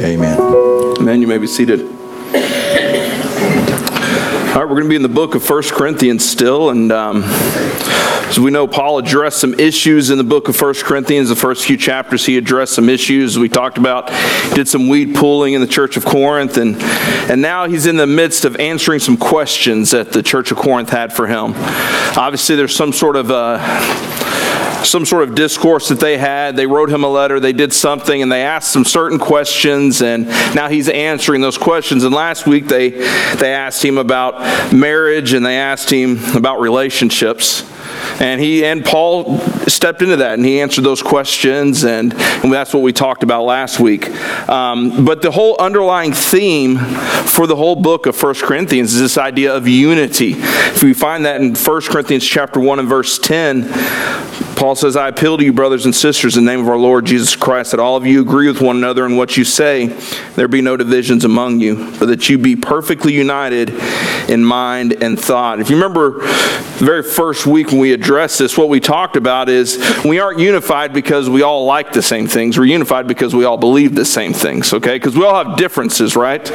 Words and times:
Amen. 0.00 0.38
Amen. 1.00 1.20
You 1.20 1.26
may 1.26 1.38
be 1.38 1.48
seated. 1.48 1.80
All 1.80 1.88
right, 4.54 4.68
we're 4.68 4.76
going 4.76 4.84
to 4.84 4.88
be 4.88 4.94
in 4.94 5.02
the 5.02 5.08
book 5.08 5.34
of 5.34 5.48
1 5.48 5.62
Corinthians 5.70 6.24
still, 6.24 6.70
and 6.70 6.92
um, 6.92 7.24
as 7.24 8.38
we 8.38 8.52
know, 8.52 8.68
Paul 8.68 8.98
addressed 8.98 9.40
some 9.40 9.54
issues 9.54 10.10
in 10.10 10.18
the 10.18 10.22
book 10.22 10.48
of 10.48 10.60
1 10.60 10.74
Corinthians. 10.84 11.30
The 11.30 11.36
first 11.36 11.66
few 11.66 11.76
chapters, 11.76 12.24
he 12.24 12.36
addressed 12.36 12.74
some 12.74 12.88
issues 12.88 13.36
we 13.40 13.48
talked 13.48 13.76
about. 13.76 14.06
Did 14.54 14.68
some 14.68 14.88
weed 14.88 15.16
pulling 15.16 15.54
in 15.54 15.60
the 15.60 15.66
church 15.66 15.96
of 15.96 16.04
Corinth, 16.04 16.58
and 16.58 16.76
and 17.28 17.42
now 17.42 17.66
he's 17.66 17.86
in 17.86 17.96
the 17.96 18.06
midst 18.06 18.44
of 18.44 18.54
answering 18.56 19.00
some 19.00 19.16
questions 19.16 19.90
that 19.90 20.12
the 20.12 20.22
church 20.22 20.52
of 20.52 20.58
Corinth 20.58 20.90
had 20.90 21.12
for 21.12 21.26
him. 21.26 21.54
Obviously, 22.16 22.54
there's 22.54 22.76
some 22.76 22.92
sort 22.92 23.16
of 23.16 23.32
uh, 23.32 23.58
some 24.88 25.04
sort 25.04 25.22
of 25.28 25.34
discourse 25.34 25.88
that 25.88 26.00
they 26.00 26.18
had. 26.18 26.56
They 26.56 26.66
wrote 26.66 26.90
him 26.90 27.04
a 27.04 27.08
letter, 27.08 27.40
they 27.40 27.52
did 27.52 27.72
something, 27.72 28.22
and 28.22 28.32
they 28.32 28.42
asked 28.42 28.72
some 28.72 28.84
certain 28.84 29.18
questions, 29.18 30.02
and 30.02 30.26
now 30.54 30.68
he's 30.68 30.88
answering 30.88 31.40
those 31.40 31.58
questions. 31.58 32.04
And 32.04 32.14
last 32.14 32.46
week 32.46 32.66
they, 32.66 32.90
they 32.90 33.52
asked 33.52 33.84
him 33.84 33.98
about 33.98 34.72
marriage 34.72 35.32
and 35.32 35.44
they 35.44 35.58
asked 35.58 35.90
him 35.90 36.18
about 36.34 36.60
relationships. 36.60 37.64
And 38.20 38.40
he 38.40 38.64
and 38.64 38.84
Paul 38.84 39.38
stepped 39.68 40.02
into 40.02 40.16
that 40.16 40.34
and 40.34 40.44
he 40.44 40.60
answered 40.60 40.82
those 40.82 41.02
questions, 41.02 41.84
and, 41.84 42.14
and 42.14 42.52
that's 42.52 42.74
what 42.74 42.82
we 42.82 42.92
talked 42.92 43.22
about 43.22 43.44
last 43.44 43.78
week. 43.78 44.08
Um, 44.48 45.04
but 45.04 45.22
the 45.22 45.30
whole 45.30 45.56
underlying 45.58 46.12
theme 46.12 46.78
for 46.78 47.46
the 47.46 47.56
whole 47.56 47.76
book 47.76 48.06
of 48.06 48.20
1 48.20 48.34
Corinthians 48.36 48.94
is 48.94 49.00
this 49.00 49.18
idea 49.18 49.54
of 49.54 49.68
unity. 49.68 50.34
If 50.36 50.82
we 50.82 50.94
find 50.94 51.24
that 51.26 51.40
in 51.40 51.54
1 51.54 51.80
Corinthians 51.82 52.24
chapter 52.24 52.60
1 52.60 52.78
and 52.78 52.88
verse 52.88 53.18
10, 53.18 53.62
Paul 54.58 54.74
says, 54.74 54.96
I 54.96 55.06
appeal 55.06 55.38
to 55.38 55.44
you, 55.44 55.52
brothers 55.52 55.84
and 55.84 55.94
sisters, 55.94 56.36
in 56.36 56.44
the 56.44 56.50
name 56.50 56.58
of 56.58 56.68
our 56.68 56.76
Lord 56.76 57.04
Jesus 57.04 57.36
Christ, 57.36 57.70
that 57.70 57.78
all 57.78 57.94
of 57.94 58.04
you 58.04 58.20
agree 58.20 58.48
with 58.48 58.60
one 58.60 58.76
another 58.76 59.06
in 59.06 59.16
what 59.16 59.36
you 59.36 59.44
say, 59.44 59.86
there 60.34 60.48
be 60.48 60.60
no 60.60 60.76
divisions 60.76 61.24
among 61.24 61.60
you, 61.60 61.76
but 62.00 62.06
that 62.06 62.28
you 62.28 62.38
be 62.38 62.56
perfectly 62.56 63.12
united 63.12 63.70
in 64.28 64.44
mind 64.44 65.00
and 65.00 65.16
thought. 65.18 65.60
If 65.60 65.70
you 65.70 65.76
remember 65.76 66.18
the 66.22 66.84
very 66.84 67.04
first 67.04 67.46
week 67.46 67.68
when 67.68 67.78
we 67.78 67.92
addressed 67.92 68.40
this, 68.40 68.58
what 68.58 68.68
we 68.68 68.80
talked 68.80 69.14
about 69.14 69.48
is 69.48 69.78
we 70.04 70.18
aren't 70.18 70.40
unified 70.40 70.92
because 70.92 71.30
we 71.30 71.42
all 71.42 71.64
like 71.64 71.92
the 71.92 72.02
same 72.02 72.26
things. 72.26 72.58
We're 72.58 72.64
unified 72.64 73.06
because 73.06 73.36
we 73.36 73.44
all 73.44 73.58
believe 73.58 73.94
the 73.94 74.04
same 74.04 74.32
things, 74.32 74.72
okay? 74.72 74.96
Because 74.96 75.16
we 75.16 75.24
all 75.24 75.44
have 75.44 75.56
differences, 75.56 76.16
right? 76.16 76.50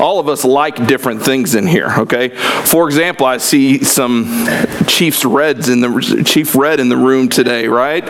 All 0.00 0.20
of 0.20 0.28
us 0.28 0.44
like 0.44 0.86
different 0.86 1.22
things 1.22 1.56
in 1.56 1.66
here, 1.66 1.90
okay? 1.98 2.28
For 2.28 2.86
example, 2.86 3.26
I 3.26 3.38
see 3.38 3.82
some 3.82 4.46
Chiefs 4.86 5.24
Reds 5.24 5.68
in 5.68 5.80
the 5.80 6.22
Chief 6.24 6.54
Red 6.54 6.78
in 6.78 6.88
the 6.88 6.96
room 6.96 7.28
today 7.28 7.39
today, 7.42 7.68
right? 7.68 8.04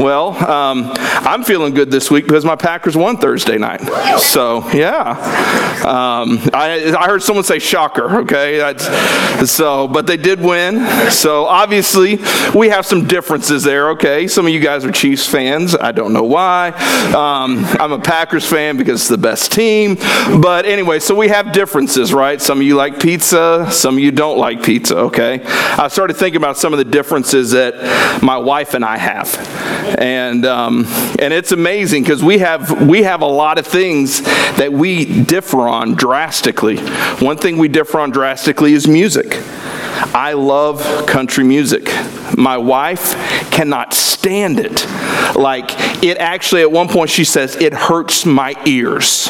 Well, 0.00 0.30
um, 0.50 0.90
I'm 0.96 1.44
feeling 1.44 1.74
good 1.74 1.92
this 1.92 2.10
week 2.10 2.24
because 2.24 2.44
my 2.44 2.56
Packers 2.56 2.96
won 2.96 3.18
Thursday 3.18 3.56
night. 3.56 3.80
So, 4.18 4.68
yeah. 4.72 5.10
Um, 5.84 6.40
I, 6.52 6.92
I 6.98 7.06
heard 7.06 7.22
someone 7.22 7.44
say 7.44 7.60
shocker, 7.60 8.22
okay? 8.22 8.56
That's, 8.56 9.48
so, 9.48 9.86
but 9.86 10.08
they 10.08 10.16
did 10.16 10.40
win. 10.40 11.10
So, 11.10 11.44
obviously, 11.44 12.18
we 12.52 12.70
have 12.70 12.84
some 12.84 13.06
differences 13.06 13.62
there, 13.62 13.90
okay? 13.90 14.26
Some 14.26 14.44
of 14.44 14.52
you 14.52 14.58
guys 14.58 14.84
are 14.84 14.90
Chiefs 14.90 15.28
fans. 15.28 15.76
I 15.76 15.92
don't 15.92 16.12
know 16.12 16.24
why. 16.24 16.70
Um, 17.14 17.64
I'm 17.80 17.92
a 17.92 18.00
Packers 18.00 18.44
fan 18.44 18.76
because 18.76 19.02
it's 19.02 19.08
the 19.08 19.18
best 19.18 19.52
team. 19.52 19.94
But 20.40 20.66
anyway, 20.66 20.98
so 20.98 21.14
we 21.14 21.28
have 21.28 21.52
differences, 21.52 22.12
right? 22.12 22.42
Some 22.42 22.58
of 22.58 22.64
you 22.64 22.74
like 22.74 22.98
pizza, 22.98 23.68
some 23.70 23.94
of 23.94 24.00
you 24.00 24.10
don't 24.10 24.38
like 24.38 24.64
pizza, 24.64 24.96
okay? 24.96 25.42
I 25.44 25.86
started 25.86 26.14
thinking 26.14 26.38
about 26.38 26.56
some 26.56 26.72
of 26.72 26.78
the 26.78 26.84
differences 26.84 27.52
that 27.52 28.22
my 28.22 28.36
wife 28.36 28.63
wife 28.64 28.72
and 28.72 28.84
I 28.84 28.96
have, 28.96 29.36
and 29.98 30.46
um, 30.46 30.86
and 31.18 31.34
it's 31.34 31.52
amazing 31.52 32.02
because 32.02 32.24
we 32.24 32.38
have 32.38 32.88
we 32.88 33.02
have 33.02 33.20
a 33.20 33.26
lot 33.26 33.58
of 33.58 33.66
things 33.66 34.22
that 34.56 34.72
we 34.72 35.04
differ 35.24 35.68
on 35.68 35.94
drastically. 35.94 36.78
One 37.18 37.36
thing 37.36 37.58
we 37.58 37.68
differ 37.68 38.00
on 38.00 38.10
drastically 38.10 38.72
is 38.72 38.88
music. 38.88 39.42
I 40.14 40.32
love 40.32 41.06
country 41.06 41.44
music. 41.44 41.88
My 42.36 42.56
wife 42.56 43.14
cannot 43.50 43.94
stand 43.94 44.58
it. 44.58 44.86
Like, 45.36 45.70
it 46.02 46.18
actually, 46.18 46.62
at 46.62 46.70
one 46.70 46.88
point, 46.88 47.10
she 47.10 47.24
says, 47.24 47.56
it 47.56 47.72
hurts 47.72 48.26
my 48.26 48.54
ears. 48.66 49.28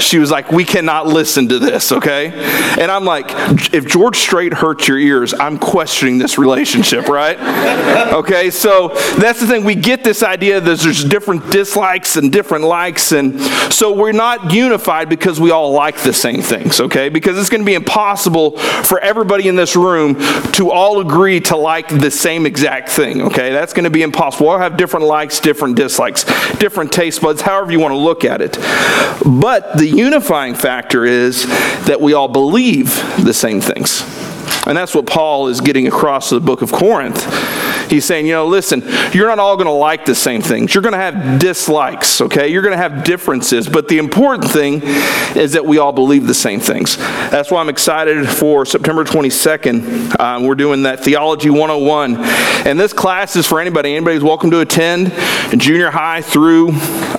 she 0.00 0.18
was 0.18 0.30
like, 0.30 0.50
we 0.50 0.64
cannot 0.64 1.06
listen 1.06 1.48
to 1.48 1.58
this, 1.58 1.92
okay? 1.92 2.32
And 2.78 2.90
I'm 2.90 3.04
like, 3.04 3.26
if 3.72 3.86
George 3.86 4.16
Strait 4.16 4.52
hurts 4.52 4.88
your 4.88 4.98
ears, 4.98 5.34
I'm 5.34 5.58
questioning 5.58 6.18
this 6.18 6.38
relationship, 6.38 7.08
right? 7.08 7.38
Okay, 8.12 8.50
so 8.50 8.88
that's 9.18 9.40
the 9.40 9.46
thing. 9.46 9.64
We 9.64 9.74
get 9.74 10.04
this 10.04 10.22
idea 10.22 10.60
that 10.60 10.78
there's 10.78 11.04
different 11.04 11.50
dislikes 11.50 12.16
and 12.16 12.32
different 12.32 12.64
likes, 12.64 13.12
and 13.12 13.40
so 13.72 13.92
we're 13.92 14.12
not 14.12 14.52
unified 14.52 15.08
because 15.08 15.40
we 15.40 15.50
all 15.50 15.72
like 15.72 15.98
the 15.98 16.12
same 16.12 16.42
things, 16.42 16.80
okay? 16.80 17.08
Because 17.08 17.38
it's 17.38 17.48
going 17.48 17.62
to 17.62 17.66
be 17.66 17.74
impossible 17.74 18.58
for 18.58 18.98
everybody 19.00 19.43
in 19.44 19.56
this 19.56 19.76
room 19.76 20.16
to 20.52 20.70
all 20.70 21.00
agree 21.00 21.40
to 21.40 21.56
like 21.56 21.88
the 21.88 22.10
same 22.10 22.46
exact 22.46 22.88
thing, 22.88 23.22
okay? 23.22 23.52
That's 23.52 23.72
going 23.72 23.84
to 23.84 23.90
be 23.90 24.02
impossible. 24.02 24.46
We'll 24.48 24.58
have 24.58 24.76
different 24.76 25.06
likes, 25.06 25.40
different 25.40 25.76
dislikes, 25.76 26.24
different 26.58 26.92
taste 26.92 27.20
buds, 27.22 27.40
however 27.40 27.72
you 27.72 27.80
want 27.80 27.92
to 27.92 27.98
look 27.98 28.24
at 28.24 28.40
it. 28.40 28.58
But 29.24 29.78
the 29.78 29.86
unifying 29.86 30.54
factor 30.54 31.04
is 31.04 31.46
that 31.86 32.00
we 32.00 32.14
all 32.14 32.28
believe 32.28 32.94
the 33.22 33.34
same 33.34 33.60
things. 33.60 34.02
And 34.66 34.76
that's 34.76 34.94
what 34.94 35.06
Paul 35.06 35.48
is 35.48 35.60
getting 35.60 35.86
across 35.86 36.30
to 36.30 36.36
the 36.36 36.40
book 36.40 36.62
of 36.62 36.72
Corinth. 36.72 37.26
He's 37.88 38.04
saying, 38.04 38.26
you 38.26 38.32
know, 38.32 38.46
listen, 38.46 38.82
you're 39.12 39.28
not 39.28 39.38
all 39.38 39.56
going 39.56 39.66
to 39.66 39.72
like 39.72 40.04
the 40.04 40.14
same 40.14 40.42
things. 40.42 40.74
You're 40.74 40.82
going 40.82 40.92
to 40.92 40.98
have 40.98 41.38
dislikes, 41.38 42.20
okay? 42.20 42.48
You're 42.48 42.62
going 42.62 42.72
to 42.72 42.78
have 42.78 43.04
differences. 43.04 43.68
But 43.68 43.88
the 43.88 43.98
important 43.98 44.50
thing 44.50 44.80
is 45.36 45.52
that 45.52 45.64
we 45.64 45.78
all 45.78 45.92
believe 45.92 46.26
the 46.26 46.34
same 46.34 46.60
things. 46.60 46.96
That's 46.96 47.50
why 47.50 47.60
I'm 47.60 47.68
excited 47.68 48.28
for 48.28 48.64
September 48.64 49.04
22nd. 49.04 50.18
Um, 50.20 50.44
we're 50.44 50.54
doing 50.54 50.82
that 50.84 51.00
Theology 51.00 51.50
101. 51.50 52.16
And 52.66 52.78
this 52.78 52.92
class 52.92 53.36
is 53.36 53.46
for 53.46 53.60
anybody. 53.60 53.94
Anybody's 53.94 54.22
welcome 54.22 54.50
to 54.50 54.60
attend. 54.60 55.12
Junior 55.56 55.90
high 55.90 56.22
through, 56.22 56.70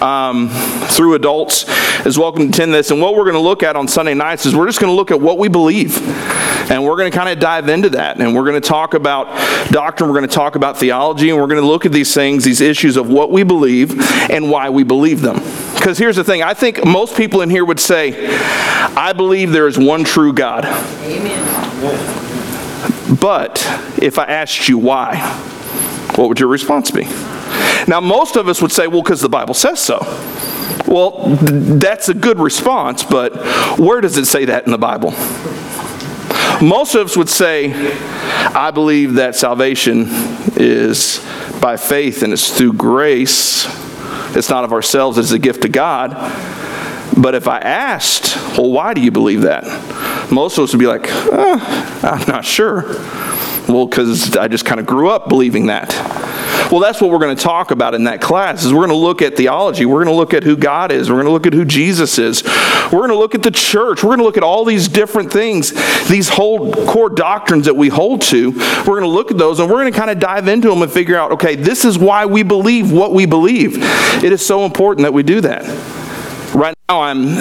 um, 0.02 0.50
through 0.90 1.16
adults 1.16 1.66
is 2.06 2.18
welcome 2.18 2.44
to 2.44 2.50
attend 2.50 2.74
this. 2.74 2.92
And 2.92 3.02
what 3.02 3.16
we're 3.16 3.24
going 3.24 3.36
to 3.36 3.40
look 3.40 3.64
at 3.64 3.76
on 3.76 3.88
Sunday 3.88 4.14
nights 4.14 4.46
is 4.46 4.56
we're 4.56 4.68
just 4.68 4.80
going 4.80 4.92
to 4.92 4.96
look 4.96 5.12
at 5.12 5.20
what 5.20 5.38
we 5.38 5.48
believe. 5.48 5.98
And 6.72 6.84
we're 6.84 6.98
going 6.98 7.12
to 7.12 7.16
kind 7.16 7.30
of 7.30 7.40
dive 7.40 7.70
into 7.70 7.90
that. 7.92 8.20
And 8.20 8.36
we're 8.36 8.44
going 8.44 8.60
to 8.60 8.68
talk 8.68 8.96
about 8.96 9.28
doctrine, 9.72 10.10
we're 10.10 10.18
going 10.18 10.28
to 10.28 10.36
talk 10.36 10.55
about 10.56 10.78
theology, 10.78 11.30
and 11.30 11.40
we're 11.40 11.48
going 11.48 11.62
to 11.62 11.68
look 11.68 11.86
at 11.86 11.92
these 11.92 12.14
things, 12.14 12.44
these 12.44 12.62
issues 12.62 12.98
of 12.98 13.10
what 13.10 13.32
we 13.32 13.44
believe 13.44 14.00
and 14.30 14.50
why 14.50 14.70
we 14.70 14.84
believe 14.84 15.22
them. 15.22 15.36
Because 15.74 15.98
here's 15.98 16.16
the 16.16 16.24
thing 16.24 16.44
I 16.44 16.54
think 16.54 16.86
most 16.86 17.16
people 17.16 17.42
in 17.42 17.50
here 17.50 17.66
would 17.66 17.80
say, 17.80 18.28
I 18.96 19.14
believe 19.14 19.52
there 19.52 19.68
is 19.68 19.78
one 19.78 20.04
true 20.04 20.34
God. 20.34 20.66
Amen. 20.66 21.42
But 23.20 23.64
if 24.02 24.18
I 24.18 24.26
asked 24.26 24.68
you 24.68 24.78
why, 24.78 25.18
what 26.16 26.30
would 26.30 26.40
your 26.40 26.50
response 26.50 26.92
be? 26.92 27.04
Now, 27.88 28.00
most 28.02 28.36
of 28.36 28.48
us 28.48 28.62
would 28.62 28.72
say, 28.72 28.88
well, 28.88 29.04
because 29.04 29.22
the 29.22 29.30
Bible 29.30 29.54
says 29.54 29.80
so. 29.80 30.00
Well, 30.88 31.36
that's 31.36 32.10
a 32.10 32.14
good 32.14 32.40
response, 32.40 33.04
but 33.04 33.36
where 33.78 34.02
does 34.02 34.18
it 34.18 34.26
say 34.26 34.46
that 34.46 34.66
in 34.66 34.72
the 34.72 34.78
Bible? 34.78 35.12
Most 36.62 36.96
of 36.96 37.08
us 37.08 37.18
would 37.18 37.30
say, 37.30 37.74
I 37.74 38.72
believe 38.72 39.16
that 39.16 39.36
salvation 39.36 40.06
is 40.56 41.20
by 41.62 41.76
faith 41.76 42.24
and 42.24 42.32
it's 42.32 42.56
through 42.58 42.74
grace. 42.74 43.66
It's 44.36 44.50
not 44.50 44.64
of 44.64 44.72
ourselves, 44.72 45.18
it's 45.18 45.32
a 45.32 45.40
gift 45.40 45.66
of 45.66 45.74
God. 45.74 46.12
But 47.18 47.36
if 47.36 47.48
I 47.48 47.60
asked, 47.60 48.36
well, 48.58 48.72
why 48.72 48.94
do 48.94 49.02
you 49.02 49.12
believe 49.12 49.42
that? 49.42 49.64
Most 50.32 50.58
of 50.58 50.64
us 50.64 50.74
would 50.74 50.80
be 50.80 50.88
like, 50.88 51.12
uh, 51.12 51.60
I'm 52.04 52.28
not 52.28 52.46
sure. 52.46 52.84
Well, 53.68 53.88
because 53.88 54.38
I 54.38 54.48
just 54.48 54.66
kind 54.66 54.80
of 54.80 54.86
grew 54.86 55.10
up 55.10 55.28
believing 55.28 55.68
that. 55.68 55.94
Well, 56.72 56.80
that's 56.80 57.00
what 57.00 57.12
we're 57.12 57.20
going 57.20 57.36
to 57.36 57.42
talk 57.42 57.72
about 57.72 57.94
in 57.94 58.06
that 58.06 58.22
class. 58.22 58.66
Is 58.66 58.74
we're 58.74 58.88
going 58.88 58.90
to 58.90 58.96
look 58.96 59.22
at 59.22 59.38
theology. 59.38 59.86
We're 59.86 60.04
going 60.04 60.14
to 60.14 60.20
look 60.20 60.34
at 60.34 60.44
who 60.44 60.58
God 60.58 60.92
is. 60.92 61.10
We're 61.10 61.18
going 61.18 61.28
to 61.28 61.32
look 61.32 61.46
at 61.46 61.54
who 61.54 61.66
Jesus 61.66 62.18
is. 62.18 62.44
We're 62.92 63.00
going 63.00 63.10
to 63.10 63.18
look 63.18 63.36
at 63.36 63.44
the 63.44 63.52
church. 63.52 64.04
We're 64.04 64.10
going 64.10 64.20
to 64.20 64.24
look 64.26 64.38
at 64.38 64.44
all 64.44 64.66
these 64.66 64.88
different 64.88 65.32
things, 65.32 65.74
these 66.08 66.30
whole 66.30 66.74
core 66.86 67.10
doctrines 67.10 67.66
that 67.66 67.76
we 67.76 67.90
hold 67.90 68.22
to. 68.24 68.52
We're 68.52 69.00
going 69.00 69.02
to 69.02 69.08
look 69.08 69.32
at 69.32 69.38
those 69.38 69.60
and 69.60 69.70
we're 69.70 69.82
going 69.82 69.94
to 69.94 69.98
kind 69.98 70.10
of 70.10 70.20
dive 70.20 70.48
into 70.48 70.70
them 70.70 70.82
and 70.82 70.92
figure 70.92 71.18
out, 71.18 71.32
okay, 71.34 71.56
this 71.56 71.86
is 71.86 71.98
why 71.98 72.26
we 72.26 72.44
believe 72.44 72.92
what 72.92 73.14
we 73.14 73.26
believe. 73.26 73.78
It 74.24 74.32
is 74.32 74.46
so 74.46 74.66
important 74.66 75.04
that 75.04 75.14
we 75.14 75.24
do 75.24 75.42
that. 75.42 75.66
Right 76.56 76.74
now, 76.88 77.02
I'm, 77.02 77.36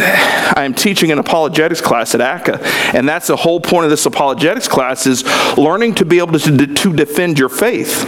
I'm 0.56 0.75
teaching 0.75 1.12
an 1.12 1.21
apologetics 1.21 1.81
class 1.81 2.17
at 2.17 2.21
ACA, 2.21 2.59
and 2.97 3.09
that's 3.09 3.29
the 3.29 3.37
whole 3.37 3.61
point 3.61 3.85
of 3.85 3.91
this 3.91 4.06
apologetics 4.06 4.67
class 4.67 5.06
is 5.06 5.25
learning 5.56 5.94
to 5.97 6.05
be 6.05 6.19
able 6.19 6.37
to, 6.37 6.67
to 6.67 6.93
defend 6.93 7.38
your 7.38 7.49
faith. 7.49 8.03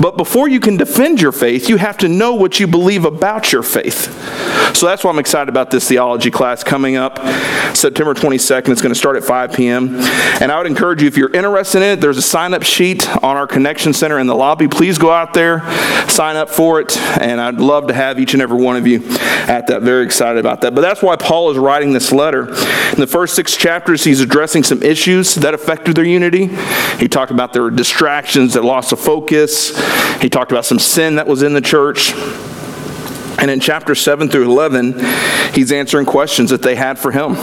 But 0.00 0.16
before 0.16 0.48
you 0.48 0.60
can 0.60 0.76
defend 0.76 1.20
your 1.20 1.32
faith, 1.32 1.68
you 1.68 1.76
have 1.76 1.98
to 1.98 2.08
know 2.08 2.34
what 2.34 2.60
you 2.60 2.66
believe 2.66 3.04
about 3.04 3.52
your 3.52 3.62
faith. 3.62 4.12
So 4.76 4.86
that's 4.86 5.04
why 5.04 5.10
I'm 5.10 5.18
excited 5.18 5.48
about 5.48 5.70
this 5.70 5.88
theology 5.88 6.30
class 6.30 6.62
coming 6.62 6.96
up 6.96 7.18
September 7.74 8.12
22nd. 8.12 8.68
It's 8.68 8.82
going 8.82 8.92
to 8.92 8.98
start 8.98 9.16
at 9.16 9.24
5 9.24 9.54
p.m. 9.54 9.96
And 10.40 10.52
I 10.52 10.58
would 10.58 10.66
encourage 10.66 11.00
you, 11.00 11.08
if 11.08 11.16
you're 11.16 11.32
interested 11.32 11.78
in 11.78 11.98
it, 11.98 12.00
there's 12.00 12.18
a 12.18 12.22
sign 12.22 12.52
up 12.52 12.62
sheet 12.62 13.08
on 13.08 13.36
our 13.36 13.46
Connection 13.46 13.92
Center 13.92 14.18
in 14.18 14.26
the 14.26 14.34
lobby. 14.34 14.68
Please 14.68 14.98
go 14.98 15.10
out 15.10 15.32
there, 15.32 15.60
sign 16.08 16.36
up 16.36 16.50
for 16.50 16.80
it, 16.80 16.96
and 16.98 17.40
I'd 17.40 17.56
love 17.56 17.86
to 17.86 17.94
have 17.94 18.20
each 18.20 18.34
and 18.34 18.42
every 18.42 18.60
one 18.60 18.76
of 18.76 18.86
you 18.86 19.02
at 19.48 19.66
that. 19.68 19.82
Very 19.82 20.04
excited 20.04 20.38
about 20.38 20.60
that. 20.60 20.74
But 20.74 20.82
that's 20.82 21.02
why 21.02 21.16
Paul 21.16 21.50
is 21.50 21.56
writing 21.56 21.92
this 21.92 22.12
letter. 22.12 22.48
In 22.48 23.00
the 23.00 23.06
first 23.06 23.34
six 23.34 23.56
chapters, 23.56 24.04
he's 24.04 24.20
addressing 24.20 24.62
some 24.62 24.82
issues 24.82 25.36
that 25.36 25.54
affected 25.54 25.96
their 25.96 26.04
unity. 26.04 26.46
He 26.98 27.08
talked 27.08 27.30
about 27.30 27.52
their 27.52 27.70
distractions, 27.70 28.54
their 28.54 28.62
loss 28.62 28.92
of 28.92 29.00
focus. 29.00 29.72
He 30.20 30.28
talked 30.28 30.50
about 30.52 30.64
some 30.64 30.78
sin 30.78 31.16
that 31.16 31.26
was 31.26 31.42
in 31.42 31.52
the 31.52 31.60
church. 31.60 32.12
And 33.38 33.50
in 33.50 33.60
chapter 33.60 33.94
7 33.94 34.28
through 34.28 34.50
11, 34.50 34.94
he's 35.52 35.72
answering 35.72 36.06
questions 36.06 36.50
that 36.50 36.62
they 36.62 36.74
had 36.74 36.98
for 36.98 37.12
him. 37.12 37.36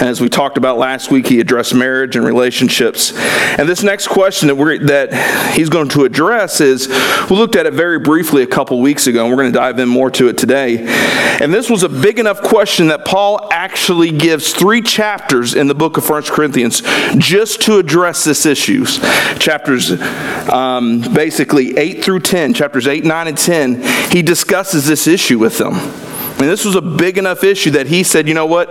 And 0.00 0.08
as 0.08 0.18
we 0.18 0.30
talked 0.30 0.56
about 0.56 0.78
last 0.78 1.10
week, 1.10 1.26
he 1.26 1.40
addressed 1.40 1.74
marriage 1.74 2.16
and 2.16 2.24
relationships. 2.24 3.12
And 3.14 3.68
this 3.68 3.82
next 3.82 4.08
question 4.08 4.48
that, 4.48 4.54
we're, 4.54 4.78
that 4.86 5.54
he's 5.54 5.68
going 5.68 5.90
to 5.90 6.04
address 6.04 6.62
is 6.62 6.88
we 7.28 7.36
looked 7.36 7.54
at 7.54 7.66
it 7.66 7.74
very 7.74 7.98
briefly 7.98 8.42
a 8.42 8.46
couple 8.46 8.80
weeks 8.80 9.06
ago, 9.06 9.24
and 9.24 9.30
we're 9.30 9.42
going 9.42 9.52
to 9.52 9.58
dive 9.58 9.78
in 9.78 9.90
more 9.90 10.10
to 10.12 10.28
it 10.28 10.38
today. 10.38 10.86
And 11.40 11.52
this 11.52 11.68
was 11.68 11.82
a 11.82 11.88
big 11.88 12.18
enough 12.18 12.40
question 12.40 12.88
that 12.88 13.04
Paul 13.04 13.48
actually 13.52 14.10
gives 14.10 14.54
three 14.54 14.80
chapters 14.80 15.54
in 15.54 15.66
the 15.68 15.74
book 15.74 15.98
of 15.98 16.08
1 16.08 16.22
Corinthians 16.24 16.82
just 17.18 17.60
to 17.62 17.76
address 17.76 18.24
this 18.24 18.46
issue. 18.46 18.86
Chapters 19.38 20.00
um, 20.50 21.02
basically 21.12 21.76
8 21.76 22.02
through 22.02 22.20
10, 22.20 22.54
chapters 22.54 22.86
8, 22.86 23.04
9, 23.04 23.28
and 23.28 23.36
10, 23.36 23.82
he 24.10 24.22
discusses 24.22 24.86
this 24.86 25.06
issue 25.10 25.38
with 25.38 25.58
them. 25.58 25.74
I 25.74 26.40
mean, 26.40 26.48
this 26.48 26.64
was 26.64 26.76
a 26.76 26.80
big 26.80 27.18
enough 27.18 27.44
issue 27.44 27.72
that 27.72 27.86
he 27.86 28.02
said, 28.02 28.26
you 28.26 28.32
know 28.32 28.46
what? 28.46 28.70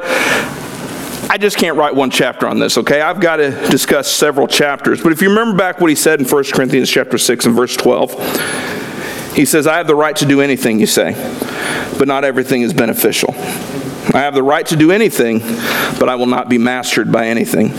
I 1.32 1.38
just 1.38 1.58
can't 1.58 1.78
write 1.78 1.94
one 1.94 2.10
chapter 2.10 2.48
on 2.48 2.58
this, 2.58 2.80
okay? 2.80 3.02
I've 3.02 3.20
got 3.20 3.36
to 3.36 3.52
discuss 3.70 4.12
several 4.12 4.48
chapters. 4.48 5.04
But 5.04 5.12
if 5.12 5.22
you 5.22 5.30
remember 5.30 5.56
back 5.56 5.80
what 5.80 5.92
he 5.92 5.96
said 5.96 6.20
in 6.20 6.28
1 6.28 6.44
Corinthians 6.46 6.90
chapter 6.90 7.20
6 7.20 7.46
and 7.46 7.56
verse 7.56 7.76
12, 7.76 9.36
he 9.36 9.46
says, 9.46 9.68
I 9.68 9.78
have 9.78 9.86
the 9.86 9.96
right 9.96 10.16
to 10.16 10.26
do 10.26 10.42
anything, 10.42 10.80
you 10.80 10.88
say, 10.88 11.14
but 12.00 12.08
not 12.08 12.24
everything 12.24 12.64
is 12.64 12.74
beneficial. 12.74 13.36
I 14.12 14.22
have 14.22 14.34
the 14.34 14.42
right 14.42 14.66
to 14.66 14.76
do 14.76 14.92
anything, 14.92 15.38
but 16.00 16.10
I 16.10 16.16
will 16.16 16.26
not 16.26 16.50
be 16.50 16.58
mastered 16.58 17.12
by 17.12 17.28
anything. 17.28 17.76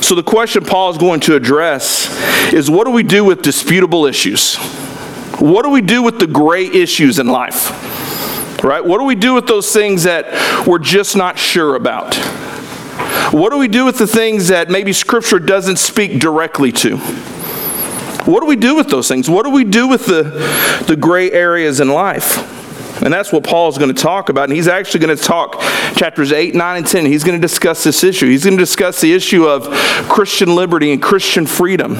So 0.00 0.14
the 0.14 0.22
question 0.22 0.64
Paul 0.64 0.90
is 0.90 0.98
going 0.98 1.18
to 1.20 1.34
address 1.34 2.08
is 2.52 2.70
what 2.70 2.84
do 2.84 2.92
we 2.92 3.02
do 3.02 3.24
with 3.24 3.42
disputable 3.42 4.06
issues? 4.06 4.54
What 5.40 5.64
do 5.64 5.70
we 5.70 5.80
do 5.80 6.00
with 6.00 6.20
the 6.20 6.28
gray 6.28 6.66
issues 6.66 7.18
in 7.18 7.26
life? 7.26 7.93
Right? 8.64 8.82
What 8.82 8.98
do 8.98 9.04
we 9.04 9.14
do 9.14 9.34
with 9.34 9.46
those 9.46 9.70
things 9.70 10.04
that 10.04 10.66
we're 10.66 10.78
just 10.78 11.16
not 11.16 11.38
sure 11.38 11.76
about? 11.76 12.14
What 13.30 13.50
do 13.50 13.58
we 13.58 13.68
do 13.68 13.84
with 13.84 13.98
the 13.98 14.06
things 14.06 14.48
that 14.48 14.70
maybe 14.70 14.94
Scripture 14.94 15.38
doesn't 15.38 15.76
speak 15.76 16.18
directly 16.18 16.72
to? 16.72 16.96
What 18.24 18.40
do 18.40 18.46
we 18.46 18.56
do 18.56 18.74
with 18.74 18.88
those 18.88 19.06
things? 19.06 19.28
What 19.28 19.44
do 19.44 19.50
we 19.50 19.64
do 19.64 19.86
with 19.86 20.06
the, 20.06 20.22
the 20.86 20.96
gray 20.96 21.30
areas 21.30 21.78
in 21.78 21.88
life? 21.88 23.02
And 23.02 23.12
that's 23.12 23.32
what 23.32 23.44
Paul 23.44 23.68
is 23.68 23.76
going 23.76 23.94
to 23.94 24.02
talk 24.02 24.30
about. 24.30 24.44
And 24.44 24.52
he's 24.54 24.68
actually 24.68 25.00
going 25.00 25.14
to 25.14 25.22
talk 25.22 25.60
chapters 25.96 26.32
8, 26.32 26.54
9, 26.54 26.76
and 26.78 26.86
10. 26.86 27.04
He's 27.04 27.22
going 27.22 27.38
to 27.38 27.46
discuss 27.46 27.84
this 27.84 28.02
issue. 28.02 28.26
He's 28.26 28.44
going 28.44 28.56
to 28.56 28.62
discuss 28.62 28.98
the 29.00 29.12
issue 29.12 29.46
of 29.46 29.68
Christian 30.08 30.54
liberty 30.54 30.90
and 30.90 31.02
Christian 31.02 31.44
freedom. 31.44 31.96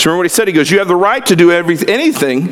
So 0.00 0.08
remember 0.08 0.20
what 0.20 0.30
he 0.30 0.34
said? 0.34 0.48
He 0.48 0.54
goes, 0.54 0.70
You 0.70 0.78
have 0.78 0.88
the 0.88 0.96
right 0.96 1.24
to 1.26 1.36
do 1.36 1.52
every, 1.52 1.76
anything, 1.86 2.46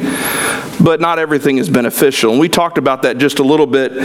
but 0.84 1.00
not 1.00 1.18
everything 1.18 1.56
is 1.56 1.70
beneficial. 1.70 2.30
And 2.30 2.38
we 2.38 2.46
talked 2.46 2.76
about 2.76 3.00
that 3.02 3.16
just 3.16 3.38
a 3.38 3.42
little 3.42 3.66
bit 3.66 3.96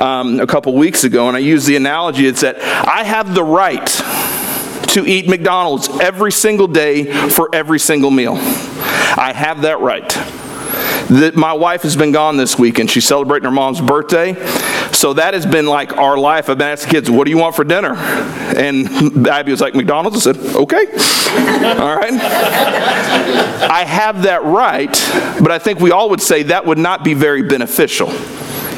um, 0.00 0.40
a 0.40 0.48
couple 0.48 0.74
weeks 0.74 1.04
ago. 1.04 1.28
And 1.28 1.36
I 1.36 1.38
used 1.38 1.68
the 1.68 1.76
analogy 1.76 2.26
it's 2.26 2.40
that 2.40 2.60
I 2.60 3.04
have 3.04 3.36
the 3.36 3.44
right 3.44 3.86
to 4.88 5.06
eat 5.06 5.28
McDonald's 5.28 5.88
every 6.00 6.32
single 6.32 6.66
day 6.66 7.04
for 7.28 7.48
every 7.54 7.78
single 7.78 8.10
meal. 8.10 8.34
I 8.34 9.32
have 9.32 9.62
that 9.62 9.78
right 9.78 10.08
that 11.08 11.36
my 11.36 11.52
wife 11.52 11.82
has 11.82 11.96
been 11.96 12.12
gone 12.12 12.36
this 12.36 12.58
week 12.58 12.78
and 12.78 12.90
she's 12.90 13.06
celebrating 13.06 13.44
her 13.44 13.50
mom's 13.50 13.80
birthday. 13.80 14.34
So 14.98 15.12
that 15.12 15.32
has 15.32 15.46
been 15.46 15.66
like 15.66 15.96
our 15.96 16.18
life. 16.18 16.50
I've 16.50 16.58
been 16.58 16.66
asking 16.66 16.90
kids, 16.90 17.08
what 17.08 17.22
do 17.22 17.30
you 17.30 17.38
want 17.38 17.54
for 17.54 17.62
dinner? 17.62 17.94
And 17.94 19.28
Abby 19.28 19.52
was 19.52 19.60
like, 19.60 19.76
McDonald's. 19.76 20.26
I 20.26 20.32
said, 20.32 20.56
okay. 20.56 20.86
all 21.78 21.96
right. 21.96 22.14
I 23.70 23.84
have 23.86 24.24
that 24.24 24.42
right, 24.42 24.90
but 25.40 25.52
I 25.52 25.60
think 25.60 25.78
we 25.78 25.92
all 25.92 26.10
would 26.10 26.20
say 26.20 26.42
that 26.42 26.66
would 26.66 26.78
not 26.78 27.04
be 27.04 27.14
very 27.14 27.42
beneficial 27.42 28.12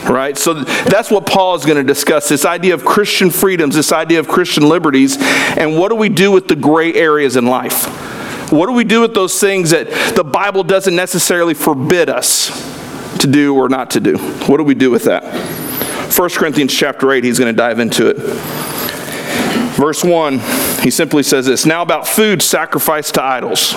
right? 0.08 0.36
So 0.38 0.54
that's 0.54 1.10
what 1.10 1.26
Paul 1.26 1.54
is 1.54 1.64
going 1.64 1.76
to 1.76 1.84
discuss 1.84 2.28
this 2.28 2.46
idea 2.46 2.72
of 2.72 2.84
Christian 2.84 3.30
freedoms, 3.30 3.74
this 3.76 3.92
idea 3.92 4.18
of 4.18 4.28
Christian 4.28 4.66
liberties, 4.66 5.18
and 5.20 5.78
what 5.78 5.90
do 5.90 5.94
we 5.94 6.08
do 6.08 6.32
with 6.32 6.48
the 6.48 6.56
gray 6.56 6.94
areas 6.94 7.36
in 7.36 7.46
life? 7.46 7.84
What 8.50 8.66
do 8.66 8.72
we 8.72 8.82
do 8.82 9.02
with 9.02 9.12
those 9.12 9.38
things 9.38 9.70
that 9.70 9.90
the 10.16 10.24
Bible 10.24 10.64
doesn't 10.64 10.96
necessarily 10.96 11.52
forbid 11.52 12.08
us 12.08 12.48
to 13.18 13.26
do 13.26 13.54
or 13.54 13.68
not 13.68 13.90
to 13.90 14.00
do? 14.00 14.16
What 14.46 14.56
do 14.56 14.64
we 14.64 14.74
do 14.74 14.90
with 14.90 15.04
that? 15.04 15.69
1 16.10 16.30
Corinthians 16.30 16.74
chapter 16.74 17.12
8, 17.12 17.24
he's 17.24 17.38
going 17.38 17.52
to 17.52 17.56
dive 17.56 17.78
into 17.78 18.08
it. 18.08 18.16
Verse 19.76 20.04
1, 20.04 20.40
he 20.80 20.90
simply 20.90 21.22
says 21.22 21.46
this 21.46 21.64
Now 21.64 21.82
about 21.82 22.06
food 22.06 22.42
sacrificed 22.42 23.14
to 23.14 23.22
idols. 23.22 23.74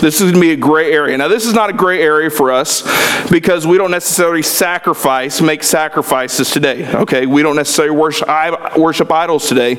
This 0.00 0.16
is 0.16 0.30
going 0.30 0.34
to 0.34 0.40
be 0.40 0.52
a 0.52 0.56
gray 0.56 0.92
area. 0.92 1.16
Now, 1.16 1.26
this 1.28 1.44
is 1.44 1.54
not 1.54 1.70
a 1.70 1.72
gray 1.72 2.00
area 2.00 2.30
for 2.30 2.52
us 2.52 2.82
because 3.30 3.66
we 3.66 3.78
don't 3.78 3.90
necessarily 3.90 4.42
sacrifice, 4.42 5.40
make 5.40 5.64
sacrifices 5.64 6.50
today. 6.50 6.88
Okay, 6.94 7.26
we 7.26 7.42
don't 7.42 7.56
necessarily 7.56 7.96
worship, 7.96 8.28
worship 8.76 9.10
idols 9.10 9.48
today 9.48 9.74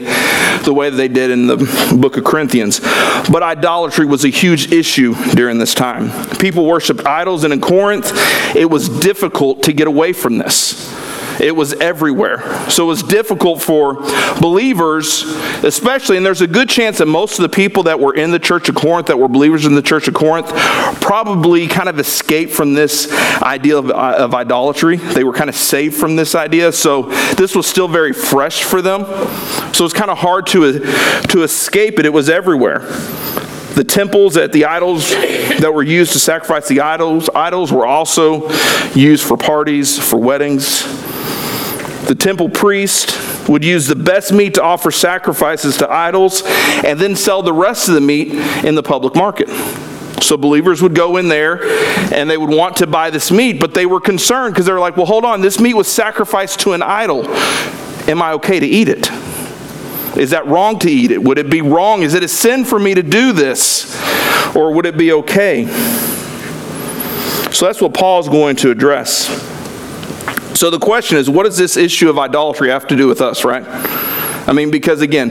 the 0.64 0.74
way 0.74 0.90
that 0.90 0.98
they 0.98 1.08
did 1.08 1.32
in 1.32 1.48
the 1.48 1.58
book 1.98 2.18
of 2.18 2.24
Corinthians. 2.24 2.80
But 3.32 3.44
idolatry 3.44 4.06
was 4.06 4.26
a 4.26 4.30
huge 4.30 4.74
issue 4.74 5.14
during 5.36 5.58
this 5.58 5.74
time. 5.74 6.10
People 6.38 6.66
worshiped 6.66 7.06
idols, 7.06 7.44
and 7.44 7.54
in 7.54 7.62
Corinth, 7.62 8.12
it 8.56 8.70
was 8.70 8.90
difficult 8.90 9.64
to 9.64 9.74
get 9.74 9.88
away 9.88 10.14
from 10.14 10.38
this. 10.38 10.94
It 11.40 11.56
was 11.56 11.74
everywhere. 11.74 12.70
So 12.70 12.84
it 12.84 12.88
was 12.88 13.04
difficult 13.04 13.62
for 13.62 13.96
believers, 14.40 15.24
especially, 15.64 16.18
and 16.18 16.26
there's 16.26 16.42
a 16.42 16.48
good 16.48 16.70
chance 16.70 16.98
that 16.98 17.06
most 17.06 17.40
of 17.40 17.44
the 17.44 17.50
people 17.50 17.84
that 17.84 18.00
were 18.00 18.14
in 18.14 18.32
the 18.32 18.40
church 18.40 18.70
of 18.70 18.76
Corinth, 18.76 19.08
that 19.08 19.18
were 19.18 19.28
believers 19.28 19.66
in 19.66 19.76
the 19.76 19.82
church 19.82 20.08
of 20.08 20.14
Corinth, 20.14 20.48
probably 21.02 21.68
kind 21.68 21.90
of 21.90 22.00
escaped 22.00 22.52
from 22.52 22.74
this 22.74 23.12
idea 23.42 23.78
of, 23.78 23.90
uh, 23.90 24.16
of 24.18 24.34
idolatry. 24.34 24.98
They 24.98 25.24
were 25.24 25.34
kind 25.34 25.50
of 25.50 25.56
saved 25.56 25.96
from 25.96 26.16
this 26.16 26.36
idea. 26.36 26.72
So 26.72 27.04
this 27.36 27.56
was 27.56 27.68
still 27.68 27.88
very 27.88 28.14
fresh 28.14 28.64
for 28.64 28.82
them. 28.82 29.06
So 29.74 29.86
it's 29.86 29.94
kind 29.94 30.12
of 30.12 30.18
hard 30.18 30.48
to, 30.48 30.80
to 31.30 31.44
escape 31.44 32.00
it. 32.00 32.06
It 32.06 32.14
was 32.14 32.30
everywhere. 32.30 32.80
The 33.76 33.86
temples 33.86 34.36
at 34.36 34.52
the 34.52 34.66
idols 34.66 35.10
that 35.12 35.72
were 35.74 35.84
used 35.84 36.12
to 36.12 36.20
sacrifice 36.20 36.68
the 36.68 36.82
idols, 36.82 37.30
idols 37.34 37.72
were 37.72 37.88
also 37.88 38.50
used 38.94 39.26
for 39.26 39.38
parties, 39.38 39.98
for 39.98 40.18
weddings. 40.18 40.84
The 42.08 42.16
temple 42.16 42.50
priest 42.50 43.48
would 43.48 43.64
use 43.64 43.88
the 43.88 43.96
best 43.96 44.32
meat 44.32 44.56
to 44.56 44.64
offer 44.64 44.92
sacrifices 44.92 45.78
to 45.78 45.92
idols 45.92 46.44
and 46.46 47.00
then 47.00 47.16
sell 47.16 47.42
the 47.44 47.54
rest 47.54 47.88
of 47.88 47.96
the 47.96 48.02
meat 48.02 48.34
in 48.66 48.76
the 48.76 48.84
public 48.84 49.16
market. 49.16 49.50
So 50.22 50.38
believers 50.38 50.82
would 50.82 50.96
go 50.96 51.18
in 51.18 51.28
there 51.28 51.64
and 52.14 52.30
they 52.30 52.38
would 52.38 52.50
want 52.50 52.78
to 52.78 52.88
buy 52.88 53.10
this 53.10 53.32
meat, 53.32 53.60
but 53.60 53.74
they 53.74 53.86
were 53.86 54.00
concerned 54.00 54.54
because 54.54 54.66
they 54.66 54.72
were 54.72 54.80
like, 54.80 54.98
well, 54.98 55.06
hold 55.06 55.26
on, 55.26 55.42
this 55.42 55.60
meat 55.60 55.74
was 55.74 55.88
sacrificed 55.88 56.60
to 56.62 56.74
an 56.74 56.82
idol. 56.82 57.28
Am 58.08 58.22
I 58.22 58.34
okay 58.34 58.60
to 58.60 58.66
eat 58.66 58.90
it? 58.90 59.10
Is 60.18 60.32
that 60.32 60.46
wrong 60.48 60.80
to 60.80 60.90
eat 60.90 61.12
it? 61.12 61.24
Would 61.24 61.38
it 61.38 61.50
be 61.50 61.62
wrong? 61.62 62.02
Is 62.02 62.14
it 62.14 62.24
a 62.24 62.28
sin 62.28 62.66
for 62.66 62.80
me 62.80 62.96
to 62.96 63.04
do 63.04 63.32
this? 63.32 63.96
Or 64.56 64.74
would 64.74 64.86
it 64.86 64.98
be 64.98 65.14
okay? 65.14 65.68
So 67.52 67.66
that's 67.66 67.82
what 67.82 67.94
Paul's 67.94 68.28
going 68.28 68.56
to 68.58 68.72
address. 68.72 69.30
So 70.60 70.70
the 70.70 70.78
question 70.78 71.18
is, 71.18 71.30
what 71.30 71.44
does 71.44 71.56
this 71.56 71.78
issue 71.78 72.10
of 72.10 72.20
idolatry 72.20 72.68
have 72.68 72.86
to 72.88 72.96
do 72.98 73.08
with 73.08 73.22
us, 73.22 73.46
right? 73.46 73.64
I 73.66 74.52
mean, 74.52 74.72
because 74.72 75.00
again, 75.00 75.30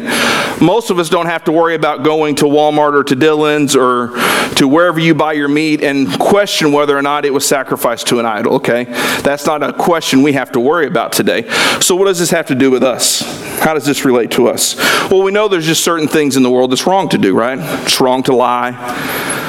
most 0.58 0.88
of 0.88 0.98
us 0.98 1.10
don't 1.10 1.26
have 1.26 1.44
to 1.44 1.52
worry 1.52 1.74
about 1.74 2.02
going 2.02 2.36
to 2.36 2.46
Walmart 2.46 2.94
or 2.94 3.04
to 3.04 3.14
Dillon's 3.14 3.76
or 3.76 4.12
to 4.56 4.66
wherever 4.66 4.98
you 4.98 5.14
buy 5.14 5.34
your 5.34 5.48
meat 5.48 5.82
and 5.82 6.10
question 6.18 6.72
whether 6.72 6.96
or 6.96 7.02
not 7.02 7.26
it 7.26 7.34
was 7.34 7.46
sacrificed 7.46 8.06
to 8.06 8.18
an 8.20 8.24
idol, 8.24 8.54
okay? 8.54 8.84
That's 9.22 9.44
not 9.44 9.62
a 9.62 9.74
question 9.74 10.22
we 10.22 10.32
have 10.32 10.50
to 10.52 10.60
worry 10.60 10.86
about 10.86 11.12
today. 11.12 11.46
So, 11.80 11.94
what 11.94 12.06
does 12.06 12.18
this 12.18 12.30
have 12.30 12.46
to 12.46 12.54
do 12.54 12.70
with 12.70 12.82
us? 12.82 13.20
How 13.60 13.74
does 13.74 13.84
this 13.84 14.06
relate 14.06 14.30
to 14.30 14.48
us? 14.48 14.76
Well, 15.10 15.22
we 15.22 15.30
know 15.30 15.46
there's 15.46 15.66
just 15.66 15.84
certain 15.84 16.08
things 16.08 16.38
in 16.38 16.42
the 16.42 16.50
world 16.50 16.72
that's 16.72 16.86
wrong 16.86 17.06
to 17.10 17.18
do, 17.18 17.34
right? 17.34 17.58
It's 17.82 18.00
wrong 18.00 18.22
to 18.22 18.34
lie. 18.34 18.72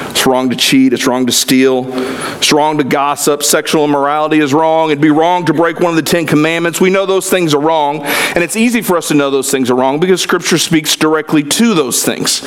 It's 0.09 0.25
wrong 0.25 0.49
to 0.49 0.55
cheat. 0.55 0.93
It's 0.93 1.07
wrong 1.07 1.25
to 1.25 1.31
steal. 1.31 1.85
It's 2.37 2.51
wrong 2.51 2.77
to 2.77 2.83
gossip. 2.83 3.43
Sexual 3.43 3.85
immorality 3.85 4.39
is 4.39 4.53
wrong. 4.53 4.89
It'd 4.89 5.01
be 5.01 5.11
wrong 5.11 5.45
to 5.45 5.53
break 5.53 5.79
one 5.79 5.91
of 5.91 5.95
the 5.95 6.01
Ten 6.01 6.25
Commandments. 6.25 6.81
We 6.81 6.89
know 6.89 7.05
those 7.05 7.29
things 7.29 7.53
are 7.53 7.61
wrong. 7.61 8.01
And 8.03 8.43
it's 8.43 8.55
easy 8.55 8.81
for 8.81 8.97
us 8.97 9.07
to 9.09 9.13
know 9.13 9.29
those 9.29 9.51
things 9.51 9.69
are 9.69 9.75
wrong 9.75 9.99
because 9.99 10.21
Scripture 10.21 10.57
speaks 10.57 10.95
directly 10.95 11.43
to 11.43 11.73
those 11.73 12.03
things 12.03 12.43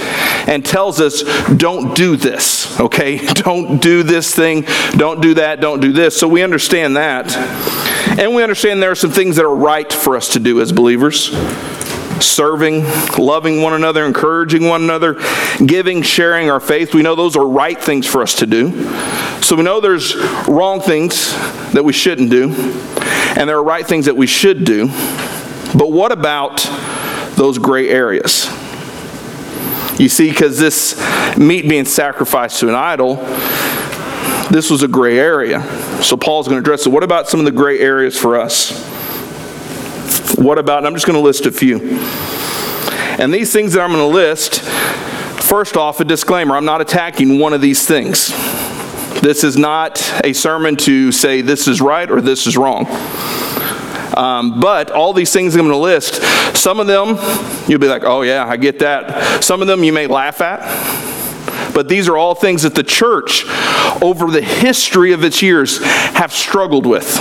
and 0.47 0.65
tells 0.65 1.01
us, 1.01 1.23
don't 1.57 1.95
do 1.95 2.17
this, 2.17 2.79
okay? 2.81 3.19
Don't 3.43 3.83
do 3.83 4.03
this 4.03 4.35
thing. 4.35 4.65
Don't 4.93 5.21
do 5.21 5.35
that. 5.35 5.61
Don't 5.61 5.81
do 5.81 5.93
this. 5.93 6.17
So 6.17 6.29
we 6.29 6.43
understand 6.43 6.97
that. 6.97 7.35
And 8.19 8.35
we 8.35 8.43
understand 8.43 8.83
there 8.83 8.91
are 8.91 8.95
some 8.95 9.11
things 9.11 9.37
that 9.37 9.45
are 9.45 9.55
right 9.55 9.93
for 9.93 10.17
us 10.17 10.29
to 10.35 10.39
do 10.39 10.61
as 10.61 10.71
believers 10.71 11.31
serving, 12.21 12.85
loving 13.19 13.63
one 13.63 13.73
another, 13.75 14.05
encouraging 14.05 14.67
one 14.67 14.83
another, 14.83 15.17
giving, 15.65 16.03
sharing 16.03 16.51
our 16.51 16.61
faith. 16.61 16.95
We 16.95 17.03
know 17.03 17.15
those 17.15 17.37
are 17.37 17.47
right 17.47 17.81
things 17.81 18.07
for 18.07 18.23
us 18.23 18.35
to 18.37 18.47
do. 18.47 18.71
So 19.43 19.57
we 19.57 19.63
know 19.63 19.81
there's 19.81 20.17
wrong 20.49 20.81
things 20.81 21.33
that 21.73 21.85
we 21.85 21.93
shouldn't 21.93 22.31
do, 22.31 22.51
and 23.37 23.49
there 23.49 23.57
are 23.57 23.65
right 23.65 23.87
things 23.87 24.07
that 24.07 24.17
we 24.17 24.27
should 24.27 24.65
do. 24.65 24.87
But 25.77 25.91
what 25.91 26.13
about 26.13 26.59
those 27.37 27.59
gray 27.59 27.89
areas? 27.89 28.47
You 29.99 30.09
see, 30.09 30.31
because 30.31 30.59
this 30.59 30.97
meat 31.37 31.69
being 31.69 31.85
sacrificed 31.85 32.61
to 32.61 32.69
an 32.69 32.75
idol, 32.75 33.17
this 34.51 34.71
was 34.71 34.83
a 34.83 34.89
gray 34.89 35.19
area. 35.19 35.63
So 36.03 36.17
Paul's 36.17 36.47
going 36.47 36.57
to 36.57 36.61
address 36.61 36.87
it. 36.87 36.91
What 36.91 37.03
about 37.03 37.29
some 37.29 37.41
of 37.41 37.47
the 37.47 37.53
gray 37.53 37.79
areas 37.79 38.19
for 38.19 38.39
us? 38.39 38.71
What 40.37 40.59
about, 40.59 40.79
and 40.79 40.87
I'm 40.87 40.95
just 40.95 41.07
going 41.07 41.19
to 41.19 41.25
list 41.25 41.47
a 41.47 41.53
few. 41.53 41.81
And 43.19 43.33
these 43.33 43.53
things 43.53 43.75
that 43.75 43.83
I'm 43.83 43.93
going 43.93 44.03
to 44.03 44.15
list, 44.15 44.61
first 45.43 45.77
off, 45.77 46.01
a 46.01 46.05
disclaimer 46.05 46.57
I'm 46.57 46.65
not 46.65 46.81
attacking 46.81 47.39
one 47.39 47.53
of 47.53 47.61
these 47.61 47.87
things. 47.87 48.29
This 49.21 49.45
is 49.45 49.57
not 49.57 50.01
a 50.25 50.33
sermon 50.33 50.77
to 50.79 51.13
say 51.13 51.43
this 51.43 51.69
is 51.69 51.81
right 51.81 52.11
or 52.11 52.21
this 52.21 52.47
is 52.47 52.57
wrong. 52.57 52.87
Um, 54.17 54.61
but 54.61 54.91
all 54.91 55.13
these 55.13 55.33
things 55.33 55.55
I'm 55.55 55.63
going 55.63 55.71
to 55.71 55.77
list, 55.77 56.23
some 56.57 56.81
of 56.81 56.87
them 56.87 57.17
you'll 57.69 57.79
be 57.79 57.89
like, 57.89 58.05
oh 58.05 58.23
yeah, 58.23 58.47
I 58.47 58.57
get 58.57 58.79
that. 58.81 59.45
Some 59.45 59.63
of 59.63 59.69
them 59.69 59.85
you 59.85 59.93
may 59.93 60.07
laugh 60.07 60.41
at. 60.41 60.61
But 61.73 61.89
these 61.89 62.09
are 62.09 62.17
all 62.17 62.35
things 62.35 62.63
that 62.63 62.75
the 62.75 62.83
church, 62.83 63.45
over 64.03 64.31
the 64.31 64.43
history 64.43 65.13
of 65.13 65.25
its 65.25 65.41
years, 65.43 65.83
have 65.83 66.33
struggled 66.33 66.87
with 66.87 67.17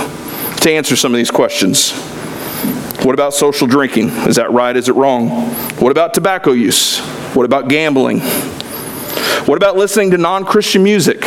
to 0.62 0.70
answer 0.70 0.96
some 0.96 1.12
of 1.12 1.18
these 1.18 1.30
questions. 1.30 1.92
What 3.04 3.14
about 3.14 3.34
social 3.34 3.66
drinking? 3.66 4.10
Is 4.28 4.36
that 4.36 4.52
right? 4.52 4.76
Is 4.76 4.88
it 4.88 4.94
wrong? 4.94 5.28
What 5.80 5.90
about 5.90 6.14
tobacco 6.14 6.52
use? 6.52 7.00
What 7.34 7.44
about 7.44 7.68
gambling? 7.68 8.20
What 8.20 9.56
about 9.56 9.76
listening 9.76 10.12
to 10.12 10.18
non 10.18 10.44
Christian 10.44 10.84
music? 10.84 11.24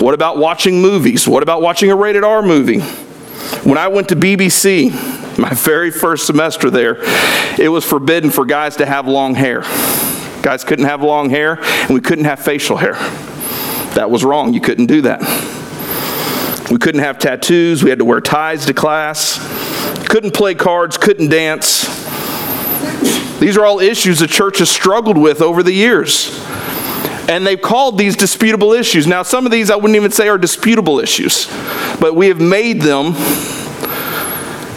What 0.00 0.14
about 0.14 0.38
watching 0.38 0.82
movies? 0.82 1.28
What 1.28 1.44
about 1.44 1.62
watching 1.62 1.92
a 1.92 1.96
rated 1.96 2.24
R 2.24 2.42
movie? 2.42 2.80
When 3.62 3.78
I 3.78 3.86
went 3.86 4.08
to 4.08 4.16
BBC, 4.16 4.90
my 5.38 5.50
very 5.50 5.92
first 5.92 6.26
semester 6.26 6.70
there, 6.70 6.96
it 7.56 7.68
was 7.68 7.84
forbidden 7.84 8.30
for 8.30 8.44
guys 8.44 8.76
to 8.76 8.86
have 8.86 9.06
long 9.06 9.36
hair. 9.36 9.60
Guys 10.42 10.64
couldn't 10.64 10.86
have 10.86 11.02
long 11.02 11.30
hair, 11.30 11.62
and 11.62 11.90
we 11.90 12.00
couldn't 12.00 12.24
have 12.24 12.40
facial 12.40 12.76
hair. 12.76 12.94
That 13.94 14.10
was 14.10 14.24
wrong. 14.24 14.54
You 14.54 14.60
couldn't 14.60 14.86
do 14.86 15.02
that. 15.02 15.20
We 16.70 16.78
couldn't 16.78 17.00
have 17.00 17.18
tattoos. 17.18 17.82
We 17.82 17.90
had 17.90 17.98
to 17.98 18.04
wear 18.04 18.20
ties 18.20 18.66
to 18.66 18.74
class 18.74 19.38
couldn't 20.10 20.34
play 20.34 20.56
cards, 20.56 20.96
couldn't 20.98 21.28
dance. 21.28 21.86
These 23.38 23.56
are 23.56 23.64
all 23.64 23.78
issues 23.78 24.18
the 24.18 24.26
church 24.26 24.58
has 24.58 24.68
struggled 24.68 25.16
with 25.16 25.40
over 25.40 25.62
the 25.62 25.72
years. 25.72 26.44
And 27.28 27.46
they've 27.46 27.60
called 27.60 27.96
these 27.96 28.16
disputable 28.16 28.72
issues. 28.72 29.06
Now, 29.06 29.22
some 29.22 29.46
of 29.46 29.52
these 29.52 29.70
I 29.70 29.76
wouldn't 29.76 29.94
even 29.94 30.10
say 30.10 30.28
are 30.28 30.36
disputable 30.36 30.98
issues, 30.98 31.46
but 32.00 32.16
we 32.16 32.26
have 32.26 32.40
made 32.40 32.82
them 32.82 33.14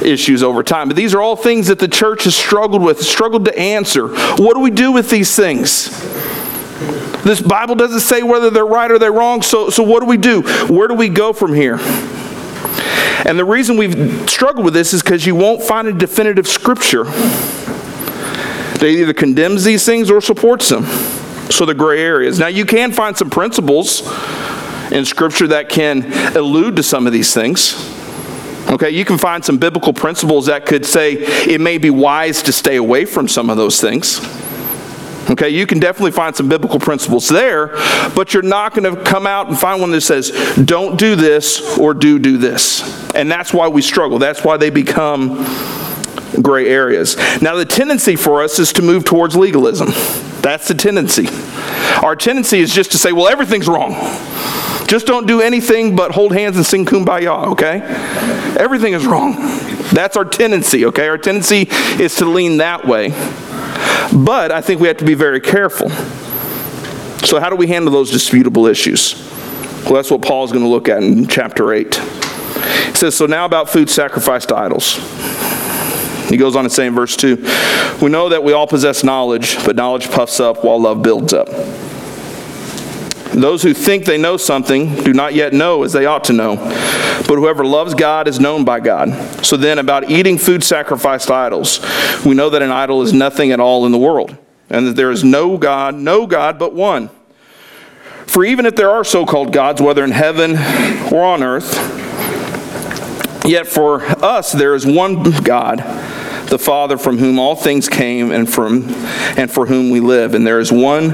issues 0.03 0.43
over 0.43 0.61
time. 0.61 0.87
But 0.87 0.97
these 0.97 1.15
are 1.15 1.21
all 1.21 1.35
things 1.35 1.65
that 1.67 1.79
the 1.79 1.87
church 1.87 2.25
has 2.25 2.35
struggled 2.35 2.83
with, 2.83 3.01
struggled 3.01 3.45
to 3.45 3.57
answer. 3.57 4.09
What 4.09 4.53
do 4.53 4.59
we 4.59 4.69
do 4.69 4.91
with 4.91 5.09
these 5.09 5.35
things? 5.35 5.89
This 7.23 7.41
Bible 7.41 7.75
doesn't 7.75 8.01
say 8.01 8.23
whether 8.23 8.49
they're 8.49 8.65
right 8.65 8.91
or 8.91 8.99
they're 8.99 9.13
wrong, 9.13 9.41
so, 9.41 9.69
so 9.69 9.83
what 9.83 10.01
do 10.01 10.05
we 10.05 10.17
do? 10.17 10.41
Where 10.67 10.87
do 10.87 10.93
we 10.93 11.09
go 11.09 11.33
from 11.33 11.53
here? 11.53 11.79
And 13.25 13.39
the 13.39 13.45
reason 13.45 13.77
we've 13.77 14.29
struggled 14.29 14.65
with 14.65 14.73
this 14.73 14.93
is 14.93 15.01
because 15.01 15.25
you 15.25 15.35
won't 15.35 15.63
find 15.63 15.87
a 15.87 15.93
definitive 15.93 16.47
scripture 16.47 17.05
that 18.83 18.83
either 18.85 19.13
condemns 19.13 19.63
these 19.63 19.85
things 19.85 20.11
or 20.11 20.19
supports 20.19 20.67
them. 20.67 20.83
So 21.49 21.65
the 21.65 21.73
gray 21.73 22.01
areas. 22.01 22.39
Now, 22.39 22.47
you 22.47 22.65
can 22.65 22.91
find 22.91 23.15
some 23.15 23.29
principles 23.29 24.01
in 24.91 25.05
scripture 25.05 25.47
that 25.47 25.69
can 25.69 26.11
allude 26.35 26.75
to 26.75 26.83
some 26.83 27.07
of 27.07 27.13
these 27.13 27.33
things. 27.33 27.75
Okay, 28.69 28.89
you 28.89 29.05
can 29.05 29.17
find 29.17 29.43
some 29.43 29.57
biblical 29.57 29.93
principles 29.93 30.47
that 30.47 30.65
could 30.65 30.85
say 30.85 31.13
it 31.13 31.61
may 31.61 31.77
be 31.77 31.89
wise 31.89 32.41
to 32.43 32.51
stay 32.51 32.75
away 32.75 33.05
from 33.05 33.27
some 33.27 33.49
of 33.49 33.55
those 33.55 33.79
things. 33.79 34.19
Okay, 35.29 35.49
you 35.49 35.65
can 35.65 35.79
definitely 35.79 36.11
find 36.11 36.35
some 36.35 36.49
biblical 36.49 36.79
principles 36.79 37.29
there, 37.29 37.67
but 38.13 38.33
you're 38.33 38.43
not 38.43 38.73
going 38.73 38.93
to 38.93 39.01
come 39.03 39.25
out 39.25 39.47
and 39.47 39.57
find 39.57 39.79
one 39.79 39.91
that 39.91 40.01
says, 40.01 40.31
don't 40.65 40.99
do 40.99 41.15
this 41.15 41.77
or 41.77 41.93
do 41.93 42.19
do 42.19 42.37
this. 42.37 43.11
And 43.13 43.31
that's 43.31 43.53
why 43.53 43.67
we 43.69 43.81
struggle. 43.81 44.19
That's 44.19 44.43
why 44.43 44.57
they 44.57 44.69
become 44.69 45.45
gray 46.41 46.67
areas. 46.67 47.17
Now, 47.41 47.55
the 47.55 47.65
tendency 47.65 48.15
for 48.15 48.43
us 48.43 48.59
is 48.59 48.73
to 48.73 48.81
move 48.81 49.05
towards 49.05 49.35
legalism. 49.35 49.89
That's 50.41 50.67
the 50.67 50.73
tendency. 50.73 51.27
Our 52.03 52.15
tendency 52.15 52.59
is 52.59 52.73
just 52.73 52.91
to 52.91 52.97
say, 52.97 53.11
well, 53.11 53.27
everything's 53.27 53.67
wrong. 53.67 53.93
Just 54.87 55.07
don't 55.07 55.25
do 55.25 55.41
anything 55.41 55.95
but 55.95 56.11
hold 56.11 56.33
hands 56.33 56.57
and 56.57 56.65
sing 56.65 56.85
kumbaya, 56.85 57.47
okay? 57.53 57.81
Everything 58.59 58.93
is 58.93 59.05
wrong. 59.05 59.35
That's 59.93 60.17
our 60.17 60.25
tendency, 60.25 60.85
okay? 60.87 61.07
Our 61.07 61.17
tendency 61.17 61.67
is 62.01 62.15
to 62.17 62.25
lean 62.25 62.57
that 62.57 62.85
way. 62.85 63.09
But 64.13 64.51
I 64.51 64.61
think 64.61 64.81
we 64.81 64.87
have 64.87 64.97
to 64.97 65.05
be 65.05 65.13
very 65.13 65.39
careful. 65.39 65.89
So, 67.25 67.39
how 67.39 67.49
do 67.49 67.55
we 67.55 67.67
handle 67.67 67.91
those 67.91 68.11
disputable 68.11 68.67
issues? 68.67 69.15
Well, 69.85 69.93
that's 69.93 70.11
what 70.11 70.21
Paul 70.21 70.43
is 70.43 70.51
going 70.51 70.63
to 70.63 70.69
look 70.69 70.89
at 70.89 71.01
in 71.01 71.27
chapter 71.27 71.73
8. 71.73 71.95
He 71.95 72.95
says, 72.95 73.15
So 73.15 73.25
now 73.25 73.45
about 73.45 73.69
food 73.69 73.89
sacrificed 73.89 74.49
to 74.49 74.55
idols. 74.55 74.97
He 76.33 76.37
goes 76.37 76.55
on 76.55 76.63
to 76.63 76.69
say 76.71 76.87
in 76.87 76.95
verse 76.95 77.15
2 77.15 77.35
We 78.01 78.09
know 78.09 78.29
that 78.29 78.43
we 78.43 78.53
all 78.53 78.65
possess 78.65 79.03
knowledge, 79.03 79.63
but 79.63 79.75
knowledge 79.75 80.09
puffs 80.09 80.39
up 80.39 80.63
while 80.63 80.81
love 80.81 81.03
builds 81.03 81.31
up. 81.31 81.47
Those 83.35 83.61
who 83.61 83.75
think 83.75 84.05
they 84.05 84.17
know 84.17 84.37
something 84.37 84.95
do 85.03 85.13
not 85.13 85.35
yet 85.35 85.53
know 85.53 85.83
as 85.83 85.93
they 85.93 86.07
ought 86.07 86.23
to 86.23 86.33
know. 86.33 86.55
But 87.27 87.35
whoever 87.35 87.63
loves 87.63 87.93
God 87.93 88.27
is 88.27 88.39
known 88.39 88.65
by 88.65 88.79
God. 88.79 89.45
So 89.45 89.57
then, 89.57 89.77
about 89.77 90.09
eating 90.09 90.39
food 90.39 90.63
sacrificed 90.63 91.27
to 91.27 91.35
idols, 91.35 91.79
we 92.25 92.33
know 92.33 92.49
that 92.49 92.63
an 92.63 92.71
idol 92.71 93.03
is 93.03 93.13
nothing 93.13 93.51
at 93.51 93.59
all 93.59 93.85
in 93.85 93.91
the 93.91 93.99
world, 93.99 94.35
and 94.71 94.87
that 94.87 94.95
there 94.95 95.11
is 95.11 95.23
no 95.23 95.59
God, 95.59 95.93
no 95.93 96.25
God 96.25 96.57
but 96.57 96.73
one. 96.73 97.11
For 98.25 98.43
even 98.43 98.65
if 98.65 98.75
there 98.75 98.89
are 98.89 99.03
so 99.03 99.23
called 99.23 99.53
gods, 99.53 99.83
whether 99.83 100.03
in 100.03 100.09
heaven 100.09 100.53
or 101.13 101.23
on 101.23 101.43
earth, 101.43 101.75
yet 103.45 103.67
for 103.67 104.01
us 104.25 104.51
there 104.51 104.73
is 104.73 104.83
one 104.83 105.21
God 105.43 105.81
the 106.53 106.59
Father 106.59 106.99
from 106.99 107.17
whom 107.17 107.39
all 107.39 107.55
things 107.55 107.89
came 107.89 108.31
and 108.31 108.47
from 108.47 108.87
and 109.37 109.49
for 109.49 109.65
whom 109.65 109.89
we 109.89 109.99
live. 109.99 110.35
And 110.35 110.45
there 110.45 110.59
is 110.59 110.71
one 110.71 111.09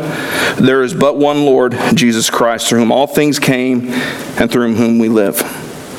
there 0.58 0.84
is 0.84 0.94
but 0.94 1.16
one 1.16 1.46
Lord, 1.46 1.78
Jesus 1.94 2.30
Christ, 2.30 2.68
through 2.68 2.80
whom 2.80 2.92
all 2.92 3.08
things 3.08 3.40
came 3.40 3.88
and 4.38 4.52
through 4.52 4.76
whom 4.76 5.00
we 5.00 5.08
live. 5.08 5.38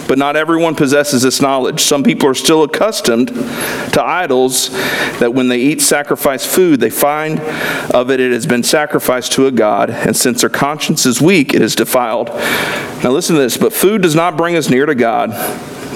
But 0.06 0.18
not 0.18 0.37
everyone 0.37 0.75
possesses 0.75 1.23
this 1.23 1.40
knowledge. 1.40 1.80
Some 1.80 2.02
people 2.02 2.28
are 2.28 2.35
still 2.35 2.64
accustomed 2.64 3.28
to 3.28 4.02
idols 4.04 4.68
that 5.20 5.32
when 5.32 5.49
they 5.49 5.59
eat 5.59 5.80
sacrificed 5.80 6.47
food, 6.47 6.80
they 6.80 6.90
find 6.90 7.40
of 7.94 8.11
it 8.11 8.20
it 8.20 8.32
has 8.32 8.44
been 8.44 8.62
sacrificed 8.62 9.32
to 9.32 9.47
a 9.47 9.50
God, 9.50 9.88
and 9.88 10.14
since 10.14 10.42
their 10.42 10.50
conscience 10.50 11.06
is 11.06 11.23
weak, 11.23 11.54
it 11.54 11.62
is 11.62 11.75
defiled. 11.75 12.28
Now 13.02 13.12
listen 13.12 13.37
to 13.37 13.40
this, 13.40 13.56
but 13.56 13.73
food 13.73 14.02
does 14.02 14.14
not 14.14 14.37
bring 14.37 14.56
us 14.56 14.68
near 14.68 14.85
to 14.85 14.94
God. 14.94 15.30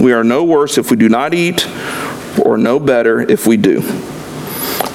We 0.00 0.14
are 0.14 0.24
no 0.24 0.44
worse 0.44 0.78
if 0.78 0.90
we 0.90 0.96
do 0.96 1.10
not 1.10 1.34
eat 1.34 1.68
or 2.38 2.56
no 2.56 2.78
better 2.78 3.20
if 3.20 3.46
we 3.46 3.56
do. 3.56 3.82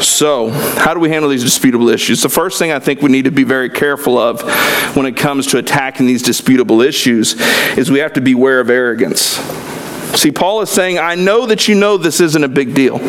So, 0.01 0.49
how 0.49 0.93
do 0.93 0.99
we 0.99 1.09
handle 1.09 1.29
these 1.29 1.43
disputable 1.43 1.89
issues? 1.89 2.21
The 2.21 2.29
first 2.29 2.57
thing 2.57 2.71
I 2.71 2.79
think 2.79 3.01
we 3.01 3.11
need 3.11 3.25
to 3.25 3.31
be 3.31 3.43
very 3.43 3.69
careful 3.69 4.17
of 4.17 4.41
when 4.95 5.05
it 5.05 5.17
comes 5.17 5.47
to 5.47 5.57
attacking 5.57 6.07
these 6.07 6.23
disputable 6.23 6.81
issues 6.81 7.35
is 7.77 7.91
we 7.91 7.99
have 7.99 8.13
to 8.13 8.21
beware 8.21 8.61
of 8.61 8.69
arrogance. 8.69 9.39
See, 10.15 10.31
Paul 10.31 10.61
is 10.61 10.69
saying, 10.69 10.99
I 10.99 11.15
know 11.15 11.45
that 11.45 11.67
you 11.67 11.75
know 11.75 11.97
this 11.97 12.21
isn't 12.21 12.43
a 12.43 12.47
big 12.47 12.73
deal. 12.73 12.99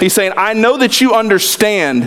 He's 0.00 0.14
saying, 0.14 0.32
I 0.36 0.54
know 0.54 0.78
that 0.78 1.02
you 1.02 1.14
understand 1.14 2.04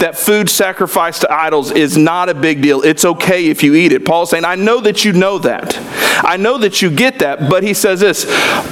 that 0.00 0.18
food 0.18 0.50
sacrificed 0.50 1.20
to 1.20 1.32
idols 1.32 1.70
is 1.70 1.96
not 1.96 2.28
a 2.28 2.34
big 2.34 2.60
deal. 2.60 2.82
It's 2.82 3.04
okay 3.04 3.46
if 3.46 3.62
you 3.62 3.76
eat 3.76 3.92
it. 3.92 4.04
Paul's 4.04 4.30
saying, 4.30 4.44
I 4.44 4.56
know 4.56 4.80
that 4.80 5.04
you 5.04 5.12
know 5.12 5.38
that. 5.38 5.78
I 6.24 6.36
know 6.36 6.58
that 6.58 6.82
you 6.82 6.90
get 6.90 7.20
that. 7.20 7.48
But 7.48 7.62
he 7.62 7.74
says 7.74 8.00
this, 8.00 8.24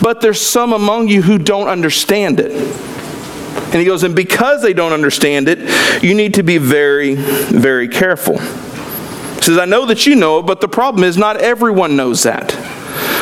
but 0.03 0.21
there's 0.21 0.41
some 0.41 0.73
among 0.73 1.07
you 1.09 1.23
who 1.23 1.39
don't 1.39 1.69
understand 1.69 2.41
it. 2.41 2.51
And 2.53 3.75
he 3.75 3.85
goes, 3.85 4.03
and 4.03 4.17
because 4.17 4.63
they 4.63 4.73
don't 4.73 4.93
understand 4.93 5.49
it, 5.49 6.03
you 6.03 6.15
need 6.15 6.35
to 6.35 6.43
be 6.43 6.59
very, 6.59 7.15
very 7.15 7.87
careful. 7.89 8.39
He 8.39 9.43
says, 9.43 9.59
I 9.59 9.65
know 9.65 9.87
that 9.87 10.07
you 10.07 10.17
know 10.17 10.41
it, 10.41 10.43
but 10.43 10.61
the 10.61 10.69
problem 10.69 11.05
is 11.05 11.17
not 11.17 11.37
everyone 11.37 11.95
knows 11.95 12.25
that. 12.25 12.51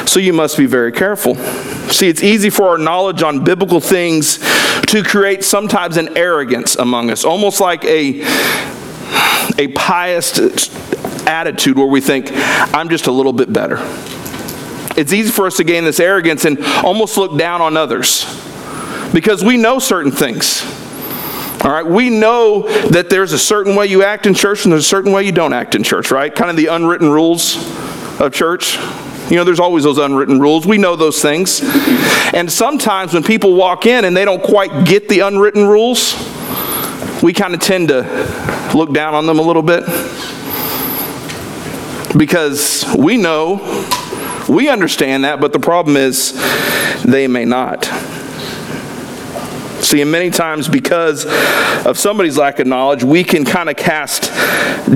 So 0.08 0.20
you 0.20 0.32
must 0.32 0.56
be 0.56 0.66
very 0.66 0.92
careful. 0.92 1.34
See, 1.90 2.08
it's 2.08 2.22
easy 2.22 2.50
for 2.50 2.68
our 2.68 2.78
knowledge 2.78 3.22
on 3.22 3.44
biblical 3.44 3.80
things 3.80 4.38
to 4.94 5.02
create 5.02 5.42
sometimes 5.42 5.96
an 5.96 6.16
arrogance 6.16 6.76
among 6.76 7.10
us, 7.10 7.24
almost 7.24 7.60
like 7.60 7.84
a, 7.84 8.20
a 9.58 9.66
pious 9.74 10.38
attitude 11.26 11.76
where 11.76 11.88
we 11.88 12.00
think, 12.00 12.28
I'm 12.32 12.88
just 12.88 13.08
a 13.08 13.10
little 13.10 13.32
bit 13.32 13.52
better. 13.52 13.78
It's 14.96 15.12
easy 15.12 15.32
for 15.32 15.48
us 15.48 15.56
to 15.56 15.64
gain 15.64 15.82
this 15.82 15.98
arrogance 15.98 16.44
and 16.44 16.64
almost 16.84 17.16
look 17.16 17.36
down 17.36 17.60
on 17.60 17.76
others 17.76 18.24
because 19.12 19.42
we 19.42 19.56
know 19.56 19.80
certain 19.80 20.12
things. 20.12 20.62
All 21.64 21.72
right, 21.72 21.84
we 21.84 22.08
know 22.08 22.68
that 22.90 23.10
there's 23.10 23.32
a 23.32 23.38
certain 23.38 23.74
way 23.74 23.86
you 23.86 24.04
act 24.04 24.26
in 24.26 24.34
church 24.34 24.64
and 24.64 24.70
there's 24.70 24.84
a 24.84 24.88
certain 24.88 25.10
way 25.10 25.24
you 25.24 25.32
don't 25.32 25.54
act 25.54 25.74
in 25.74 25.82
church, 25.82 26.12
right? 26.12 26.32
Kind 26.32 26.50
of 26.50 26.56
the 26.56 26.68
unwritten 26.68 27.10
rules 27.10 27.56
of 28.20 28.32
church. 28.32 28.78
You 29.30 29.36
know, 29.36 29.44
there's 29.44 29.60
always 29.60 29.84
those 29.84 29.98
unwritten 29.98 30.38
rules. 30.38 30.66
We 30.66 30.76
know 30.76 30.96
those 30.96 31.22
things. 31.22 31.60
And 32.34 32.50
sometimes 32.50 33.14
when 33.14 33.22
people 33.22 33.54
walk 33.54 33.86
in 33.86 34.04
and 34.04 34.16
they 34.16 34.24
don't 34.24 34.42
quite 34.42 34.86
get 34.86 35.08
the 35.08 35.20
unwritten 35.20 35.66
rules, 35.66 36.14
we 37.22 37.32
kind 37.32 37.54
of 37.54 37.60
tend 37.60 37.88
to 37.88 38.02
look 38.74 38.92
down 38.92 39.14
on 39.14 39.26
them 39.26 39.38
a 39.38 39.42
little 39.42 39.62
bit. 39.62 39.84
Because 42.16 42.84
we 42.96 43.16
know, 43.16 43.56
we 44.48 44.68
understand 44.68 45.24
that, 45.24 45.40
but 45.40 45.52
the 45.52 45.58
problem 45.58 45.96
is 45.96 46.32
they 47.02 47.26
may 47.26 47.44
not. 47.44 47.88
See, 49.84 50.00
and 50.00 50.10
many 50.10 50.30
times 50.30 50.66
because 50.66 51.26
of 51.84 51.98
somebody's 51.98 52.38
lack 52.38 52.58
of 52.58 52.66
knowledge, 52.66 53.04
we 53.04 53.22
can 53.22 53.44
kind 53.44 53.68
of 53.68 53.76
cast 53.76 54.32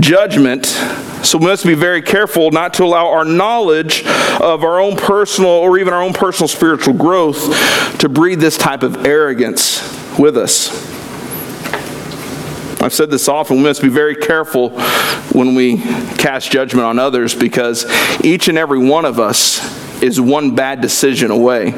judgment. 0.00 0.64
So 0.64 1.36
we 1.36 1.44
must 1.44 1.66
be 1.66 1.74
very 1.74 2.00
careful 2.00 2.50
not 2.50 2.72
to 2.74 2.84
allow 2.84 3.08
our 3.08 3.26
knowledge 3.26 4.06
of 4.40 4.64
our 4.64 4.80
own 4.80 4.96
personal 4.96 5.50
or 5.50 5.78
even 5.78 5.92
our 5.92 6.02
own 6.02 6.14
personal 6.14 6.48
spiritual 6.48 6.94
growth 6.94 7.98
to 7.98 8.08
breed 8.08 8.40
this 8.40 8.56
type 8.56 8.82
of 8.82 9.04
arrogance 9.04 9.82
with 10.18 10.38
us. 10.38 10.70
I've 12.80 12.94
said 12.94 13.10
this 13.10 13.28
often, 13.28 13.58
we 13.58 13.64
must 13.64 13.82
be 13.82 13.90
very 13.90 14.16
careful 14.16 14.70
when 15.32 15.54
we 15.54 15.82
cast 16.16 16.50
judgment 16.50 16.86
on 16.86 16.98
others 16.98 17.34
because 17.34 17.84
each 18.24 18.48
and 18.48 18.56
every 18.56 18.78
one 18.78 19.04
of 19.04 19.20
us 19.20 20.02
is 20.02 20.18
one 20.18 20.54
bad 20.54 20.80
decision 20.80 21.30
away 21.30 21.72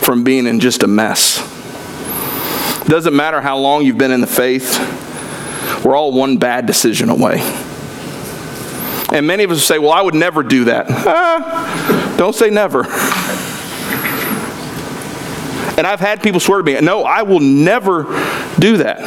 from 0.00 0.24
being 0.24 0.46
in 0.46 0.60
just 0.60 0.82
a 0.82 0.86
mess. 0.86 1.53
Doesn't 2.86 3.16
matter 3.16 3.40
how 3.40 3.58
long 3.58 3.84
you've 3.84 3.98
been 3.98 4.10
in 4.10 4.20
the 4.20 4.26
faith, 4.26 4.78
we're 5.84 5.96
all 5.96 6.12
one 6.12 6.36
bad 6.36 6.66
decision 6.66 7.08
away. 7.08 7.40
And 9.12 9.26
many 9.26 9.44
of 9.44 9.50
us 9.50 9.62
say, 9.64 9.78
Well, 9.78 9.92
I 9.92 10.02
would 10.02 10.14
never 10.14 10.42
do 10.42 10.64
that. 10.64 10.86
Ah, 10.88 12.14
don't 12.18 12.34
say 12.34 12.50
never. 12.50 12.84
And 15.76 15.86
I've 15.86 16.00
had 16.00 16.22
people 16.22 16.40
swear 16.40 16.58
to 16.58 16.64
me, 16.64 16.78
No, 16.80 17.04
I 17.04 17.22
will 17.22 17.40
never 17.40 18.04
do 18.58 18.78
that. 18.78 19.00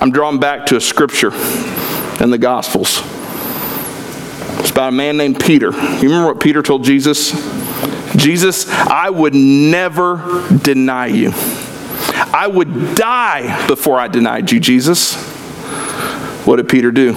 I'm 0.00 0.10
drawn 0.10 0.38
back 0.38 0.66
to 0.66 0.76
a 0.76 0.80
scripture 0.80 1.32
in 2.22 2.30
the 2.30 2.38
Gospels. 2.38 3.00
It's 4.60 4.70
about 4.70 4.88
a 4.88 4.92
man 4.92 5.16
named 5.16 5.40
Peter. 5.40 5.70
You 5.72 6.08
remember 6.08 6.26
what 6.26 6.40
Peter 6.40 6.62
told 6.62 6.84
Jesus? 6.84 7.32
Jesus, 8.16 8.68
I 8.68 9.10
would 9.10 9.34
never 9.34 10.46
deny 10.62 11.06
you. 11.06 11.32
I 12.32 12.46
would 12.46 12.94
die 12.94 13.66
before 13.66 13.98
I 13.98 14.08
denied 14.08 14.50
you, 14.50 14.60
Jesus. 14.60 15.14
What 16.46 16.56
did 16.56 16.68
Peter 16.68 16.90
do? 16.90 17.14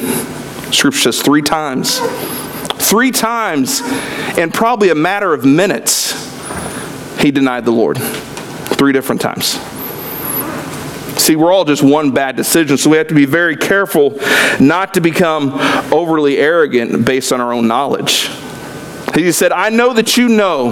Scripture 0.72 1.12
says 1.12 1.22
three 1.22 1.42
times. 1.42 2.00
Three 2.80 3.12
times, 3.12 3.82
in 4.38 4.52
probably 4.52 4.90
a 4.90 4.96
matter 4.96 5.34
of 5.34 5.46
minutes, 5.46 6.14
he 7.20 7.32
denied 7.32 7.66
the 7.66 7.72
Lord. 7.72 7.98
Three 7.98 8.94
different 8.94 9.22
times. 9.22 9.60
See, 11.22 11.36
we're 11.36 11.52
all 11.52 11.66
just 11.66 11.84
one 11.84 12.12
bad 12.12 12.36
decision, 12.36 12.78
so 12.78 12.90
we 12.90 12.98
have 12.98 13.08
to 13.10 13.14
be 13.14 13.26
very 13.26 13.58
careful 13.58 14.18
not 14.60 14.94
to 14.94 15.02
become 15.02 15.52
overly 15.94 16.38
arrogant 16.38 17.06
based 17.06 17.32
on 17.32 17.42
our 17.42 17.54
own 17.54 17.68
knowledge. 17.68 18.30
He 19.16 19.32
said, 19.32 19.52
I 19.52 19.70
know 19.70 19.94
that 19.94 20.18
you 20.18 20.30
know 20.30 20.72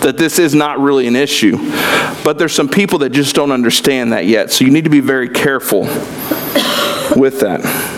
that 0.00 0.16
this 0.18 0.38
is 0.38 0.54
not 0.54 0.78
really 0.78 1.06
an 1.06 1.16
issue, 1.16 1.56
but 2.24 2.38
there's 2.38 2.54
some 2.54 2.68
people 2.68 2.98
that 3.00 3.10
just 3.10 3.34
don't 3.34 3.50
understand 3.50 4.12
that 4.12 4.26
yet. 4.26 4.52
So 4.52 4.64
you 4.64 4.70
need 4.70 4.84
to 4.84 4.90
be 4.90 5.00
very 5.00 5.28
careful 5.28 5.82
with 7.16 7.40
that. 7.40 7.93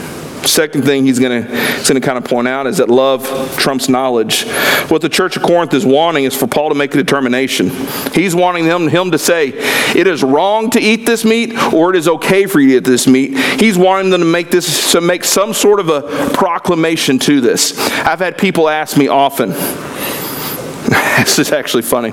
Second 0.46 0.84
thing 0.84 1.06
he's 1.06 1.18
going 1.18 1.44
to 1.44 2.00
kind 2.00 2.16
of 2.16 2.24
point 2.24 2.46
out 2.46 2.66
is 2.66 2.78
that 2.78 2.88
love 2.88 3.26
trumps 3.58 3.88
knowledge. 3.88 4.44
What 4.88 5.02
the 5.02 5.08
church 5.08 5.36
of 5.36 5.42
Corinth 5.42 5.74
is 5.74 5.84
wanting 5.84 6.24
is 6.24 6.36
for 6.36 6.46
Paul 6.46 6.68
to 6.68 6.74
make 6.74 6.94
a 6.94 6.98
determination. 6.98 7.70
He's 8.12 8.34
wanting 8.34 8.66
them, 8.66 8.88
him 8.88 9.10
to 9.10 9.18
say 9.18 9.48
it 9.48 10.06
is 10.06 10.22
wrong 10.22 10.70
to 10.70 10.80
eat 10.80 11.04
this 11.04 11.24
meat 11.24 11.56
or 11.72 11.90
it 11.90 11.96
is 11.96 12.06
okay 12.08 12.46
for 12.46 12.60
you 12.60 12.70
to 12.70 12.76
eat 12.76 12.84
this 12.84 13.06
meat. 13.06 13.36
He's 13.60 13.76
wanting 13.76 14.10
them 14.10 14.20
to 14.20 14.26
make 14.26 14.50
this 14.50 14.92
to 14.92 15.00
make 15.00 15.24
some 15.24 15.52
sort 15.52 15.80
of 15.80 15.88
a 15.88 16.02
proclamation 16.32 17.18
to 17.20 17.40
this. 17.40 17.78
I've 18.06 18.20
had 18.20 18.38
people 18.38 18.68
ask 18.68 18.96
me 18.96 19.08
often. 19.08 19.50
this 21.18 21.38
is 21.38 21.50
actually 21.50 21.82
funny. 21.82 22.12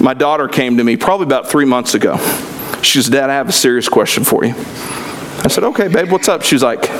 My 0.00 0.14
daughter 0.14 0.48
came 0.48 0.76
to 0.78 0.84
me 0.84 0.96
probably 0.96 1.24
about 1.24 1.48
three 1.48 1.64
months 1.64 1.94
ago. 1.94 2.16
She 2.82 2.98
says, 3.00 3.08
Dad, 3.08 3.30
I 3.30 3.34
have 3.34 3.48
a 3.48 3.52
serious 3.52 3.88
question 3.88 4.24
for 4.24 4.44
you. 4.44 4.54
I 4.56 5.48
said, 5.48 5.64
Okay, 5.64 5.88
babe, 5.88 6.10
what's 6.10 6.28
up? 6.28 6.42
She's 6.42 6.62
like, 6.62 6.90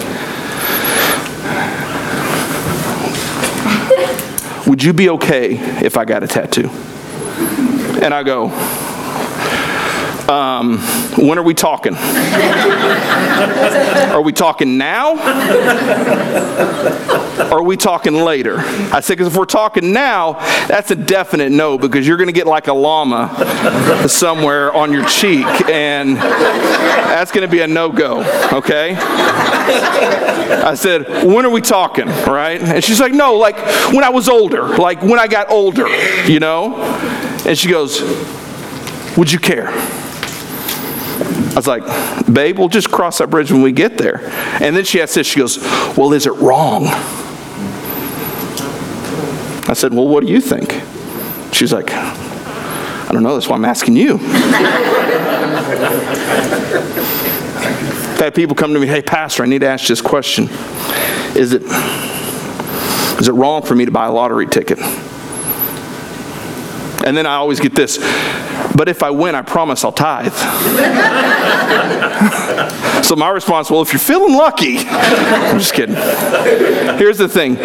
Would 4.67 4.83
you 4.83 4.93
be 4.93 5.11
okay 5.11 5.57
if 5.85 5.97
I 5.97 6.05
got 6.05 6.25
a 6.25 6.27
tattoo? 6.27 6.69
And 8.03 8.13
I 8.13 8.25
go, 8.25 8.47
um, 10.29 10.79
when 11.17 11.39
are 11.39 11.43
we 11.43 11.55
talking? 11.55 11.95
are 14.13 14.21
we 14.21 14.33
talking 14.33 14.77
now? 14.77 15.15
We 17.67 17.77
talking 17.77 18.15
later? 18.15 18.57
I 18.59 19.01
said, 19.01 19.19
because 19.19 19.33
if 19.33 19.37
we're 19.37 19.45
talking 19.45 19.93
now, 19.93 20.35
that's 20.67 20.91
a 20.91 20.97
definite 20.97 21.53
no, 21.53 21.77
because 21.79 22.07
you're 22.07 22.17
going 22.17 22.29
to 22.29 22.33
get 22.33 22.47
like 22.47 22.69
a 22.69 22.73
llama 22.73 24.09
somewhere 24.09 24.73
on 24.73 24.93
your 24.93 25.05
cheek, 25.07 25.47
and 25.69 26.17
that's 26.17 27.31
going 27.33 27.47
to 27.47 27.51
be 27.51 27.61
a 27.61 27.67
no 27.67 27.91
go, 27.91 28.21
okay? 28.53 28.97
I 28.97 30.75
said, 30.75 31.25
when 31.25 31.45
are 31.45 31.51
we 31.51 31.61
talking, 31.61 32.07
right? 32.07 32.61
And 32.61 32.83
she's 32.83 33.01
like, 33.01 33.13
no, 33.13 33.35
like 33.35 33.57
when 33.93 34.05
I 34.05 34.11
was 34.11 34.29
older, 34.29 34.77
like 34.77 35.03
when 35.03 35.19
I 35.19 35.27
got 35.27 35.51
older, 35.51 35.89
you 36.25 36.41
know? 36.41 36.77
And 37.47 37.59
she 37.59 37.69
goes, 37.69 38.01
would 39.17 39.31
you 39.33 39.39
care? 39.39 39.69
I 39.69 41.55
was 41.57 41.67
like, 41.67 41.85
babe, 42.31 42.59
we'll 42.59 42.69
just 42.69 42.91
cross 42.91 43.19
that 43.19 43.31
bridge 43.31 43.51
when 43.51 43.63
we 43.63 43.73
get 43.73 43.97
there. 43.97 44.21
And 44.61 44.77
then 44.77 44.85
she 44.85 45.01
asked 45.01 45.15
this, 45.15 45.27
she 45.27 45.39
goes, 45.41 45.59
well, 45.97 46.13
is 46.13 46.27
it 46.27 46.35
wrong? 46.35 46.85
I 49.69 49.75
said, 49.75 49.93
well, 49.93 50.07
what 50.07 50.25
do 50.25 50.33
you 50.33 50.41
think? 50.41 50.83
She's 51.53 51.73
like, 51.73 51.93
I 51.93 53.09
don't 53.13 53.23
know, 53.23 53.35
that's 53.35 53.49
why 53.49 53.57
I'm 53.57 53.65
asking 53.65 53.97
you. 53.97 54.19
I've 58.17 58.21
had 58.21 58.35
people 58.35 58.55
come 58.57 58.75
to 58.75 58.81
me, 58.81 58.87
hey, 58.87 59.03
Pastor, 59.03 59.43
I 59.43 59.47
need 59.47 59.61
to 59.61 59.69
ask 59.69 59.87
this 59.89 60.01
question. 60.01 60.49
Is 61.37 61.53
it, 61.53 61.63
is 63.21 63.29
it 63.29 63.33
wrong 63.33 63.63
for 63.63 63.75
me 63.75 63.85
to 63.85 63.91
buy 63.91 64.07
a 64.07 64.13
lottery 64.13 64.47
ticket? 64.47 64.79
And 67.07 67.17
then 67.17 67.27
I 67.27 67.35
always 67.35 67.61
get 67.61 67.75
this, 67.75 67.99
but 68.77 68.89
if 68.89 69.03
I 69.03 69.11
win, 69.11 69.35
I 69.35 69.43
promise 69.43 69.85
I'll 69.85 69.93
tithe. 69.93 70.33
so 73.05 73.17
my 73.17 73.31
response, 73.31 73.71
well, 73.71 73.83
if 73.83 73.93
you're 73.93 74.01
feeling 74.01 74.35
lucky, 74.35 74.79
I'm 74.79 75.59
just 75.59 75.73
kidding. 75.73 75.95
Here's 76.99 77.19
the 77.19 77.29
thing 77.29 77.57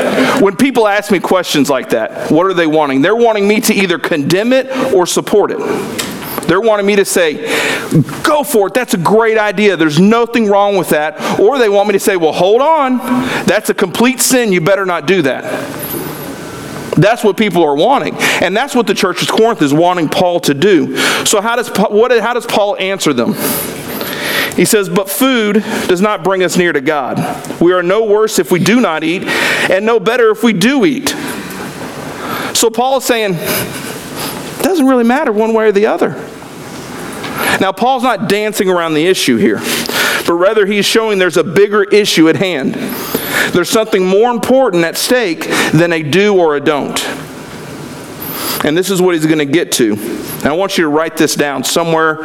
when 0.41 0.56
people 0.56 0.88
ask 0.88 1.12
me 1.12 1.19
questions 1.19 1.69
like 1.69 1.89
that, 1.89 2.32
what 2.32 2.45
are 2.45 2.54
they 2.54 2.67
wanting? 2.67 3.02
They're 3.02 3.15
wanting 3.15 3.47
me 3.47 3.62
to 3.62 3.74
either 3.74 4.00
condemn 4.00 4.54
it 4.54 4.67
or 4.93 5.06
support 5.06 5.52
it. 5.52 5.60
They're 6.47 6.62
wanting 6.62 6.86
me 6.86 6.97
to 6.97 7.06
say, 7.06 7.36
go 8.24 8.43
for 8.43 8.67
it, 8.67 8.74
that's 8.74 8.93
a 8.93 8.97
great 8.97 9.38
idea, 9.38 9.78
there's 9.78 10.00
nothing 10.00 10.47
wrong 10.47 10.76
with 10.76 10.89
that. 10.89 11.39
Or 11.39 11.58
they 11.58 11.69
want 11.69 11.88
me 11.88 11.93
to 11.93 12.00
say, 12.00 12.17
well, 12.17 12.34
hold 12.34 12.62
on, 12.62 12.97
that's 13.45 13.69
a 13.69 13.74
complete 13.74 14.19
sin, 14.19 14.52
you 14.52 14.62
better 14.62 14.86
not 14.86 15.06
do 15.06 15.21
that. 15.24 15.43
That's 16.97 17.23
what 17.23 17.38
people 17.38 17.63
are 17.63 17.75
wanting. 17.75 18.15
And 18.41 18.56
that's 18.56 18.75
what 18.75 18.88
the 18.88 18.93
church 18.93 19.21
of 19.21 19.30
Corinth 19.30 19.62
is 19.62 19.73
wanting 19.73 20.10
Paul 20.10 20.39
to 20.41 20.54
do. 20.54 20.97
So, 21.25 21.41
how 21.41 21.56
does, 21.56 21.69
what, 21.69 22.12
how 22.19 22.34
does 22.34 22.45
Paul 22.45 22.75
answer 22.77 23.13
them? 23.13 23.34
He 24.56 24.65
says, 24.65 24.89
But 24.89 25.10
food 25.10 25.63
does 25.88 26.01
not 26.01 26.23
bring 26.23 26.43
us 26.43 26.58
near 26.58 26.73
to 26.73 26.82
God. 26.82 27.62
We 27.62 27.73
are 27.73 27.84
no 27.84 28.04
worse 28.04 28.39
if 28.39 28.51
we 28.51 28.60
do 28.60 28.82
not 28.82 29.04
eat, 29.04 29.23
and 29.23 29.86
no 29.86 29.99
better 29.99 30.32
if 30.32 30.43
we 30.43 30.54
do 30.54 30.86
eat. 30.86 31.10
So, 32.54 32.69
Paul 32.69 32.97
is 32.97 33.06
saying, 33.06 33.36
it 33.36 34.63
doesn't 34.63 34.86
really 34.86 35.04
matter 35.04 35.32
one 35.32 35.54
way 35.54 35.67
or 35.67 35.71
the 35.71 35.88
other. 35.88 36.10
Now, 37.60 37.71
Paul's 37.71 38.04
not 38.04 38.27
dancing 38.27 38.69
around 38.69 38.93
the 38.93 39.06
issue 39.06 39.38
here. 39.38 39.60
but 40.25 40.34
rather 40.34 40.65
he's 40.65 40.86
showing 40.86 41.19
there's 41.19 41.38
a 41.38 41.43
bigger 41.43 41.84
issue 41.84 42.30
at 42.30 42.36
hand. 42.36 42.75
There's 43.54 43.70
something 43.70 44.06
more 44.06 44.32
important 44.32 44.84
at 44.84 44.98
stake 44.98 45.48
than 45.74 45.94
a 45.94 46.04
do 46.04 46.38
or 46.38 46.56
a 46.56 46.60
don't. 46.60 47.00
And 48.63 48.78
this 48.78 48.89
is 48.89 49.02
what 49.02 49.15
he's 49.15 49.26
going 49.26 49.39
to 49.39 49.46
get 49.46 49.72
to. 49.74 49.94
And 49.94 50.46
I 50.46 50.54
want 50.54 50.78
you 50.78 50.84
to 50.84 50.89
write 50.89 51.17
this 51.17 51.36
down 51.36 51.63
somewhere 51.63 52.17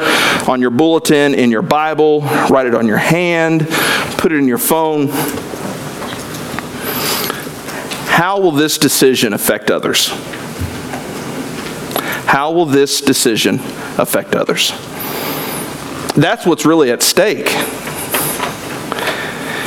on 0.49 0.61
your 0.61 0.71
bulletin, 0.71 1.35
in 1.35 1.51
your 1.51 1.63
Bible, 1.63 2.21
write 2.51 2.67
it 2.67 2.75
on 2.75 2.87
your 2.87 2.99
hand, 2.99 3.67
put 4.19 4.33
it 4.33 4.39
in 4.39 4.47
your 4.47 4.59
phone. 4.59 5.09
How 8.09 8.41
will 8.41 8.53
this 8.53 8.79
decision 8.79 9.33
affect 9.33 9.71
others? 9.71 10.09
How 12.27 12.53
will 12.53 12.67
this 12.67 13.01
decision 13.01 13.61
affect 13.99 14.35
others? 14.35 14.73
That's 16.17 16.47
what's 16.47 16.65
really 16.65 16.91
at 16.91 17.03
stake. 17.03 17.49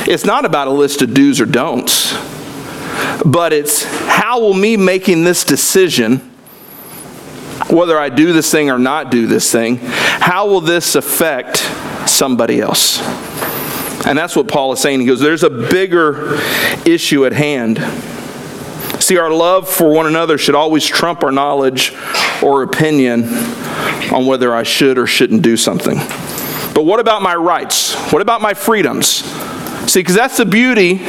It's 0.06 0.24
not 0.24 0.44
about 0.44 0.68
a 0.68 0.70
list 0.70 1.02
of 1.02 1.14
do's 1.14 1.40
or 1.40 1.46
don'ts, 1.46 2.14
but 3.24 3.52
it's 3.52 3.84
how 3.84 4.40
will 4.40 4.54
me 4.54 4.76
making 4.76 5.24
this 5.24 5.44
decision, 5.44 6.18
whether 7.68 7.98
I 7.98 8.08
do 8.08 8.32
this 8.32 8.50
thing 8.50 8.70
or 8.70 8.78
not 8.78 9.10
do 9.10 9.26
this 9.26 9.50
thing, 9.52 9.76
how 9.76 10.46
will 10.46 10.60
this 10.60 10.94
affect 10.94 11.58
somebody 12.08 12.60
else? 12.60 13.00
And 14.06 14.16
that's 14.16 14.34
what 14.34 14.48
Paul 14.48 14.72
is 14.72 14.80
saying. 14.80 15.00
He 15.00 15.06
goes, 15.06 15.20
There's 15.20 15.42
a 15.42 15.50
bigger 15.50 16.38
issue 16.86 17.26
at 17.26 17.32
hand. 17.32 17.78
See, 19.02 19.18
our 19.18 19.30
love 19.30 19.68
for 19.68 19.90
one 19.92 20.06
another 20.06 20.38
should 20.38 20.54
always 20.54 20.84
trump 20.86 21.22
our 21.22 21.32
knowledge 21.32 21.94
or 22.42 22.62
opinion 22.62 23.24
on 24.12 24.26
whether 24.26 24.54
I 24.54 24.62
should 24.62 24.98
or 24.98 25.06
shouldn't 25.06 25.42
do 25.42 25.56
something. 25.56 25.96
But 26.74 26.84
what 26.84 27.00
about 27.00 27.22
my 27.22 27.34
rights? 27.34 27.94
What 28.12 28.22
about 28.22 28.40
my 28.40 28.54
freedoms? 28.54 29.22
See, 29.86 30.00
because 30.00 30.14
that's 30.14 30.36
the 30.36 30.46
beauty 30.46 31.00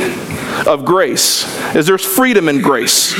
of 0.68 0.86
grace, 0.86 1.46
is 1.76 1.88
there's 1.88 2.06
freedom 2.06 2.50
in 2.50 2.62
grace. 2.62 3.14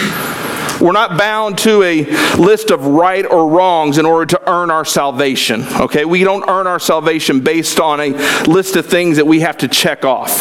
We're 0.82 0.94
not 0.94 1.18
bound 1.18 1.60
to 1.60 1.84
a 1.84 2.06
list 2.38 2.72
of 2.72 2.88
right 2.88 3.24
or 3.24 3.48
wrongs 3.48 4.00
in 4.00 4.06
order 4.06 4.26
to 4.38 4.50
earn 4.50 4.72
our 4.72 4.84
salvation. 4.84 5.64
Okay? 5.76 6.06
We 6.06 6.24
don't 6.24 6.50
earn 6.50 6.66
our 6.66 6.80
salvation 6.80 7.42
based 7.42 7.80
on 7.80 8.00
a 8.00 8.10
list 8.46 8.76
of 8.76 8.88
things 8.88 9.18
that 9.18 9.28
we 9.28 9.42
have 9.42 9.60
to 9.60 9.68
check 9.68 10.06
off. 10.06 10.40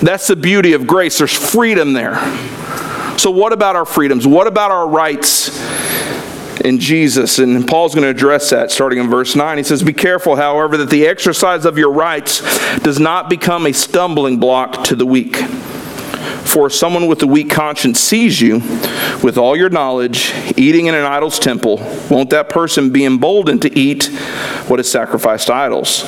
That's 0.00 0.26
the 0.26 0.34
beauty 0.34 0.72
of 0.72 0.88
grace. 0.88 1.18
There's 1.18 1.32
freedom 1.32 1.92
there. 1.92 2.16
So, 3.18 3.30
what 3.30 3.52
about 3.52 3.76
our 3.76 3.84
freedoms? 3.84 4.26
What 4.26 4.48
about 4.48 4.72
our 4.72 4.88
rights 4.88 5.50
in 6.64 6.78
Jesus? 6.78 7.38
And 7.38 7.66
Paul's 7.66 7.94
going 7.94 8.04
to 8.04 8.10
address 8.10 8.50
that 8.50 8.70
starting 8.70 8.98
in 8.98 9.10
verse 9.10 9.36
9. 9.36 9.58
He 9.58 9.64
says, 9.64 9.82
Be 9.82 9.92
careful, 9.92 10.36
however, 10.36 10.76
that 10.78 10.90
the 10.90 11.06
exercise 11.06 11.64
of 11.64 11.78
your 11.78 11.92
rights 11.92 12.40
does 12.78 12.98
not 12.98 13.28
become 13.28 13.66
a 13.66 13.72
stumbling 13.72 14.38
block 14.38 14.84
to 14.84 14.96
the 14.96 15.06
weak. 15.06 15.36
For 16.44 16.68
someone 16.68 17.06
with 17.06 17.22
a 17.22 17.26
weak 17.26 17.50
conscience 17.50 17.98
sees 17.98 18.40
you 18.40 18.58
with 19.22 19.38
all 19.38 19.56
your 19.56 19.70
knowledge 19.70 20.32
eating 20.56 20.86
in 20.86 20.94
an 20.94 21.04
idol's 21.04 21.38
temple, 21.38 21.78
won't 22.10 22.30
that 22.30 22.48
person 22.48 22.90
be 22.90 23.04
emboldened 23.04 23.62
to 23.62 23.78
eat 23.78 24.06
what 24.68 24.78
is 24.78 24.90
sacrificed 24.90 25.46
to 25.46 25.54
idols? 25.54 26.02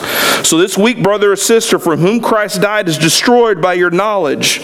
So 0.47 0.59
this 0.59 0.77
weak 0.77 1.03
brother 1.03 1.33
or 1.33 1.37
sister 1.37 1.79
from 1.79 2.01
whom 2.01 2.21
Christ 2.21 2.61
died 2.61 2.88
is 2.88 2.99
destroyed 2.99 3.62
by 3.62 3.75
your 3.75 3.90
knowledge. 3.90 4.61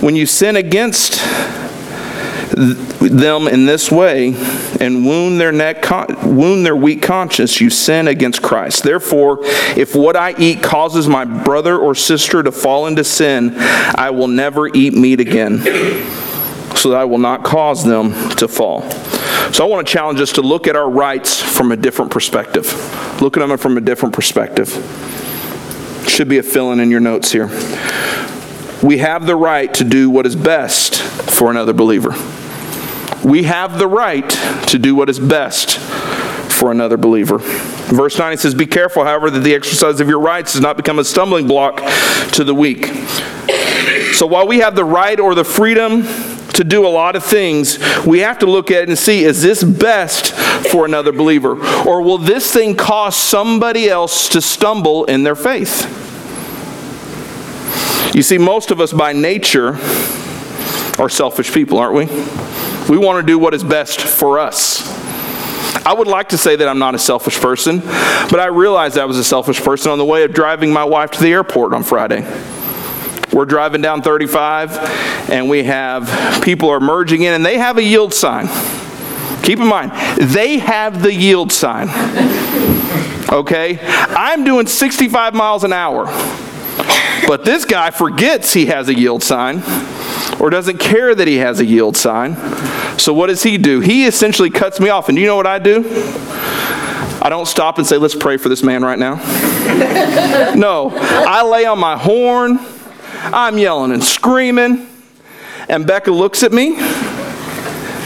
When 0.00 0.16
you 0.16 0.26
sin 0.26 0.56
against 0.56 1.20
them 2.54 3.48
in 3.48 3.66
this 3.66 3.90
way 3.90 4.34
and 4.80 5.06
wound 5.06 5.40
their 5.40 5.52
neck 5.52 5.84
wound 6.24 6.66
their 6.66 6.76
weak 6.76 7.02
conscience 7.02 7.60
you 7.60 7.70
sin 7.70 8.08
against 8.08 8.42
Christ. 8.42 8.82
Therefore 8.82 9.38
if 9.76 9.94
what 9.94 10.16
I 10.16 10.34
eat 10.38 10.62
causes 10.62 11.08
my 11.08 11.24
brother 11.24 11.78
or 11.78 11.94
sister 11.94 12.42
to 12.42 12.52
fall 12.52 12.86
into 12.86 13.04
sin 13.04 13.54
I 13.56 14.10
will 14.10 14.28
never 14.28 14.68
eat 14.68 14.94
meat 14.94 15.20
again 15.20 15.58
so 16.76 16.90
that 16.90 16.98
I 16.98 17.04
will 17.04 17.18
not 17.18 17.44
cause 17.44 17.84
them 17.84 18.12
to 18.36 18.48
fall. 18.48 18.90
So 19.52 19.64
I 19.64 19.68
want 19.68 19.86
to 19.86 19.92
challenge 19.92 20.20
us 20.20 20.32
to 20.32 20.42
look 20.42 20.66
at 20.66 20.76
our 20.76 20.88
rights 20.88 21.40
from 21.40 21.70
a 21.70 21.76
different 21.76 22.10
perspective. 22.10 23.20
Look 23.20 23.36
at 23.36 23.46
them 23.46 23.56
from 23.58 23.76
a 23.76 23.80
different 23.80 24.14
perspective. 24.14 24.68
Should 26.08 26.28
be 26.28 26.38
a 26.38 26.42
fill 26.42 26.72
in 26.72 26.80
in 26.80 26.90
your 26.90 27.00
notes 27.00 27.30
here. 27.30 27.48
We 28.82 28.98
have 28.98 29.26
the 29.26 29.36
right 29.36 29.72
to 29.74 29.84
do 29.84 30.10
what 30.10 30.26
is 30.26 30.34
best 30.34 31.00
for 31.00 31.50
another 31.50 31.72
believer 31.72 32.14
we 33.24 33.44
have 33.44 33.78
the 33.78 33.86
right 33.86 34.28
to 34.68 34.78
do 34.78 34.94
what 34.94 35.08
is 35.08 35.18
best 35.18 35.78
for 36.50 36.70
another 36.70 36.96
believer. 36.96 37.38
Verse 37.38 38.18
9 38.18 38.32
it 38.32 38.40
says, 38.40 38.54
Be 38.54 38.66
careful, 38.66 39.04
however, 39.04 39.30
that 39.30 39.40
the 39.40 39.54
exercise 39.54 40.00
of 40.00 40.08
your 40.08 40.20
rights 40.20 40.52
does 40.52 40.62
not 40.62 40.76
become 40.76 40.98
a 40.98 41.04
stumbling 41.04 41.46
block 41.46 41.82
to 42.32 42.44
the 42.44 42.54
weak. 42.54 42.86
So 44.14 44.26
while 44.26 44.46
we 44.46 44.58
have 44.58 44.76
the 44.76 44.84
right 44.84 45.18
or 45.18 45.34
the 45.34 45.44
freedom 45.44 46.02
to 46.52 46.64
do 46.64 46.86
a 46.86 46.88
lot 46.88 47.16
of 47.16 47.24
things, 47.24 47.78
we 48.06 48.20
have 48.20 48.38
to 48.40 48.46
look 48.46 48.70
at 48.70 48.82
it 48.82 48.88
and 48.88 48.98
see 48.98 49.24
is 49.24 49.42
this 49.42 49.64
best 49.64 50.32
for 50.70 50.84
another 50.84 51.12
believer? 51.12 51.52
Or 51.86 52.02
will 52.02 52.18
this 52.18 52.52
thing 52.52 52.76
cause 52.76 53.16
somebody 53.16 53.88
else 53.88 54.28
to 54.30 54.40
stumble 54.40 55.04
in 55.04 55.22
their 55.22 55.34
faith? 55.34 56.00
You 58.14 58.22
see, 58.22 58.36
most 58.36 58.70
of 58.70 58.80
us 58.80 58.92
by 58.92 59.12
nature 59.12 59.78
are 60.98 61.08
selfish 61.08 61.52
people, 61.52 61.78
aren't 61.78 61.94
we? 61.94 62.06
We 62.88 62.98
want 62.98 63.24
to 63.24 63.26
do 63.26 63.38
what 63.38 63.54
is 63.54 63.62
best 63.62 64.00
for 64.00 64.38
us. 64.38 64.82
I 65.84 65.94
would 65.94 66.06
like 66.06 66.28
to 66.30 66.38
say 66.38 66.56
that 66.56 66.68
I'm 66.68 66.78
not 66.78 66.94
a 66.94 66.98
selfish 66.98 67.40
person, 67.40 67.80
but 67.80 68.38
I 68.38 68.46
realized 68.46 68.98
I 68.98 69.04
was 69.04 69.18
a 69.18 69.24
selfish 69.24 69.60
person 69.60 69.90
on 69.90 69.98
the 69.98 70.04
way 70.04 70.22
of 70.22 70.32
driving 70.32 70.72
my 70.72 70.84
wife 70.84 71.10
to 71.12 71.20
the 71.20 71.32
airport 71.32 71.72
on 71.72 71.82
Friday. 71.82 72.22
We're 73.32 73.46
driving 73.46 73.80
down 73.80 74.02
35, 74.02 75.30
and 75.30 75.48
we 75.48 75.64
have 75.64 76.42
people 76.42 76.68
are 76.70 76.80
merging 76.80 77.22
in, 77.22 77.32
and 77.32 77.44
they 77.44 77.58
have 77.58 77.78
a 77.78 77.82
yield 77.82 78.12
sign. 78.12 78.46
Keep 79.42 79.58
in 79.58 79.66
mind, 79.66 79.92
they 80.18 80.58
have 80.58 81.02
the 81.02 81.12
yield 81.12 81.50
sign. 81.50 81.88
Okay? 83.32 83.78
I'm 83.82 84.44
doing 84.44 84.66
65 84.66 85.34
miles 85.34 85.64
an 85.64 85.72
hour. 85.72 86.06
But 87.26 87.44
this 87.44 87.64
guy 87.64 87.90
forgets 87.90 88.52
he 88.52 88.66
has 88.66 88.88
a 88.88 88.94
yield 88.94 89.22
sign 89.22 89.62
or 90.40 90.50
doesn't 90.50 90.78
care 90.78 91.14
that 91.14 91.28
he 91.28 91.36
has 91.36 91.60
a 91.60 91.64
yield 91.64 91.96
sign. 91.96 92.36
So 92.98 93.12
what 93.12 93.28
does 93.28 93.42
he 93.42 93.58
do? 93.58 93.80
He 93.80 94.06
essentially 94.06 94.50
cuts 94.50 94.80
me 94.80 94.88
off. 94.88 95.08
And 95.08 95.16
do 95.16 95.20
you 95.22 95.26
know 95.26 95.36
what 95.36 95.46
I 95.46 95.58
do? 95.58 95.84
I 97.24 97.28
don't 97.28 97.46
stop 97.46 97.78
and 97.78 97.86
say, 97.86 97.98
let's 97.98 98.16
pray 98.16 98.36
for 98.36 98.48
this 98.48 98.62
man 98.62 98.82
right 98.82 98.98
now. 98.98 99.14
no, 100.56 100.90
I 100.92 101.44
lay 101.44 101.64
on 101.66 101.78
my 101.78 101.96
horn. 101.96 102.58
I'm 103.24 103.58
yelling 103.58 103.92
and 103.92 104.02
screaming. 104.02 104.88
And 105.68 105.86
Becca 105.86 106.10
looks 106.10 106.42
at 106.42 106.52
me. 106.52 106.76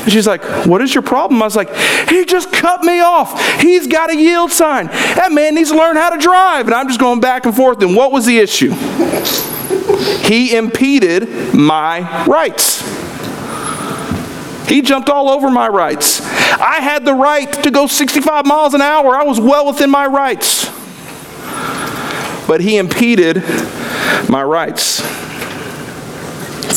And 0.06 0.12
she's 0.12 0.26
like, 0.26 0.44
What 0.66 0.80
is 0.82 0.94
your 0.94 1.02
problem? 1.02 1.42
I 1.42 1.46
was 1.46 1.56
like, 1.56 1.74
He 2.08 2.24
just 2.24 2.52
cut 2.52 2.84
me 2.84 3.00
off. 3.00 3.60
He's 3.60 3.88
got 3.88 4.08
a 4.08 4.16
yield 4.16 4.52
sign. 4.52 4.86
That 4.86 5.32
man 5.32 5.56
needs 5.56 5.72
to 5.72 5.76
learn 5.76 5.96
how 5.96 6.10
to 6.10 6.16
drive. 6.16 6.66
And 6.66 6.74
I'm 6.76 6.86
just 6.86 7.00
going 7.00 7.18
back 7.18 7.44
and 7.44 7.54
forth. 7.54 7.82
And 7.82 7.96
what 7.96 8.12
was 8.12 8.24
the 8.24 8.38
issue? 8.38 8.70
He 10.22 10.54
impeded 10.54 11.52
my 11.52 12.24
rights. 12.24 12.82
He 14.68 14.80
jumped 14.80 15.08
all 15.08 15.28
over 15.28 15.50
my 15.50 15.66
rights. 15.66 16.20
I 16.20 16.80
had 16.80 17.04
the 17.04 17.14
right 17.14 17.52
to 17.64 17.72
go 17.72 17.88
65 17.88 18.46
miles 18.46 18.74
an 18.74 18.82
hour. 18.82 19.16
I 19.16 19.24
was 19.24 19.40
well 19.40 19.66
within 19.66 19.90
my 19.90 20.06
rights. 20.06 20.70
But 22.46 22.60
he 22.60 22.76
impeded 22.76 23.42
my 24.28 24.44
rights. 24.44 25.00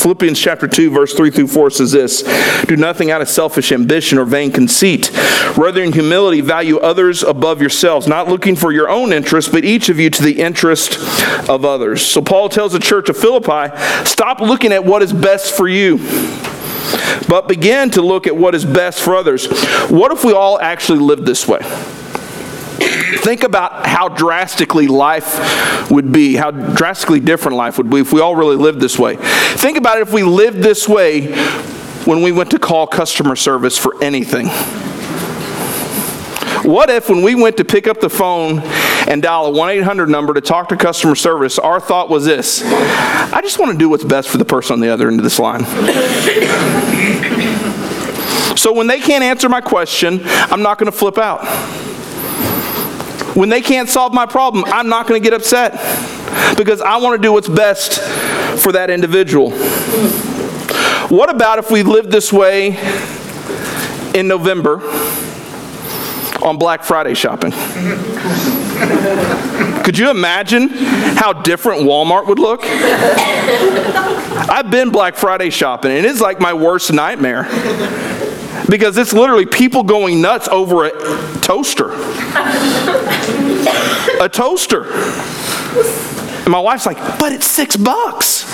Philippians 0.01 0.39
chapter 0.39 0.67
2, 0.67 0.91
verse 0.91 1.13
3 1.13 1.29
through 1.31 1.47
4 1.47 1.69
says 1.71 1.91
this 1.91 2.23
Do 2.65 2.75
nothing 2.75 3.12
out 3.12 3.21
of 3.21 3.29
selfish 3.29 3.71
ambition 3.71 4.17
or 4.17 4.25
vain 4.25 4.51
conceit. 4.51 5.12
Rather, 5.57 5.83
in 5.83 5.93
humility, 5.93 6.41
value 6.41 6.77
others 6.79 7.23
above 7.23 7.62
yourselves, 7.62 8.07
not 8.07 8.27
looking 8.27 8.55
for 8.55 8.71
your 8.71 8.89
own 8.89 9.12
interest, 9.12 9.51
but 9.51 9.65
each 9.65 9.89
of 9.89 9.99
you 9.99 10.09
to 10.09 10.23
the 10.23 10.39
interest 10.39 10.97
of 11.49 11.65
others. 11.65 12.01
So, 12.01 12.21
Paul 12.21 12.49
tells 12.49 12.73
the 12.73 12.79
church 12.79 13.09
of 13.09 13.17
Philippi 13.17 13.75
stop 14.05 14.39
looking 14.39 14.71
at 14.71 14.85
what 14.85 15.01
is 15.01 15.13
best 15.13 15.55
for 15.55 15.67
you 15.67 15.97
but 17.27 17.47
begin 17.47 17.91
to 17.91 18.01
look 18.01 18.25
at 18.25 18.35
what 18.35 18.55
is 18.55 18.65
best 18.65 18.99
for 19.01 19.15
others. 19.15 19.45
What 19.89 20.12
if 20.12 20.23
we 20.23 20.33
all 20.33 20.59
actually 20.59 20.99
lived 20.99 21.25
this 21.25 21.47
way? 21.47 21.59
Think 22.79 23.43
about 23.43 23.85
how 23.85 24.09
drastically 24.09 24.87
life 24.87 25.89
would 25.91 26.11
be, 26.11 26.35
how 26.35 26.51
drastically 26.51 27.19
different 27.19 27.57
life 27.57 27.77
would 27.77 27.89
be 27.89 27.99
if 27.99 28.13
we 28.13 28.21
all 28.21 28.35
really 28.35 28.55
lived 28.55 28.79
this 28.79 28.97
way. 28.97 29.17
Think 29.17 29.77
about 29.77 29.97
it 29.97 30.01
if 30.01 30.13
we 30.13 30.23
lived 30.23 30.59
this 30.59 30.87
way 30.87 31.33
when 32.05 32.21
we 32.21 32.31
went 32.31 32.51
to 32.51 32.59
call 32.59 32.87
customer 32.87 33.35
service 33.35 33.77
for 33.77 34.01
anything. 34.03 34.47
What 36.63 36.89
if, 36.89 37.09
when 37.09 37.23
we 37.23 37.35
went 37.35 37.57
to 37.57 37.65
pick 37.65 37.87
up 37.87 37.99
the 37.99 38.09
phone 38.09 38.59
and 39.07 39.21
dial 39.21 39.47
a 39.47 39.51
1 39.51 39.69
800 39.69 40.09
number 40.09 40.33
to 40.33 40.41
talk 40.41 40.69
to 40.69 40.77
customer 40.77 41.15
service, 41.15 41.57
our 41.57 41.79
thought 41.79 42.09
was 42.09 42.25
this 42.25 42.61
I 42.63 43.39
just 43.41 43.59
want 43.59 43.71
to 43.71 43.77
do 43.77 43.89
what's 43.89 44.03
best 44.03 44.29
for 44.29 44.37
the 44.37 44.45
person 44.45 44.73
on 44.73 44.79
the 44.79 44.89
other 44.89 45.07
end 45.07 45.19
of 45.19 45.23
this 45.23 45.39
line? 45.39 45.65
So 48.57 48.73
when 48.73 48.87
they 48.87 48.99
can't 48.99 49.23
answer 49.23 49.47
my 49.47 49.61
question, 49.61 50.19
I'm 50.25 50.61
not 50.61 50.77
going 50.77 50.91
to 50.91 50.97
flip 50.97 51.17
out. 51.17 51.39
When 53.39 53.47
they 53.47 53.62
can't 53.62 53.88
solve 53.88 54.13
my 54.13 54.25
problem, 54.25 54.65
I'm 54.67 54.89
not 54.89 55.08
going 55.08 55.23
to 55.23 55.23
get 55.23 55.34
upset. 55.34 55.71
because 56.58 56.82
I 56.82 56.97
want 56.97 57.21
to 57.21 57.25
do 57.25 57.32
what's 57.32 57.47
best 57.47 58.02
for 58.62 58.73
that 58.73 58.89
individual. 58.89 59.52
What 61.08 61.30
about 61.30 61.58
if 61.58 61.71
we 61.71 61.82
lived 61.84 62.12
this 62.12 62.34
way 62.34 62.78
in 64.13 64.28
November 64.28 64.82
on 66.43 66.58
Black 66.58 66.84
Friday 66.84 67.13
shopping? 67.13 67.52
Could 69.84 69.97
you 69.97 70.10
imagine 70.10 70.67
how 70.67 71.32
different 71.32 71.84
Walmart 71.84 72.28
would 72.28 72.39
look? 72.39 72.65
I've 74.49 74.69
been 74.69 74.89
Black 74.89 75.15
Friday 75.15 75.49
shopping, 75.49 75.91
and 75.91 76.06
it's 76.06 76.19
like 76.19 76.41
my 76.41 76.54
worst 76.54 76.91
nightmare 76.91 77.47
because 78.69 78.97
it's 78.97 79.13
literally 79.13 79.45
people 79.45 79.84
going 79.84 80.21
nuts 80.21 80.47
over 80.47 80.86
a 80.86 80.91
toaster. 81.41 81.91
a 84.21 84.29
toaster. 84.29 84.86
And 86.43 86.49
my 86.49 86.60
wife's 86.60 86.86
like, 86.86 86.97
but 87.19 87.32
it's 87.32 87.47
six 87.47 87.75
bucks. 87.75 88.45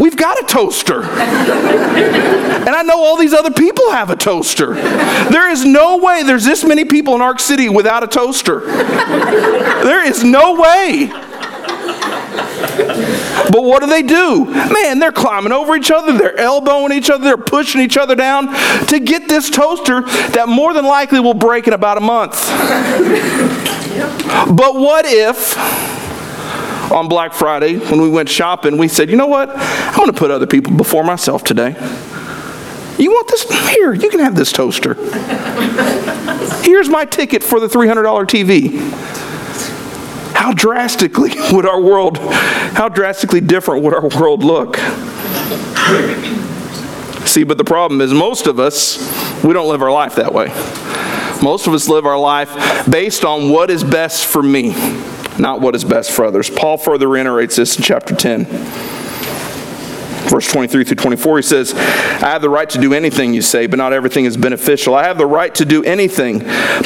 We've 0.00 0.16
got 0.16 0.42
a 0.42 0.46
toaster. 0.46 1.02
and 1.02 2.70
I 2.70 2.82
know 2.82 2.98
all 2.98 3.16
these 3.16 3.34
other 3.34 3.50
people 3.50 3.90
have 3.92 4.10
a 4.10 4.16
toaster. 4.16 4.74
There 4.74 5.50
is 5.50 5.64
no 5.64 5.98
way 5.98 6.22
there's 6.22 6.44
this 6.44 6.64
many 6.64 6.84
people 6.84 7.14
in 7.14 7.20
Ark 7.20 7.40
City 7.40 7.68
without 7.68 8.02
a 8.02 8.06
toaster. 8.06 8.60
There 8.60 10.04
is 10.04 10.24
no 10.24 10.60
way. 10.60 11.10
But 12.32 13.64
what 13.64 13.80
do 13.80 13.86
they 13.86 14.02
do? 14.02 14.46
Man, 14.46 14.98
they're 14.98 15.12
climbing 15.12 15.52
over 15.52 15.76
each 15.76 15.90
other, 15.90 16.16
they're 16.16 16.38
elbowing 16.38 16.92
each 16.92 17.10
other, 17.10 17.24
they're 17.24 17.36
pushing 17.36 17.80
each 17.80 17.96
other 17.96 18.14
down 18.14 18.48
to 18.86 19.00
get 19.00 19.28
this 19.28 19.50
toaster 19.50 20.02
that 20.30 20.48
more 20.48 20.72
than 20.72 20.84
likely 20.84 21.20
will 21.20 21.34
break 21.34 21.66
in 21.66 21.74
about 21.74 21.98
a 21.98 22.00
month. 22.00 22.32
But 24.48 24.76
what 24.76 25.04
if 25.06 25.56
on 26.92 27.08
Black 27.08 27.32
Friday 27.32 27.76
when 27.76 28.00
we 28.00 28.08
went 28.08 28.28
shopping, 28.28 28.78
we 28.78 28.88
said, 28.88 29.10
you 29.10 29.16
know 29.16 29.26
what? 29.26 29.50
I 29.50 29.94
want 29.98 30.06
to 30.06 30.18
put 30.18 30.30
other 30.30 30.46
people 30.46 30.74
before 30.76 31.04
myself 31.04 31.44
today. 31.44 31.74
You 32.98 33.10
want 33.10 33.28
this? 33.28 33.50
Here, 33.70 33.92
you 33.94 34.10
can 34.10 34.20
have 34.20 34.36
this 34.36 34.52
toaster. 34.52 34.94
Here's 36.62 36.88
my 36.88 37.04
ticket 37.04 37.42
for 37.42 37.58
the 37.58 37.66
$300 37.66 38.04
TV. 38.26 39.21
How 40.42 40.52
drastically 40.52 41.30
would 41.52 41.66
our 41.66 41.80
world, 41.80 42.18
how 42.18 42.88
drastically 42.88 43.40
different 43.40 43.84
would 43.84 43.94
our 43.94 44.08
world 44.08 44.42
look? 44.42 44.76
See, 47.28 47.44
but 47.44 47.58
the 47.58 47.64
problem 47.64 48.00
is 48.00 48.12
most 48.12 48.48
of 48.48 48.58
us, 48.58 48.98
we 49.44 49.52
don't 49.52 49.68
live 49.68 49.82
our 49.82 49.92
life 49.92 50.16
that 50.16 50.34
way. 50.34 50.48
Most 51.40 51.68
of 51.68 51.74
us 51.74 51.88
live 51.88 52.06
our 52.06 52.18
life 52.18 52.90
based 52.90 53.24
on 53.24 53.50
what 53.50 53.70
is 53.70 53.84
best 53.84 54.26
for 54.26 54.42
me 54.42 54.72
not 55.38 55.60
what 55.60 55.74
is 55.74 55.82
best 55.82 56.10
for 56.10 56.24
others. 56.24 56.50
Paul 56.50 56.76
further 56.76 57.08
reiterates 57.08 57.56
this 57.56 57.76
in 57.76 57.82
chapter 57.82 58.14
10. 58.14 58.44
Verse 60.28 60.50
23 60.50 60.84
through 60.84 60.96
24, 60.96 61.38
he 61.38 61.42
says, 61.42 61.74
I 61.74 62.30
have 62.30 62.42
the 62.42 62.50
right 62.50 62.68
to 62.70 62.78
do 62.78 62.94
anything 62.94 63.34
you 63.34 63.42
say, 63.42 63.66
but 63.66 63.76
not 63.76 63.92
everything 63.92 64.24
is 64.24 64.36
beneficial. 64.36 64.94
I 64.94 65.04
have 65.04 65.18
the 65.18 65.26
right 65.26 65.54
to 65.56 65.64
do 65.64 65.82
anything, 65.84 66.38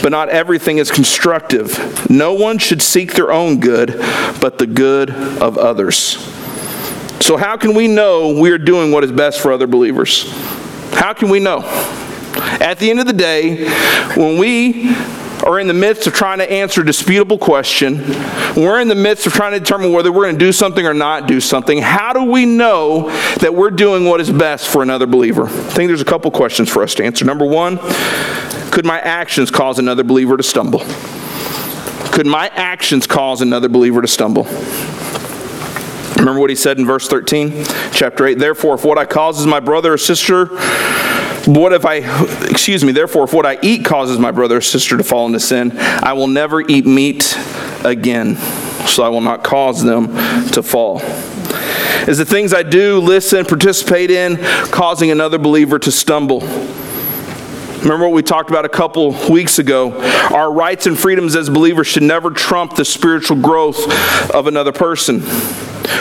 but 0.03 0.09
not 0.11 0.29
everything 0.29 0.79
is 0.79 0.91
constructive. 0.91 2.11
No 2.11 2.33
one 2.33 2.59
should 2.59 2.83
seek 2.83 3.15
their 3.15 3.31
own 3.31 3.61
good, 3.61 3.95
but 4.41 4.59
the 4.59 4.67
good 4.67 5.11
of 5.11 5.59
others. 5.59 6.17
So, 7.21 7.37
how 7.37 7.57
can 7.57 7.75
we 7.75 7.89
know 7.89 8.39
we 8.39 8.51
are 8.53 8.59
doing 8.59 8.93
what 8.93 9.03
is 9.03 9.13
best 9.13 9.41
for 9.41 9.53
other 9.53 9.67
believers? 9.67 10.31
How 10.93 11.13
can 11.13 11.29
we 11.29 11.41
know? 11.41 11.61
At 12.61 12.79
the 12.79 12.91
end 12.91 13.01
of 13.01 13.07
the 13.07 13.13
day, 13.13 13.69
when 14.15 14.39
we 14.39 14.95
are 15.47 15.61
in 15.61 15.69
the 15.69 15.75
midst 15.75 16.09
of 16.09 16.13
trying 16.13 16.39
to 16.39 16.51
answer 16.51 16.81
a 16.81 16.85
disputable 16.85 17.39
question, 17.39 17.99
we're 18.57 18.81
in 18.81 18.89
the 18.89 18.97
midst 18.97 19.27
of 19.27 19.33
trying 19.33 19.53
to 19.53 19.61
determine 19.61 19.93
whether 19.93 20.11
we're 20.11 20.25
going 20.25 20.39
to 20.39 20.45
do 20.45 20.53
something 20.53 20.85
or 20.85 20.93
not 20.93 21.29
do 21.29 21.41
something, 21.41 21.79
how 21.79 22.13
do 22.13 22.25
we 22.25 22.45
know 22.45 23.09
that 23.39 23.55
we're 23.55 23.71
doing 23.71 24.05
what 24.05 24.21
is 24.21 24.31
best 24.31 24.67
for 24.67 24.83
another 24.83 25.07
believer? 25.07 25.45
I 25.45 25.71
think 25.71 25.89
there's 25.89 26.01
a 26.01 26.05
couple 26.05 26.31
questions 26.33 26.69
for 26.69 26.83
us 26.83 26.97
to 26.97 27.05
answer. 27.05 27.25
Number 27.25 27.47
one, 27.47 27.79
could 28.73 28.85
my 28.85 28.99
actions 28.99 29.51
cause 29.53 29.79
another 29.79 30.03
believer 30.03 30.37
to 30.37 30.43
stumble? 30.43 30.81
Could 32.11 32.27
my 32.27 32.49
actions 32.49 33.07
cause 33.07 33.41
another 33.41 33.69
believer 33.69 34.03
to 34.03 34.09
stumble? 34.09 34.45
Remember 36.19 36.41
what 36.41 36.51
he 36.51 36.57
said 36.57 36.77
in 36.79 36.87
verse 36.87 37.07
13, 37.07 37.65
chapter 37.93 38.27
8? 38.27 38.39
Therefore, 38.39 38.75
if 38.75 38.85
what 38.85 38.99
I 38.99 39.05
cause 39.05 39.39
is 39.39 39.47
my 39.47 39.61
brother 39.61 39.93
or 39.93 39.99
sister 39.99 40.49
what 41.47 41.73
if 41.73 41.85
I, 41.85 41.97
excuse 42.49 42.85
me, 42.85 42.93
therefore, 42.93 43.25
if 43.25 43.33
what 43.33 43.47
I 43.47 43.59
eat 43.63 43.85
causes 43.85 44.19
my 44.19 44.31
brother 44.31 44.59
or 44.59 44.61
sister 44.61 44.97
to 44.97 45.05
fall 45.05 45.27
into 45.27 45.41
sin, 45.41 45.73
I 45.79 46.13
will 46.13 46.27
never 46.27 46.61
eat 46.61 46.87
meat 46.87 47.37
again, 47.85 48.37
so 48.87 49.03
I 49.03 49.09
will 49.09 49.21
not 49.21 49.45
cause 49.45 49.83
them 49.83 50.09
to 50.51 50.63
fall. 50.63 51.01
Is 52.09 52.19
the 52.19 52.25
things 52.25 52.53
I 52.53 52.63
do, 52.63 53.01
listen, 53.01 53.45
participate 53.45 54.11
in, 54.11 54.37
causing 54.71 55.11
another 55.11 55.39
believer 55.39 55.79
to 55.79 55.91
stumble? 55.91 56.41
Remember 57.87 58.09
what 58.09 58.15
we 58.15 58.23
talked 58.25 58.51
about 58.51 58.65
a 58.65 58.69
couple 58.69 59.15
weeks 59.31 59.61
ago? 59.61 59.93
Our 60.35 60.53
rights 60.53 60.89
and 60.89 60.99
freedoms 60.99 61.37
as 61.37 61.49
believers 61.49 61.87
should 61.87 62.03
never 62.03 62.33
trump 62.33 62.75
the 62.75 62.85
spiritual 62.85 63.41
growth 63.41 63.79
of 64.35 64.49
another 64.49 64.73
person. 64.73 65.23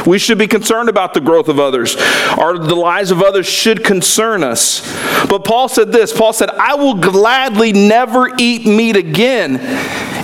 We 0.03 0.17
should 0.17 0.39
be 0.39 0.47
concerned 0.47 0.89
about 0.89 1.13
the 1.13 1.21
growth 1.21 1.47
of 1.47 1.59
others. 1.59 1.95
Our, 2.39 2.57
the 2.57 2.73
lives 2.73 3.11
of 3.11 3.21
others 3.21 3.45
should 3.45 3.83
concern 3.83 4.43
us. 4.43 4.81
But 5.27 5.45
Paul 5.45 5.69
said 5.69 5.91
this 5.91 6.11
Paul 6.11 6.33
said, 6.33 6.49
I 6.49 6.73
will 6.73 6.95
gladly 6.95 7.71
never 7.71 8.31
eat 8.39 8.65
meat 8.65 8.95
again 8.95 9.59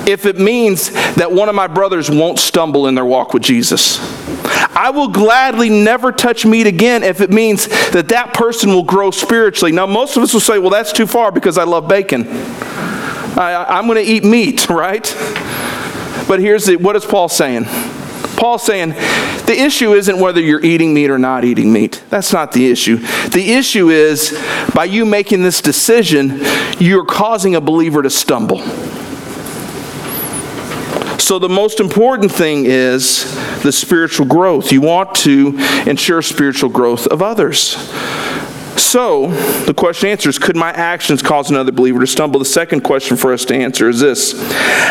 if 0.07 0.25
it 0.25 0.37
means 0.39 0.91
that 1.15 1.31
one 1.31 1.49
of 1.49 1.55
my 1.55 1.67
brothers 1.67 2.09
won't 2.09 2.39
stumble 2.39 2.87
in 2.87 2.95
their 2.95 3.05
walk 3.05 3.33
with 3.33 3.43
Jesus. 3.43 3.99
I 4.73 4.89
will 4.89 5.09
gladly 5.09 5.69
never 5.69 6.11
touch 6.11 6.45
meat 6.45 6.67
again 6.67 7.03
if 7.03 7.21
it 7.21 7.29
means 7.29 7.67
that 7.91 8.09
that 8.09 8.33
person 8.33 8.69
will 8.69 8.83
grow 8.83 9.11
spiritually. 9.11 9.71
Now, 9.71 9.85
most 9.85 10.17
of 10.17 10.23
us 10.23 10.33
will 10.33 10.39
say, 10.39 10.59
well, 10.59 10.69
that's 10.69 10.91
too 10.91 11.07
far 11.07 11.31
because 11.31 11.57
I 11.57 11.63
love 11.63 11.87
bacon. 11.87 12.27
I, 13.37 13.79
am 13.79 13.87
going 13.87 14.03
to 14.03 14.09
eat 14.09 14.23
meat, 14.23 14.69
right? 14.69 15.03
But 16.27 16.39
here's 16.39 16.65
the, 16.65 16.77
what 16.77 16.95
is 16.95 17.05
Paul 17.05 17.29
saying? 17.29 17.65
Paul's 18.37 18.63
saying 18.63 18.89
the 19.45 19.55
issue 19.55 19.93
isn't 19.93 20.19
whether 20.19 20.41
you're 20.41 20.63
eating 20.65 20.95
meat 20.95 21.11
or 21.11 21.19
not 21.19 21.45
eating 21.45 21.71
meat. 21.71 22.01
That's 22.09 22.33
not 22.33 22.53
the 22.53 22.71
issue. 22.71 22.97
The 23.29 23.53
issue 23.53 23.89
is 23.89 24.31
by 24.73 24.85
you 24.85 25.05
making 25.05 25.43
this 25.43 25.61
decision, 25.61 26.39
you're 26.79 27.05
causing 27.05 27.53
a 27.53 27.61
believer 27.61 28.01
to 28.01 28.09
stumble. 28.09 28.63
So, 31.21 31.37
the 31.37 31.47
most 31.47 31.79
important 31.79 32.31
thing 32.31 32.65
is 32.65 33.23
the 33.61 33.71
spiritual 33.71 34.25
growth. 34.25 34.71
You 34.71 34.81
want 34.81 35.13
to 35.17 35.55
ensure 35.85 36.21
spiritual 36.23 36.69
growth 36.69 37.05
of 37.07 37.21
others. 37.21 37.77
So, 38.75 39.27
the 39.65 39.73
question 39.73 40.09
answers 40.09 40.39
could 40.39 40.55
my 40.55 40.71
actions 40.71 41.21
cause 41.21 41.51
another 41.51 41.71
believer 41.71 41.99
to 41.99 42.07
stumble? 42.07 42.39
The 42.39 42.45
second 42.45 42.81
question 42.81 43.17
for 43.17 43.31
us 43.31 43.45
to 43.45 43.55
answer 43.55 43.87
is 43.87 43.99
this 43.99 44.33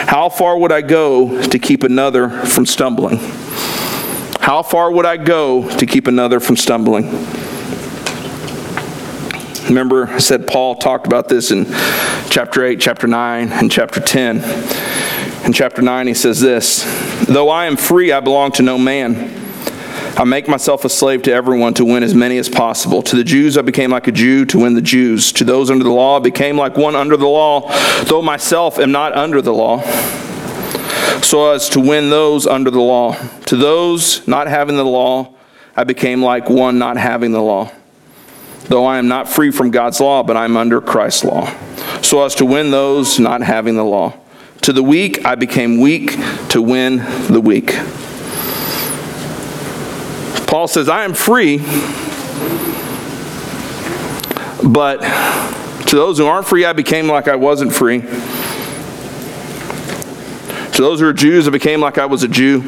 How 0.07 0.29
far 0.29 0.57
would 0.57 0.71
I 0.71 0.83
go 0.83 1.43
to 1.49 1.59
keep 1.59 1.83
another 1.83 2.31
from 2.31 2.65
stumbling? 2.65 3.19
How 4.39 4.63
far 4.63 4.93
would 4.93 5.07
I 5.07 5.17
go 5.17 5.69
to 5.79 5.85
keep 5.85 6.07
another 6.07 6.39
from 6.39 6.57
stumbling? 6.57 7.11
Remember, 9.69 10.07
I 10.07 10.19
said 10.19 10.47
Paul 10.47 10.77
talked 10.77 11.07
about 11.07 11.29
this 11.29 11.51
in 11.51 11.67
chapter 12.31 12.65
8, 12.65 12.81
chapter 12.81 13.07
9, 13.07 13.53
and 13.53 13.71
chapter 13.71 14.01
10. 14.01 14.41
In 15.45 15.53
chapter 15.53 15.81
9, 15.81 16.07
he 16.07 16.15
says 16.15 16.41
this 16.41 16.85
Though 17.27 17.49
I 17.49 17.67
am 17.67 17.77
free, 17.77 18.13
I 18.13 18.21
belong 18.21 18.53
to 18.53 18.63
no 18.63 18.79
man. 18.79 19.41
I 20.17 20.25
make 20.25 20.49
myself 20.49 20.85
a 20.85 20.89
slave 20.89 21.23
to 21.23 21.33
everyone 21.33 21.73
to 21.75 21.85
win 21.85 22.03
as 22.03 22.15
many 22.15 22.37
as 22.37 22.49
possible. 22.49 23.01
To 23.03 23.17
the 23.17 23.25
Jews, 23.25 23.57
I 23.57 23.63
became 23.63 23.91
like 23.91 24.07
a 24.07 24.13
Jew 24.13 24.45
to 24.47 24.59
win 24.59 24.75
the 24.75 24.83
Jews. 24.83 25.33
To 25.33 25.45
those 25.45 25.71
under 25.71 25.83
the 25.83 25.91
law, 25.91 26.19
I 26.19 26.21
became 26.21 26.59
like 26.59 26.77
one 26.77 26.95
under 26.95 27.17
the 27.17 27.27
law, 27.27 27.71
though 28.05 28.21
myself 28.21 28.79
am 28.79 28.93
not 28.93 29.17
under 29.17 29.41
the 29.41 29.55
law, 29.55 29.81
so 31.23 31.53
as 31.53 31.71
to 31.71 31.81
win 31.81 32.11
those 32.11 32.47
under 32.47 32.71
the 32.71 32.81
law. 32.81 33.15
To 33.47 33.57
those 33.57 34.27
not 34.29 34.47
having 34.47 34.77
the 34.77 34.85
law, 34.85 35.35
I 35.75 35.85
became 35.85 36.23
like 36.23 36.51
one 36.51 36.79
not 36.79 36.99
having 36.99 37.33
the 37.33 37.43
law. 37.43 37.73
Though 38.65 38.85
I 38.85 38.99
am 38.99 39.09
not 39.09 39.29
free 39.29 39.51
from 39.51 39.71
God's 39.71 40.01
law, 40.01 40.23
but 40.23 40.37
I 40.37 40.45
am 40.45 40.57
under 40.57 40.83
Christ's 40.83 41.25
law, 41.25 41.51
so 42.03 42.25
as 42.25 42.35
to 42.37 42.45
win 42.45 42.71
those 42.71 43.19
not 43.19 43.41
having 43.41 43.77
the 43.77 43.85
law. 43.85 44.19
To 44.63 44.75
the 44.75 44.83
weak, 44.83 45.25
I 45.25 45.37
became 45.37 45.81
weak 45.81 46.17
to 46.51 46.61
win 46.61 46.99
the 47.33 47.41
weak. 47.41 47.73
Paul 50.47 50.69
says, 50.69 50.87
I 50.89 51.05
am 51.05 51.15
free, 51.15 51.59
but 54.63 54.99
to 55.87 55.97
those 55.97 56.19
who 56.19 56.27
aren't 56.27 56.47
free, 56.47 56.67
I 56.67 56.75
became 56.75 57.09
like 57.09 57.27
I 57.27 57.37
wasn't 57.37 57.73
free. 57.73 58.01
To 60.73 60.83
those 60.83 61.01
who 61.01 61.07
are 61.07 61.15
Jews, 61.15 61.49
I 61.49 61.51
became 61.51 61.81
like 61.81 61.97
I 61.97 62.05
was 62.05 62.23
a 62.23 62.29
Jew. 62.29 62.61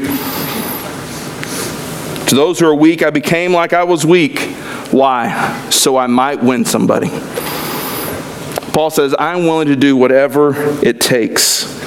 To 2.27 2.35
those 2.35 2.59
who 2.59 2.67
are 2.67 2.75
weak, 2.75 3.03
I 3.03 3.11
became 3.11 3.53
like 3.53 3.75
I 3.75 3.85
was 3.85 4.07
weak. 4.07 4.39
Why? 4.93 5.69
So 5.69 5.99
I 5.99 6.07
might 6.07 6.43
win 6.43 6.65
somebody. 6.65 7.11
Paul 8.73 8.89
says, 8.89 9.15
I'm 9.19 9.45
willing 9.45 9.69
to 9.69 9.77
do 9.77 9.95
whatever 9.95 10.55
it 10.83 10.99
takes 10.99 11.82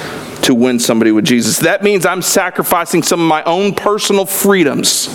to 0.46 0.54
win 0.54 0.78
somebody 0.78 1.12
with 1.12 1.24
Jesus. 1.24 1.58
That 1.60 1.82
means 1.82 2.06
I'm 2.06 2.22
sacrificing 2.22 3.02
some 3.02 3.20
of 3.20 3.28
my 3.28 3.42
own 3.44 3.74
personal 3.74 4.26
freedoms. 4.26 5.08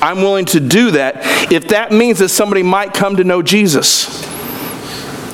I'm 0.00 0.18
willing 0.18 0.44
to 0.46 0.60
do 0.60 0.92
that 0.92 1.52
if 1.52 1.68
that 1.68 1.90
means 1.92 2.18
that 2.20 2.28
somebody 2.28 2.62
might 2.62 2.94
come 2.94 3.16
to 3.16 3.24
know 3.24 3.42
Jesus. 3.42 4.24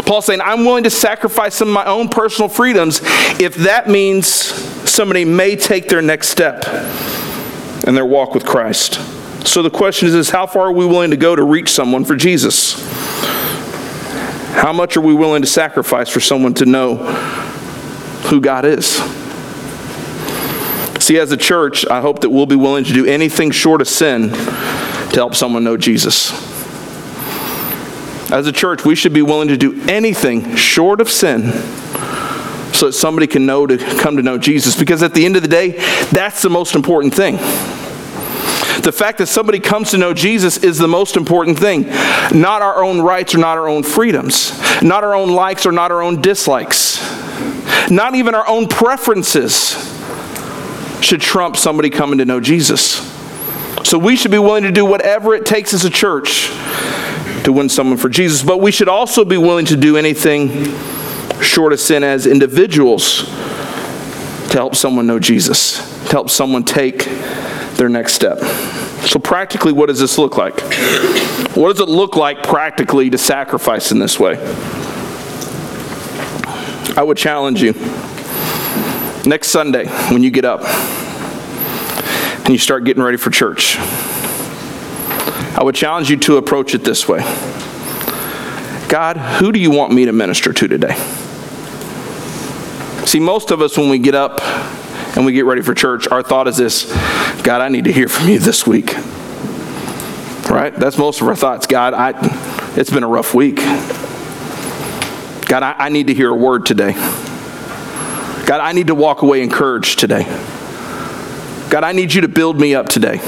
Paul's 0.06 0.26
saying, 0.26 0.40
I'm 0.42 0.64
willing 0.64 0.84
to 0.84 0.90
sacrifice 0.90 1.54
some 1.54 1.68
of 1.68 1.74
my 1.74 1.84
own 1.86 2.08
personal 2.08 2.48
freedoms 2.48 3.00
if 3.40 3.54
that 3.56 3.88
means 3.88 4.26
somebody 4.28 5.24
may 5.24 5.56
take 5.56 5.88
their 5.88 6.02
next 6.02 6.28
step 6.28 6.64
in 7.86 7.94
their 7.94 8.04
walk 8.04 8.34
with 8.34 8.44
Christ. 8.44 8.94
So 9.46 9.62
the 9.62 9.70
question 9.70 10.08
is, 10.08 10.14
is 10.14 10.30
how 10.30 10.46
far 10.46 10.68
are 10.68 10.72
we 10.72 10.86
willing 10.86 11.10
to 11.10 11.16
go 11.16 11.34
to 11.34 11.42
reach 11.42 11.70
someone 11.70 12.04
for 12.04 12.16
Jesus? 12.16 12.74
How 14.54 14.72
much 14.72 14.96
are 14.96 15.00
we 15.00 15.14
willing 15.14 15.42
to 15.42 15.48
sacrifice 15.48 16.08
for 16.08 16.20
someone 16.20 16.54
to 16.54 16.66
know 16.66 16.96
who 18.26 18.40
God 18.40 18.64
is? 18.64 19.00
See, 21.04 21.18
as 21.18 21.30
a 21.32 21.36
church, 21.36 21.86
I 21.86 22.00
hope 22.00 22.20
that 22.20 22.30
we'll 22.30 22.46
be 22.46 22.56
willing 22.56 22.84
to 22.84 22.92
do 22.94 23.04
anything 23.04 23.50
short 23.50 23.82
of 23.82 23.88
sin 23.88 24.30
to 24.30 25.14
help 25.16 25.34
someone 25.34 25.62
know 25.62 25.76
Jesus. 25.76 26.32
As 28.32 28.46
a 28.46 28.52
church, 28.52 28.86
we 28.86 28.94
should 28.94 29.12
be 29.12 29.20
willing 29.20 29.48
to 29.48 29.58
do 29.58 29.82
anything 29.82 30.56
short 30.56 31.02
of 31.02 31.10
sin 31.10 31.52
so 32.72 32.86
that 32.86 32.94
somebody 32.94 33.26
can 33.26 33.44
know 33.44 33.66
to 33.66 33.76
come 33.76 34.16
to 34.16 34.22
know 34.22 34.38
Jesus. 34.38 34.78
Because 34.78 35.02
at 35.02 35.12
the 35.12 35.26
end 35.26 35.36
of 35.36 35.42
the 35.42 35.48
day, 35.48 35.72
that's 36.10 36.40
the 36.40 36.48
most 36.48 36.74
important 36.74 37.12
thing. 37.12 37.36
The 38.80 38.90
fact 38.90 39.18
that 39.18 39.26
somebody 39.26 39.60
comes 39.60 39.90
to 39.90 39.98
know 39.98 40.14
Jesus 40.14 40.56
is 40.56 40.78
the 40.78 40.88
most 40.88 41.18
important 41.18 41.58
thing. 41.58 41.82
Not 42.32 42.62
our 42.62 42.82
own 42.82 43.02
rights 43.02 43.34
or 43.34 43.38
not 43.38 43.58
our 43.58 43.68
own 43.68 43.82
freedoms, 43.82 44.58
not 44.80 45.04
our 45.04 45.14
own 45.14 45.28
likes 45.28 45.66
or 45.66 45.72
not 45.72 45.92
our 45.92 46.00
own 46.00 46.22
dislikes, 46.22 46.98
not 47.90 48.14
even 48.14 48.34
our 48.34 48.48
own 48.48 48.68
preferences 48.68 49.93
should 51.04 51.20
trump 51.20 51.56
somebody 51.56 51.90
coming 51.90 52.18
to 52.18 52.24
know 52.24 52.40
Jesus. 52.40 53.10
So 53.84 53.98
we 53.98 54.16
should 54.16 54.30
be 54.30 54.38
willing 54.38 54.64
to 54.64 54.72
do 54.72 54.84
whatever 54.84 55.34
it 55.34 55.46
takes 55.46 55.74
as 55.74 55.84
a 55.84 55.90
church 55.90 56.48
to 57.44 57.52
win 57.52 57.68
someone 57.68 57.98
for 57.98 58.08
Jesus. 58.08 58.42
But 58.42 58.58
we 58.58 58.72
should 58.72 58.88
also 58.88 59.24
be 59.24 59.36
willing 59.36 59.66
to 59.66 59.76
do 59.76 59.96
anything 59.96 60.74
short 61.40 61.72
of 61.72 61.80
sin 61.80 62.02
as 62.02 62.26
individuals 62.26 63.24
to 63.24 64.52
help 64.54 64.74
someone 64.74 65.06
know 65.06 65.18
Jesus, 65.18 65.78
to 66.06 66.10
help 66.10 66.30
someone 66.30 66.64
take 66.64 67.04
their 67.76 67.88
next 67.88 68.14
step. 68.14 68.38
So, 69.06 69.18
practically, 69.18 69.72
what 69.72 69.86
does 69.86 70.00
this 70.00 70.16
look 70.16 70.38
like? 70.38 70.58
What 71.54 71.76
does 71.76 71.80
it 71.80 71.88
look 71.88 72.16
like 72.16 72.42
practically 72.42 73.10
to 73.10 73.18
sacrifice 73.18 73.92
in 73.92 73.98
this 73.98 74.18
way? 74.18 74.38
I 76.96 77.02
would 77.02 77.16
challenge 77.16 77.62
you 77.62 77.74
next 79.26 79.48
Sunday 79.48 79.86
when 80.10 80.22
you 80.22 80.30
get 80.30 80.44
up 80.44 80.62
and 82.44 82.50
you 82.50 82.58
start 82.58 82.84
getting 82.84 83.02
ready 83.02 83.16
for 83.16 83.30
church. 83.30 83.78
I 85.56 85.62
would 85.62 85.74
challenge 85.74 86.10
you 86.10 86.16
to 86.18 86.36
approach 86.36 86.74
it 86.74 86.84
this 86.84 87.08
way 87.08 87.20
God, 88.88 89.16
who 89.16 89.50
do 89.52 89.58
you 89.58 89.70
want 89.70 89.92
me 89.92 90.04
to 90.04 90.12
minister 90.12 90.52
to 90.52 90.68
today? 90.68 90.94
See, 93.06 93.20
most 93.20 93.50
of 93.50 93.62
us, 93.62 93.78
when 93.78 93.88
we 93.88 93.98
get 93.98 94.14
up 94.14 94.40
and 95.16 95.24
we 95.24 95.32
get 95.32 95.44
ready 95.44 95.62
for 95.62 95.74
church, 95.74 96.08
our 96.08 96.22
thought 96.22 96.48
is 96.48 96.56
this 96.56 96.84
God, 97.42 97.60
I 97.60 97.68
need 97.68 97.84
to 97.84 97.92
hear 97.92 98.08
from 98.08 98.28
you 98.28 98.38
this 98.38 98.66
week. 98.66 98.94
Right? 100.50 100.74
That's 100.76 100.98
most 100.98 101.20
of 101.20 101.28
our 101.28 101.36
thoughts. 101.36 101.66
God, 101.66 101.94
I, 101.94 102.12
it's 102.76 102.90
been 102.90 103.02
a 103.02 103.08
rough 103.08 103.34
week. 103.34 103.56
God, 105.46 105.62
I, 105.62 105.74
I 105.78 105.88
need 105.88 106.08
to 106.08 106.14
hear 106.14 106.30
a 106.30 106.36
word 106.36 106.66
today. 106.66 106.92
God, 108.46 108.60
I 108.60 108.72
need 108.72 108.88
to 108.88 108.94
walk 108.94 109.22
away 109.22 109.42
encouraged 109.42 109.98
today. 109.98 110.24
God, 111.70 111.82
I 111.82 111.92
need 111.92 112.12
you 112.12 112.20
to 112.20 112.28
build 112.28 112.60
me 112.60 112.74
up 112.74 112.88
today. 112.88 113.18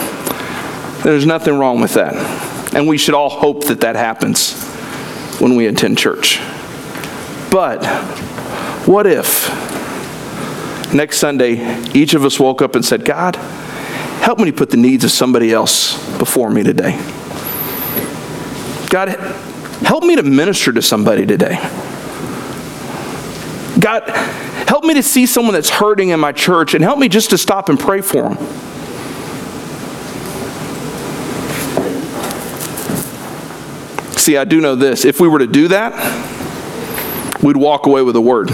There's 1.03 1.25
nothing 1.25 1.59
wrong 1.59 1.81
with 1.81 1.95
that. 1.95 2.15
And 2.75 2.87
we 2.87 2.99
should 2.99 3.15
all 3.15 3.31
hope 3.31 3.65
that 3.67 3.81
that 3.81 3.97
happens 3.97 4.63
when 5.41 5.57
we 5.57 5.67
attend 5.67 5.99
church. 5.99 6.39
But 7.51 7.85
what 8.87 9.07
if 9.07 9.49
next 10.93 11.19
Sunday 11.19 11.83
each 11.95 12.15
of 12.15 12.25
us 12.25 12.39
woke 12.39 12.61
up 12.61 12.75
and 12.75 12.85
said, 12.85 13.05
God, 13.05 13.37
help 14.21 14.39
me 14.39 14.47
to 14.47 14.53
put 14.53 14.71
the 14.71 14.77
needs 14.77 15.05
of 15.05 15.11
somebody 15.11 15.53
else 15.53 15.97
before 16.19 16.51
me 16.51 16.63
today? 16.63 16.93
God, 18.91 19.09
help 19.83 20.05
me 20.05 20.17
to 20.17 20.23
minister 20.23 20.73
to 20.73 20.83
somebody 20.83 21.25
today. 21.25 21.57
God, 23.81 24.03
help 24.77 24.85
me 24.85 24.93
to 24.93 25.03
see 25.03 25.25
someone 25.25 25.55
that's 25.55 25.71
hurting 25.71 26.11
in 26.11 26.21
my 26.21 26.33
church 26.33 26.75
and 26.75 26.85
help 26.85 26.99
me 26.99 27.09
just 27.09 27.31
to 27.31 27.39
stop 27.39 27.71
and 27.71 27.81
pray 27.81 28.03
for 28.03 28.29
them. 28.29 28.37
See, 34.19 34.37
I 34.37 34.45
do 34.45 34.61
know 34.61 34.75
this. 34.75 35.07
If 35.07 35.19
we 35.19 35.29
were 35.29 35.39
to 35.39 35.47
do 35.47 35.69
that, 35.69 35.95
we'd 37.43 37.57
walk 37.57 37.87
away 37.87 38.03
with 38.03 38.17
a 38.17 38.21
word. 38.21 38.51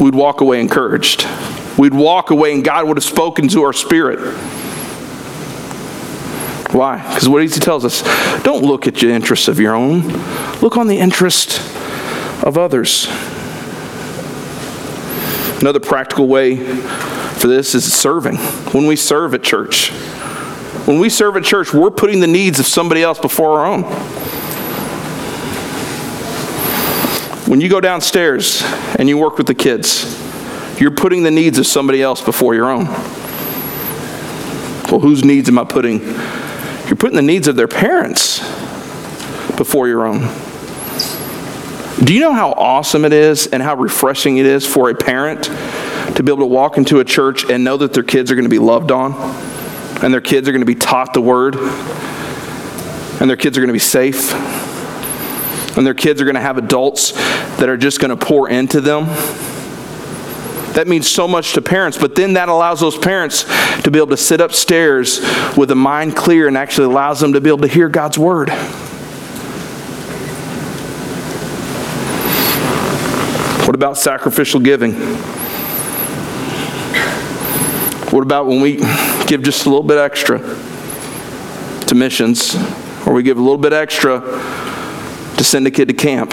We'd 0.00 0.16
walk 0.16 0.40
away 0.40 0.60
encouraged. 0.60 1.24
We'd 1.78 1.94
walk 1.94 2.30
away 2.30 2.52
and 2.52 2.64
God 2.64 2.88
would 2.88 2.96
have 2.96 3.04
spoken 3.04 3.46
to 3.46 3.62
our 3.62 3.72
spirit. 3.72 4.18
Why? 6.72 6.96
Because 6.96 7.28
what 7.28 7.42
he 7.42 7.48
tells 7.48 7.84
us, 7.84 8.02
don't 8.42 8.64
look 8.64 8.88
at 8.88 8.96
the 8.96 9.12
interests 9.12 9.46
of 9.46 9.60
your 9.60 9.76
own. 9.76 10.00
Look 10.58 10.76
on 10.76 10.88
the 10.88 10.98
interest 10.98 11.60
of 12.42 12.58
others. 12.58 13.06
Another 15.62 15.78
practical 15.78 16.26
way 16.26 16.56
for 16.56 17.46
this 17.46 17.76
is 17.76 17.90
serving. 17.92 18.36
When 18.72 18.88
we 18.88 18.96
serve 18.96 19.32
at 19.32 19.44
church, 19.44 19.90
when 20.86 20.98
we 20.98 21.08
serve 21.08 21.36
at 21.36 21.44
church, 21.44 21.72
we're 21.72 21.92
putting 21.92 22.18
the 22.18 22.26
needs 22.26 22.58
of 22.58 22.66
somebody 22.66 23.00
else 23.00 23.20
before 23.20 23.60
our 23.60 23.66
own. 23.66 23.84
When 27.48 27.60
you 27.60 27.68
go 27.68 27.80
downstairs 27.80 28.60
and 28.98 29.08
you 29.08 29.16
work 29.16 29.38
with 29.38 29.46
the 29.46 29.54
kids, 29.54 30.20
you're 30.80 30.90
putting 30.90 31.22
the 31.22 31.30
needs 31.30 31.58
of 31.58 31.66
somebody 31.68 32.02
else 32.02 32.20
before 32.20 32.56
your 32.56 32.68
own. 32.68 32.86
Well, 34.90 34.98
whose 34.98 35.24
needs 35.24 35.48
am 35.48 35.60
I 35.60 35.64
putting? 35.64 36.00
You're 36.00 36.96
putting 36.96 37.14
the 37.14 37.22
needs 37.22 37.46
of 37.46 37.54
their 37.54 37.68
parents 37.68 38.40
before 39.56 39.86
your 39.86 40.06
own. 40.06 40.22
Do 42.02 42.14
you 42.14 42.20
know 42.20 42.32
how 42.32 42.52
awesome 42.52 43.04
it 43.04 43.12
is 43.12 43.46
and 43.46 43.62
how 43.62 43.76
refreshing 43.76 44.38
it 44.38 44.46
is 44.46 44.66
for 44.66 44.90
a 44.90 44.94
parent 44.94 45.44
to 45.44 46.22
be 46.22 46.32
able 46.32 46.42
to 46.42 46.46
walk 46.46 46.78
into 46.78 47.00
a 47.00 47.04
church 47.04 47.48
and 47.48 47.64
know 47.64 47.76
that 47.76 47.92
their 47.92 48.02
kids 48.02 48.30
are 48.30 48.34
going 48.34 48.44
to 48.44 48.50
be 48.50 48.58
loved 48.58 48.90
on? 48.90 49.12
and 50.02 50.12
their 50.12 50.20
kids 50.20 50.48
are 50.48 50.52
going 50.52 50.62
to 50.62 50.66
be 50.66 50.74
taught 50.74 51.14
the 51.14 51.20
word, 51.20 51.54
and 51.56 53.30
their 53.30 53.36
kids 53.36 53.56
are 53.56 53.60
going 53.60 53.68
to 53.68 53.72
be 53.72 53.78
safe, 53.78 54.34
and 55.76 55.86
their 55.86 55.94
kids 55.94 56.20
are 56.20 56.24
going 56.24 56.34
to 56.34 56.40
have 56.40 56.58
adults 56.58 57.12
that 57.12 57.68
are 57.68 57.76
just 57.76 58.00
going 58.00 58.16
to 58.16 58.16
pour 58.16 58.48
into 58.48 58.80
them. 58.80 59.06
That 60.74 60.88
means 60.88 61.08
so 61.08 61.28
much 61.28 61.52
to 61.52 61.62
parents, 61.62 61.98
but 61.98 62.16
then 62.16 62.32
that 62.32 62.48
allows 62.48 62.80
those 62.80 62.98
parents 62.98 63.44
to 63.82 63.90
be 63.90 63.98
able 63.98 64.08
to 64.08 64.16
sit 64.16 64.40
upstairs 64.40 65.20
with 65.56 65.70
a 65.70 65.76
mind 65.76 66.16
clear 66.16 66.48
and 66.48 66.56
actually 66.56 66.86
allows 66.86 67.20
them 67.20 67.34
to 67.34 67.40
be 67.40 67.48
able 67.48 67.60
to 67.60 67.68
hear 67.68 67.88
God's 67.88 68.18
word. 68.18 68.50
About 73.82 73.98
sacrificial 73.98 74.60
giving? 74.60 74.92
What 78.12 78.22
about 78.22 78.46
when 78.46 78.60
we 78.60 78.76
give 79.26 79.42
just 79.42 79.66
a 79.66 79.68
little 79.68 79.82
bit 79.82 79.98
extra 79.98 80.38
to 81.88 81.94
missions, 81.96 82.54
or 83.04 83.12
we 83.12 83.24
give 83.24 83.38
a 83.38 83.40
little 83.40 83.58
bit 83.58 83.72
extra 83.72 84.20
to 84.20 85.42
send 85.42 85.66
a 85.66 85.70
kid 85.72 85.88
to 85.88 85.94
camp? 85.94 86.32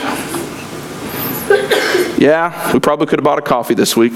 Yeah, 2.20 2.72
we 2.72 2.80
probably 2.80 3.08
could 3.08 3.18
have 3.18 3.24
bought 3.24 3.40
a 3.40 3.42
coffee 3.42 3.74
this 3.74 3.98
week. 3.98 4.14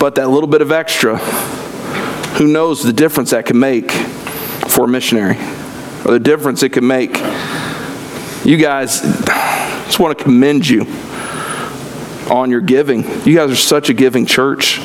But 0.00 0.14
that 0.14 0.30
little 0.30 0.48
bit 0.48 0.62
of 0.62 0.72
extra, 0.72 1.18
who 2.38 2.46
knows 2.46 2.82
the 2.82 2.94
difference 2.94 3.32
that 3.32 3.44
can 3.44 3.58
make 3.58 3.90
for 3.90 4.86
a 4.86 4.88
missionary, 4.88 5.36
or 6.06 6.12
the 6.12 6.20
difference 6.20 6.62
it 6.62 6.70
can 6.70 6.86
make. 6.86 7.18
You 8.46 8.56
guys, 8.56 9.02
just 9.86 9.98
want 9.98 10.16
to 10.16 10.24
commend 10.24 10.68
you 10.68 10.82
on 12.30 12.50
your 12.50 12.60
giving. 12.60 13.02
You 13.26 13.34
guys 13.34 13.50
are 13.50 13.56
such 13.56 13.90
a 13.90 13.94
giving 13.94 14.26
church. 14.26 14.80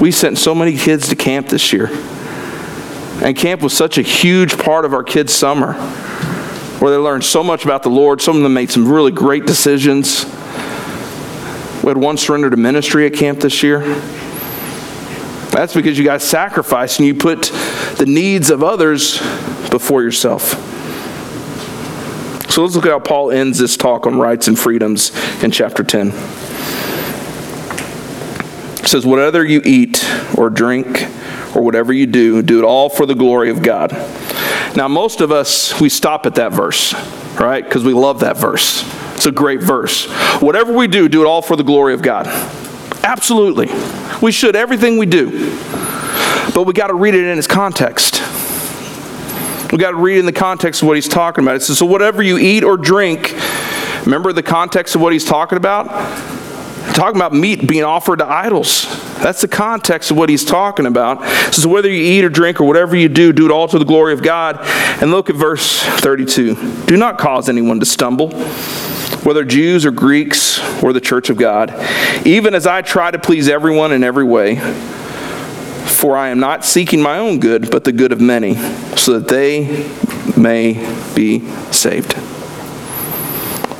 We 0.00 0.10
sent 0.10 0.38
so 0.38 0.54
many 0.54 0.76
kids 0.76 1.08
to 1.08 1.16
camp 1.16 1.48
this 1.48 1.72
year. 1.72 1.88
And 3.22 3.36
camp 3.36 3.62
was 3.62 3.76
such 3.76 3.96
a 3.98 4.02
huge 4.02 4.58
part 4.58 4.84
of 4.84 4.92
our 4.92 5.04
kids' 5.04 5.32
summer 5.32 5.74
where 6.80 6.90
they 6.90 6.96
learned 6.96 7.24
so 7.24 7.44
much 7.44 7.64
about 7.64 7.82
the 7.82 7.90
Lord. 7.90 8.20
Some 8.20 8.36
of 8.36 8.42
them 8.42 8.52
made 8.54 8.70
some 8.70 8.90
really 8.90 9.12
great 9.12 9.46
decisions. 9.46 10.24
We 11.82 11.88
had 11.88 11.96
one 11.96 12.16
surrender 12.16 12.50
to 12.50 12.56
ministry 12.56 13.06
at 13.06 13.14
camp 13.14 13.40
this 13.40 13.62
year. 13.62 13.80
That's 15.50 15.74
because 15.74 15.96
you 15.98 16.04
guys 16.04 16.24
sacrificed 16.24 16.98
and 16.98 17.06
you 17.06 17.14
put 17.14 17.44
the 17.96 18.06
needs 18.06 18.50
of 18.50 18.64
others 18.64 19.18
before 19.70 20.02
yourself. 20.02 20.73
So 22.54 22.62
let's 22.62 22.76
look 22.76 22.86
at 22.86 22.92
how 22.92 23.00
Paul 23.00 23.32
ends 23.32 23.58
this 23.58 23.76
talk 23.76 24.06
on 24.06 24.16
rights 24.16 24.46
and 24.46 24.56
freedoms 24.56 25.10
in 25.42 25.50
chapter 25.50 25.82
10. 25.82 26.12
It 28.78 28.86
says, 28.86 29.04
Whatever 29.04 29.44
you 29.44 29.60
eat 29.64 30.08
or 30.38 30.50
drink 30.50 31.02
or 31.56 31.62
whatever 31.62 31.92
you 31.92 32.06
do, 32.06 32.42
do 32.42 32.60
it 32.60 32.64
all 32.64 32.88
for 32.88 33.06
the 33.06 33.16
glory 33.16 33.50
of 33.50 33.60
God. 33.60 33.90
Now, 34.76 34.86
most 34.86 35.20
of 35.20 35.32
us, 35.32 35.80
we 35.80 35.88
stop 35.88 36.26
at 36.26 36.36
that 36.36 36.52
verse, 36.52 36.94
right? 37.40 37.64
Because 37.64 37.82
we 37.82 37.92
love 37.92 38.20
that 38.20 38.36
verse. 38.36 38.88
It's 39.16 39.26
a 39.26 39.32
great 39.32 39.60
verse. 39.60 40.06
Whatever 40.40 40.72
we 40.72 40.86
do, 40.86 41.08
do 41.08 41.22
it 41.22 41.26
all 41.26 41.42
for 41.42 41.56
the 41.56 41.64
glory 41.64 41.92
of 41.92 42.02
God. 42.02 42.28
Absolutely. 43.02 43.68
We 44.22 44.30
should, 44.30 44.54
everything 44.54 44.96
we 44.96 45.06
do. 45.06 45.58
But 46.54 46.66
we 46.68 46.72
got 46.72 46.86
to 46.86 46.94
read 46.94 47.16
it 47.16 47.24
in 47.24 47.36
its 47.36 47.48
context. 47.48 48.22
We 49.72 49.78
got 49.78 49.90
to 49.90 49.96
read 49.96 50.18
in 50.18 50.26
the 50.26 50.32
context 50.32 50.82
of 50.82 50.88
what 50.88 50.96
he's 50.96 51.08
talking 51.08 51.44
about. 51.44 51.56
It 51.56 51.62
says, 51.62 51.78
So 51.78 51.86
whatever 51.86 52.22
you 52.22 52.38
eat 52.38 52.64
or 52.64 52.76
drink, 52.76 53.34
remember 54.04 54.32
the 54.32 54.42
context 54.42 54.94
of 54.94 55.00
what 55.00 55.12
he's 55.12 55.24
talking 55.24 55.56
about? 55.56 55.88
talking 56.94 57.16
about 57.16 57.32
meat 57.32 57.66
being 57.66 57.82
offered 57.82 58.18
to 58.18 58.26
idols. 58.26 58.84
That's 59.16 59.40
the 59.40 59.48
context 59.48 60.10
of 60.10 60.16
what 60.16 60.28
he's 60.28 60.44
talking 60.44 60.86
about. 60.86 61.24
So 61.52 61.68
whether 61.68 61.88
you 61.88 62.02
eat 62.02 62.24
or 62.24 62.28
drink 62.28 62.60
or 62.60 62.64
whatever 62.64 62.94
you 62.94 63.08
do, 63.08 63.32
do 63.32 63.46
it 63.46 63.50
all 63.50 63.66
to 63.68 63.78
the 63.78 63.84
glory 63.84 64.12
of 64.12 64.22
God. 64.22 64.58
And 65.02 65.10
look 65.10 65.28
at 65.28 65.36
verse 65.36 65.82
32. 65.82 66.84
Do 66.86 66.96
not 66.96 67.18
cause 67.18 67.48
anyone 67.48 67.80
to 67.80 67.86
stumble, 67.86 68.30
whether 69.24 69.44
Jews 69.44 69.84
or 69.84 69.90
Greeks 69.90 70.60
or 70.82 70.92
the 70.92 71.00
church 71.00 71.30
of 71.30 71.36
God, 71.36 71.74
even 72.26 72.54
as 72.54 72.66
I 72.66 72.82
try 72.82 73.10
to 73.10 73.18
please 73.18 73.48
everyone 73.48 73.92
in 73.92 74.04
every 74.04 74.24
way. 74.24 74.60
For 76.04 76.18
I 76.18 76.28
am 76.28 76.38
not 76.38 76.66
seeking 76.66 77.00
my 77.00 77.16
own 77.16 77.40
good, 77.40 77.70
but 77.70 77.84
the 77.84 77.90
good 77.90 78.12
of 78.12 78.20
many, 78.20 78.56
so 78.94 79.18
that 79.18 79.26
they 79.26 79.90
may 80.38 80.74
be 81.14 81.48
saved. 81.72 82.12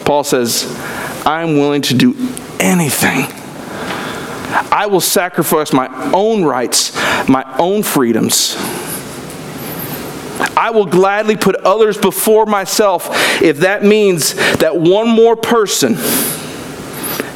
Paul 0.06 0.24
says, 0.24 0.64
I'm 1.26 1.58
willing 1.58 1.82
to 1.82 1.94
do 1.94 2.14
anything. 2.58 3.26
I 4.72 4.86
will 4.90 5.02
sacrifice 5.02 5.74
my 5.74 5.86
own 6.14 6.44
rights, 6.44 6.96
my 7.28 7.44
own 7.58 7.82
freedoms. 7.82 8.56
I 10.56 10.70
will 10.72 10.86
gladly 10.86 11.36
put 11.36 11.56
others 11.56 11.98
before 11.98 12.46
myself 12.46 13.42
if 13.42 13.58
that 13.58 13.84
means 13.84 14.32
that 14.60 14.74
one 14.74 15.10
more 15.10 15.36
person 15.36 15.96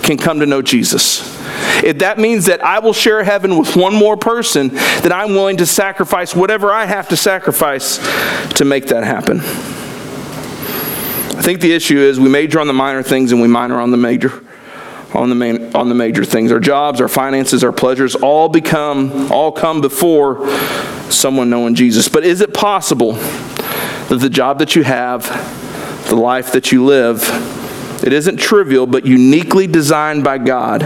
can 0.03 0.17
come 0.17 0.41
to 0.41 0.47
know 0.47 0.63
Jesus. 0.63 1.38
If 1.85 1.99
that 1.99 2.19
means 2.19 2.47
that 2.47 2.65
I 2.65 2.79
will 2.81 2.93
share 2.93 3.23
heaven 3.23 3.59
with 3.59 3.77
one 3.77 3.95
more 3.95 4.17
person, 4.17 4.69
then 4.69 5.13
I'm 5.13 5.31
willing 5.31 5.59
to 5.59 5.67
sacrifice 5.67 6.35
whatever 6.35 6.73
I 6.73 6.87
have 6.87 7.09
to 7.09 7.17
sacrifice 7.17 7.99
to 8.55 8.65
make 8.65 8.87
that 8.87 9.05
happen. 9.05 9.39
I 11.39 11.43
think 11.43 11.61
the 11.61 11.73
issue 11.73 11.99
is 11.99 12.19
we 12.19 12.29
major 12.29 12.59
on 12.59 12.67
the 12.67 12.73
minor 12.73 13.03
things 13.03 13.31
and 13.31 13.41
we 13.41 13.49
minor 13.49 13.81
on 13.81 13.91
the 13.91 13.97
major 13.97 14.45
on 15.15 15.29
the 15.31 15.35
main 15.35 15.75
on 15.75 15.89
the 15.89 15.95
major 15.95 16.25
things. 16.25 16.53
Our 16.53 16.61
jobs, 16.61 17.01
our 17.01 17.09
finances, 17.09 17.65
our 17.65 17.73
pleasures 17.73 18.15
all 18.15 18.49
become 18.49 19.33
all 19.33 19.53
come 19.53 19.81
before 19.81 20.51
someone 21.11 21.49
knowing 21.49 21.75
Jesus. 21.75 22.09
But 22.09 22.25
is 22.25 22.41
it 22.41 22.53
possible 22.53 23.13
that 23.13 24.19
the 24.21 24.29
job 24.29 24.59
that 24.59 24.75
you 24.77 24.83
have, 24.83 25.25
the 26.09 26.17
life 26.17 26.53
that 26.53 26.73
you 26.73 26.85
live, 26.85 27.23
it 28.05 28.13
isn't 28.13 28.39
trivial 28.39 28.87
but 28.87 29.07
uniquely 29.07 29.67
designed 29.67 30.25
by 30.25 30.39
God 30.39 30.83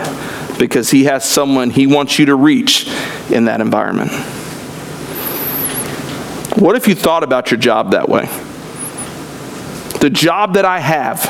because 0.62 0.92
he 0.92 1.04
has 1.04 1.24
someone 1.24 1.70
he 1.70 1.88
wants 1.88 2.20
you 2.20 2.26
to 2.26 2.36
reach 2.36 2.86
in 3.30 3.46
that 3.46 3.60
environment. 3.60 4.12
What 6.56 6.76
if 6.76 6.86
you 6.86 6.94
thought 6.94 7.24
about 7.24 7.50
your 7.50 7.58
job 7.58 7.90
that 7.90 8.08
way? 8.08 8.26
The 9.98 10.08
job 10.08 10.54
that 10.54 10.64
I 10.64 10.78
have 10.78 11.20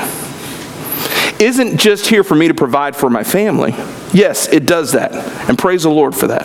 isn't 1.40 1.78
just 1.78 2.08
here 2.08 2.22
for 2.22 2.34
me 2.34 2.48
to 2.48 2.54
provide 2.54 2.94
for 2.94 3.08
my 3.08 3.24
family. 3.24 3.70
Yes, 4.12 4.48
it 4.48 4.66
does 4.66 4.92
that. 4.92 5.14
And 5.48 5.58
praise 5.58 5.84
the 5.84 5.90
Lord 5.90 6.14
for 6.14 6.26
that. 6.26 6.44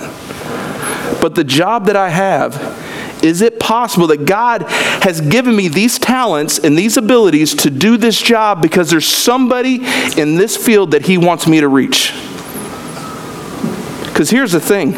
But 1.22 1.36
the 1.36 1.44
job 1.44 1.88
that 1.88 1.98
I 1.98 2.08
have, 2.08 2.56
is 3.22 3.42
it 3.42 3.60
possible 3.60 4.08
that 4.08 4.26
God 4.26 4.64
has 5.04 5.20
given 5.20 5.58
me 5.58 5.68
these 5.68 6.00
talents 6.00 6.58
and 6.58 6.78
these 6.78 6.96
abilities 6.96 7.54
to 7.56 7.70
do 7.70 7.98
this 7.98 8.22
job 8.22 8.62
because 8.62 8.90
there's 8.90 9.08
somebody 9.08 9.86
in 10.16 10.36
this 10.36 10.56
field 10.56 10.92
that 10.92 11.06
He 11.06 11.18
wants 11.18 11.48
me 11.48 11.60
to 11.60 11.68
reach? 11.68 12.14
Because 14.18 14.32
here's 14.32 14.52
the 14.52 14.60
thing 14.60 14.96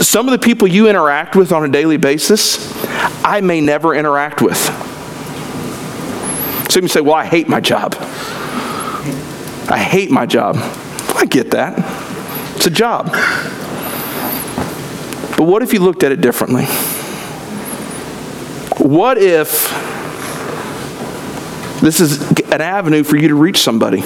some 0.00 0.28
of 0.28 0.30
the 0.30 0.38
people 0.38 0.68
you 0.68 0.88
interact 0.88 1.34
with 1.34 1.50
on 1.50 1.64
a 1.64 1.68
daily 1.68 1.96
basis, 1.96 2.72
I 3.24 3.40
may 3.40 3.60
never 3.60 3.92
interact 3.92 4.40
with. 4.40 4.56
Some 6.70 6.82
you 6.82 6.88
say, 6.88 7.00
Well, 7.00 7.16
I 7.16 7.24
hate 7.24 7.48
my 7.48 7.60
job. 7.60 7.96
I 9.68 9.84
hate 9.84 10.12
my 10.12 10.26
job. 10.26 10.58
I 11.16 11.26
get 11.28 11.50
that. 11.50 11.76
It's 12.54 12.66
a 12.66 12.70
job. 12.70 13.06
But 15.36 15.48
what 15.48 15.64
if 15.64 15.72
you 15.72 15.80
looked 15.80 16.04
at 16.04 16.12
it 16.12 16.20
differently? 16.20 16.66
What 18.78 19.18
if 19.18 19.70
this 21.80 21.98
is 21.98 22.30
an 22.52 22.60
avenue 22.60 23.02
for 23.02 23.16
you 23.16 23.26
to 23.26 23.34
reach 23.34 23.58
somebody? 23.58 24.02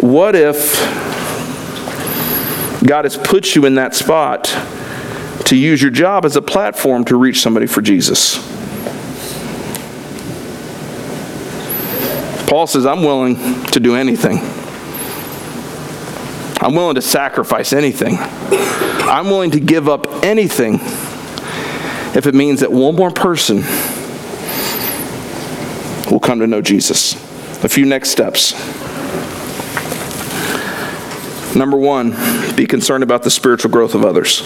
What 0.00 0.34
if 0.34 1.07
God 2.84 3.04
has 3.04 3.16
put 3.16 3.54
you 3.54 3.66
in 3.66 3.74
that 3.74 3.94
spot 3.94 4.44
to 5.46 5.56
use 5.56 5.82
your 5.82 5.90
job 5.90 6.24
as 6.24 6.36
a 6.36 6.42
platform 6.42 7.04
to 7.06 7.16
reach 7.16 7.40
somebody 7.40 7.66
for 7.66 7.82
Jesus? 7.82 8.36
Paul 12.48 12.66
says, 12.66 12.86
I'm 12.86 13.02
willing 13.02 13.36
to 13.66 13.80
do 13.80 13.94
anything. 13.94 14.38
I'm 16.60 16.74
willing 16.74 16.94
to 16.94 17.02
sacrifice 17.02 17.72
anything. 17.72 18.16
I'm 18.18 19.26
willing 19.26 19.50
to 19.52 19.60
give 19.60 19.88
up 19.88 20.06
anything 20.24 20.80
if 22.14 22.26
it 22.26 22.34
means 22.34 22.60
that 22.60 22.72
one 22.72 22.96
more 22.96 23.10
person 23.10 23.58
will 26.10 26.20
come 26.20 26.40
to 26.40 26.46
know 26.46 26.62
Jesus. 26.62 27.14
A 27.64 27.68
few 27.68 27.84
next 27.84 28.10
steps. 28.10 28.52
Number 31.56 31.76
one, 31.76 32.10
be 32.56 32.66
concerned 32.66 33.02
about 33.02 33.22
the 33.22 33.30
spiritual 33.30 33.70
growth 33.70 33.94
of 33.94 34.04
others. 34.04 34.42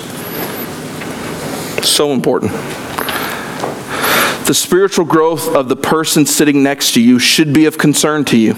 So 1.87 2.13
important 2.13 2.53
the 4.47 4.55
spiritual 4.55 5.05
growth 5.05 5.55
of 5.55 5.69
the 5.69 5.77
person 5.77 6.27
sitting 6.27 6.63
next 6.63 6.93
to 6.93 7.01
you 7.01 7.19
should 7.19 7.53
be 7.55 7.65
of 7.67 7.79
concern 7.79 8.25
to 8.25 8.37
you. 8.37 8.55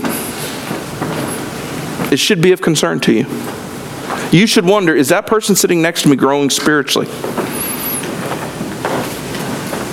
It 2.11 2.19
should 2.19 2.41
be 2.41 2.53
of 2.53 2.61
concern 2.61 3.01
to 3.01 3.13
you. 3.13 3.27
You 4.33 4.47
should 4.47 4.65
wonder 4.65 4.95
is 4.97 5.11
that 5.11 5.27
person 5.27 5.55
sitting 5.55 5.83
next 5.83 6.03
to 6.03 6.09
me 6.09 6.17
growing 6.17 6.51
spiritually? 6.51 7.07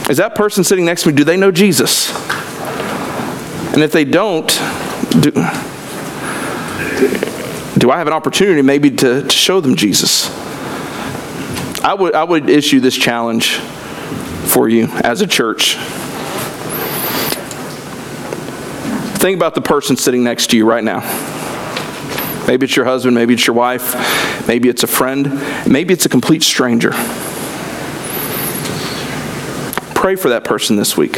Is 0.10 0.18
that 0.18 0.34
person 0.36 0.64
sitting 0.64 0.86
next 0.86 1.04
to 1.04 1.10
me, 1.10 1.16
do 1.16 1.24
they 1.24 1.38
know 1.38 1.52
Jesus? 1.52 2.10
And 3.74 3.84
if 3.84 3.92
they 3.92 4.04
don't, 4.04 4.48
do, 5.22 5.32
do 7.82 7.90
I 7.90 7.98
have 7.98 8.06
an 8.06 8.14
opportunity 8.14 8.62
maybe 8.62 8.92
to, 8.92 9.24
to 9.24 9.30
show 9.30 9.60
them 9.60 9.76
Jesus? 9.76 10.30
I 11.84 11.96
would, 11.96 12.14
I 12.14 12.24
would 12.24 12.48
issue 12.48 12.80
this 12.80 12.96
challenge 12.96 13.56
for 13.56 14.70
you 14.70 14.86
as 15.04 15.22
a 15.22 15.28
church. 15.28 15.78
Think 19.18 19.36
about 19.36 19.56
the 19.56 19.62
person 19.62 19.98
sitting 19.98 20.24
next 20.24 20.52
to 20.52 20.58
you 20.58 20.70
right 20.70 20.84
now. 20.84 21.00
Maybe 22.46 22.66
it's 22.66 22.76
your 22.76 22.86
husband, 22.86 23.16
maybe 23.16 23.34
it's 23.34 23.48
your 23.48 23.56
wife, 23.56 24.48
maybe 24.48 24.70
it's 24.70 24.84
a 24.84 24.88
friend, 24.88 25.42
maybe 25.68 25.92
it's 25.92 26.06
a 26.06 26.10
complete 26.10 26.44
stranger. 26.44 26.92
Pray 29.96 30.16
for 30.16 30.30
that 30.30 30.44
person 30.44 30.76
this 30.76 30.96
week. 30.96 31.14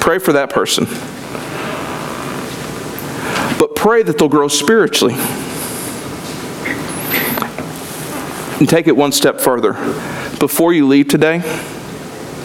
Pray 0.00 0.18
for 0.18 0.32
that 0.32 0.48
person. 0.48 0.86
Pray 3.80 4.02
that 4.02 4.18
they'll 4.18 4.28
grow 4.28 4.48
spiritually. 4.48 5.14
And 8.58 8.68
take 8.68 8.86
it 8.86 8.96
one 8.96 9.12
step 9.12 9.40
further. 9.40 9.72
Before 10.38 10.72
you 10.72 10.86
leave 10.86 11.08
today, 11.08 11.42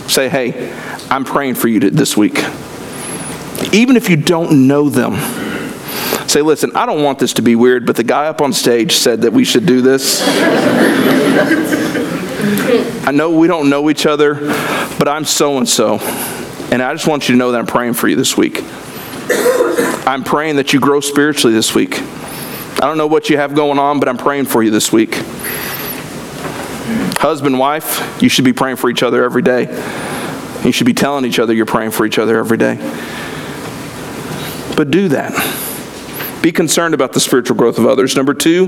Say, 0.08 0.30
hey, 0.30 0.72
I'm 1.10 1.26
praying 1.26 1.56
for 1.56 1.68
you 1.68 1.80
this 1.80 2.16
week. 2.16 2.38
Even 3.74 3.98
if 3.98 4.08
you 4.10 4.16
don't 4.16 4.68
know 4.68 4.88
them, 4.88 5.16
say, 6.28 6.42
listen, 6.42 6.72
I 6.76 6.86
don't 6.86 7.04
want 7.04 7.18
this 7.18 7.34
to 7.34 7.42
be 7.42 7.56
weird, 7.56 7.88
but 7.88 7.96
the 7.96 8.04
guy 8.04 8.28
up 8.28 8.40
on 8.40 8.54
stage 8.54 8.94
said 8.94 9.24
that 9.24 9.34
we 9.34 9.44
should 9.44 9.66
do 9.66 9.82
this. 9.82 10.22
I 13.08 13.12
know 13.12 13.32
we 13.32 13.48
don't 13.48 13.70
know 13.70 13.90
each 13.90 14.06
other, 14.06 14.36
but 14.36 15.08
I'm 15.08 15.26
so 15.26 15.58
and 15.58 15.68
so. 15.68 15.98
And 16.72 16.82
I 16.84 16.94
just 16.94 17.08
want 17.08 17.28
you 17.28 17.34
to 17.34 17.40
know 17.40 17.52
that 17.52 17.58
I'm 17.58 17.68
praying 17.68 17.96
for 17.96 18.08
you 18.08 18.16
this 18.16 18.38
week. 18.38 18.64
I'm 20.08 20.24
praying 20.24 20.58
that 20.58 20.74
you 20.74 20.80
grow 20.80 21.00
spiritually 21.00 21.56
this 21.56 21.74
week. 21.74 22.00
I 22.02 22.82
don't 22.82 22.98
know 22.98 23.08
what 23.08 23.30
you 23.30 23.38
have 23.38 23.56
going 23.56 23.80
on, 23.80 24.00
but 24.00 24.08
I'm 24.08 24.18
praying 24.18 24.46
for 24.46 24.62
you 24.62 24.70
this 24.70 24.92
week. 24.92 25.16
Husband, 27.18 27.58
wife, 27.58 28.22
you 28.22 28.30
should 28.30 28.46
be 28.46 28.54
praying 28.54 28.76
for 28.76 28.90
each 28.90 29.02
other 29.02 29.24
every 29.24 29.42
day. 29.42 29.64
You 30.64 30.72
should 30.72 30.86
be 30.86 30.94
telling 30.94 31.26
each 31.26 31.40
other 31.40 31.54
you're 31.54 31.66
praying 31.66 31.92
for 31.92 32.06
each 32.06 32.20
other 32.20 32.38
every 32.38 32.58
day. 32.58 32.76
but 34.76 34.92
do 34.92 35.08
that. 35.08 35.32
Be 36.44 36.52
concerned 36.52 36.94
about 36.94 37.14
the 37.14 37.20
spiritual 37.20 37.56
growth 37.56 37.80
of 37.80 37.88
others. 37.88 38.16
Number 38.16 38.36
two, 38.36 38.68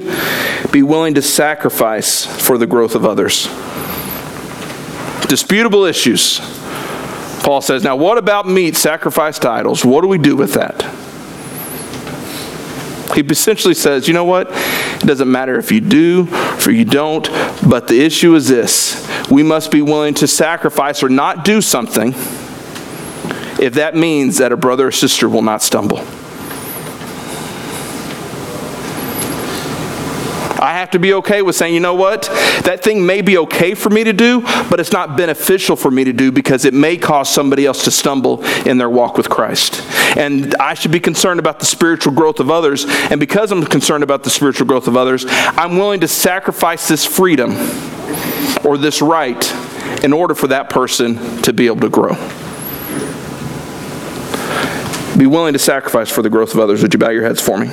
be 0.72 0.82
willing 0.82 1.14
to 1.14 1.22
sacrifice 1.22 2.26
for 2.26 2.58
the 2.58 2.66
growth 2.66 2.96
of 2.96 3.06
others. 3.06 3.48
Disputable 5.28 5.84
issues. 5.84 6.40
Paul 7.44 7.62
says, 7.62 7.84
Now, 7.84 7.96
what 7.96 8.18
about 8.18 8.48
meat 8.48 8.76
sacrificed 8.76 9.44
to 9.44 9.50
idols? 9.50 9.86
What 9.86 10.02
do 10.02 10.08
we 10.08 10.18
do 10.18 10.36
with 10.36 10.54
that? 10.54 10.84
He 13.16 13.22
essentially 13.22 13.74
says, 13.74 14.08
You 14.08 14.14
know 14.14 14.26
what? 14.26 14.50
It 14.52 15.06
doesn't 15.06 15.32
matter 15.32 15.58
if 15.58 15.72
you 15.72 15.82
do 15.82 16.28
or 16.66 16.72
you 16.72 16.86
don't, 16.86 17.28
but 17.68 17.88
the 17.88 18.02
issue 18.02 18.36
is 18.36 18.48
this 18.48 19.08
we 19.30 19.44
must 19.44 19.72
be 19.72 19.82
willing 19.82 20.14
to 20.16 20.28
sacrifice 20.28 21.04
or 21.04 21.10
not 21.10 21.44
do 21.44 21.62
something 21.62 22.14
if 23.60 23.74
that 23.74 23.96
means 23.96 24.38
that 24.38 24.52
a 24.52 24.58
brother 24.58 24.88
or 24.88 24.92
sister 24.92 25.28
will 25.28 25.42
not 25.42 25.64
stumble. 25.64 26.06
I 30.60 30.74
have 30.74 30.92
to 30.92 31.00
be 31.00 31.14
okay 31.16 31.42
with 31.42 31.56
saying, 31.56 31.74
you 31.74 31.80
know 31.80 31.94
what? 31.94 32.24
That 32.64 32.82
thing 32.84 33.06
may 33.06 33.22
be 33.22 33.38
okay 33.40 33.74
for 33.76 33.90
me 33.90 34.04
to 34.04 34.14
do, 34.14 34.42
but 34.70 34.80
it's 34.80 34.92
not 34.92 35.16
beneficial 35.16 35.76
for 35.76 35.92
me 35.92 36.04
to 36.04 36.14
do 36.14 36.32
because 36.32 36.66
it 36.66 36.74
may 36.74 36.98
cause 36.98 37.30
somebody 37.30 37.66
else 37.66 37.84
to 37.84 37.92
stumble 37.92 38.44
in 38.66 38.78
their 38.78 38.90
walk 38.90 39.18
with 39.18 39.30
Christ. 39.30 39.82
And 40.18 40.56
I 40.56 40.74
should 40.74 40.92
be 40.92 41.00
concerned 41.00 41.40
about 41.40 41.60
the 41.60 41.66
spiritual 41.66 42.14
growth 42.14 42.40
of 42.40 42.50
others. 42.50 42.86
And 42.88 43.20
because 43.20 43.52
I'm 43.52 43.64
concerned 43.66 44.04
about 44.04 44.24
the 44.24 44.30
spiritual 44.30 44.68
growth 44.68 44.88
of 44.88 44.98
others, 44.98 45.26
I'm 45.28 45.78
willing 45.78 46.02
to 46.02 46.08
sacrifice 46.08 46.88
this 46.88 47.06
freedom 47.06 47.52
or 48.66 48.78
this 48.78 49.02
right 49.02 49.54
in 50.04 50.14
order 50.14 50.36
for 50.36 50.48
that 50.48 50.70
person 50.70 51.42
to 51.44 51.54
be 51.54 51.68
able 51.68 51.82
to 51.82 51.90
grow. 51.90 52.16
Be 55.18 55.26
willing 55.26 55.54
to 55.54 55.60
sacrifice 55.60 56.12
for 56.12 56.22
the 56.22 56.30
growth 56.30 56.54
of 56.54 56.60
others. 56.60 56.82
Would 56.84 56.94
you 56.94 57.00
bow 57.00 57.10
your 57.10 57.24
heads 57.24 57.42
for 57.42 57.58
me? 57.58 57.72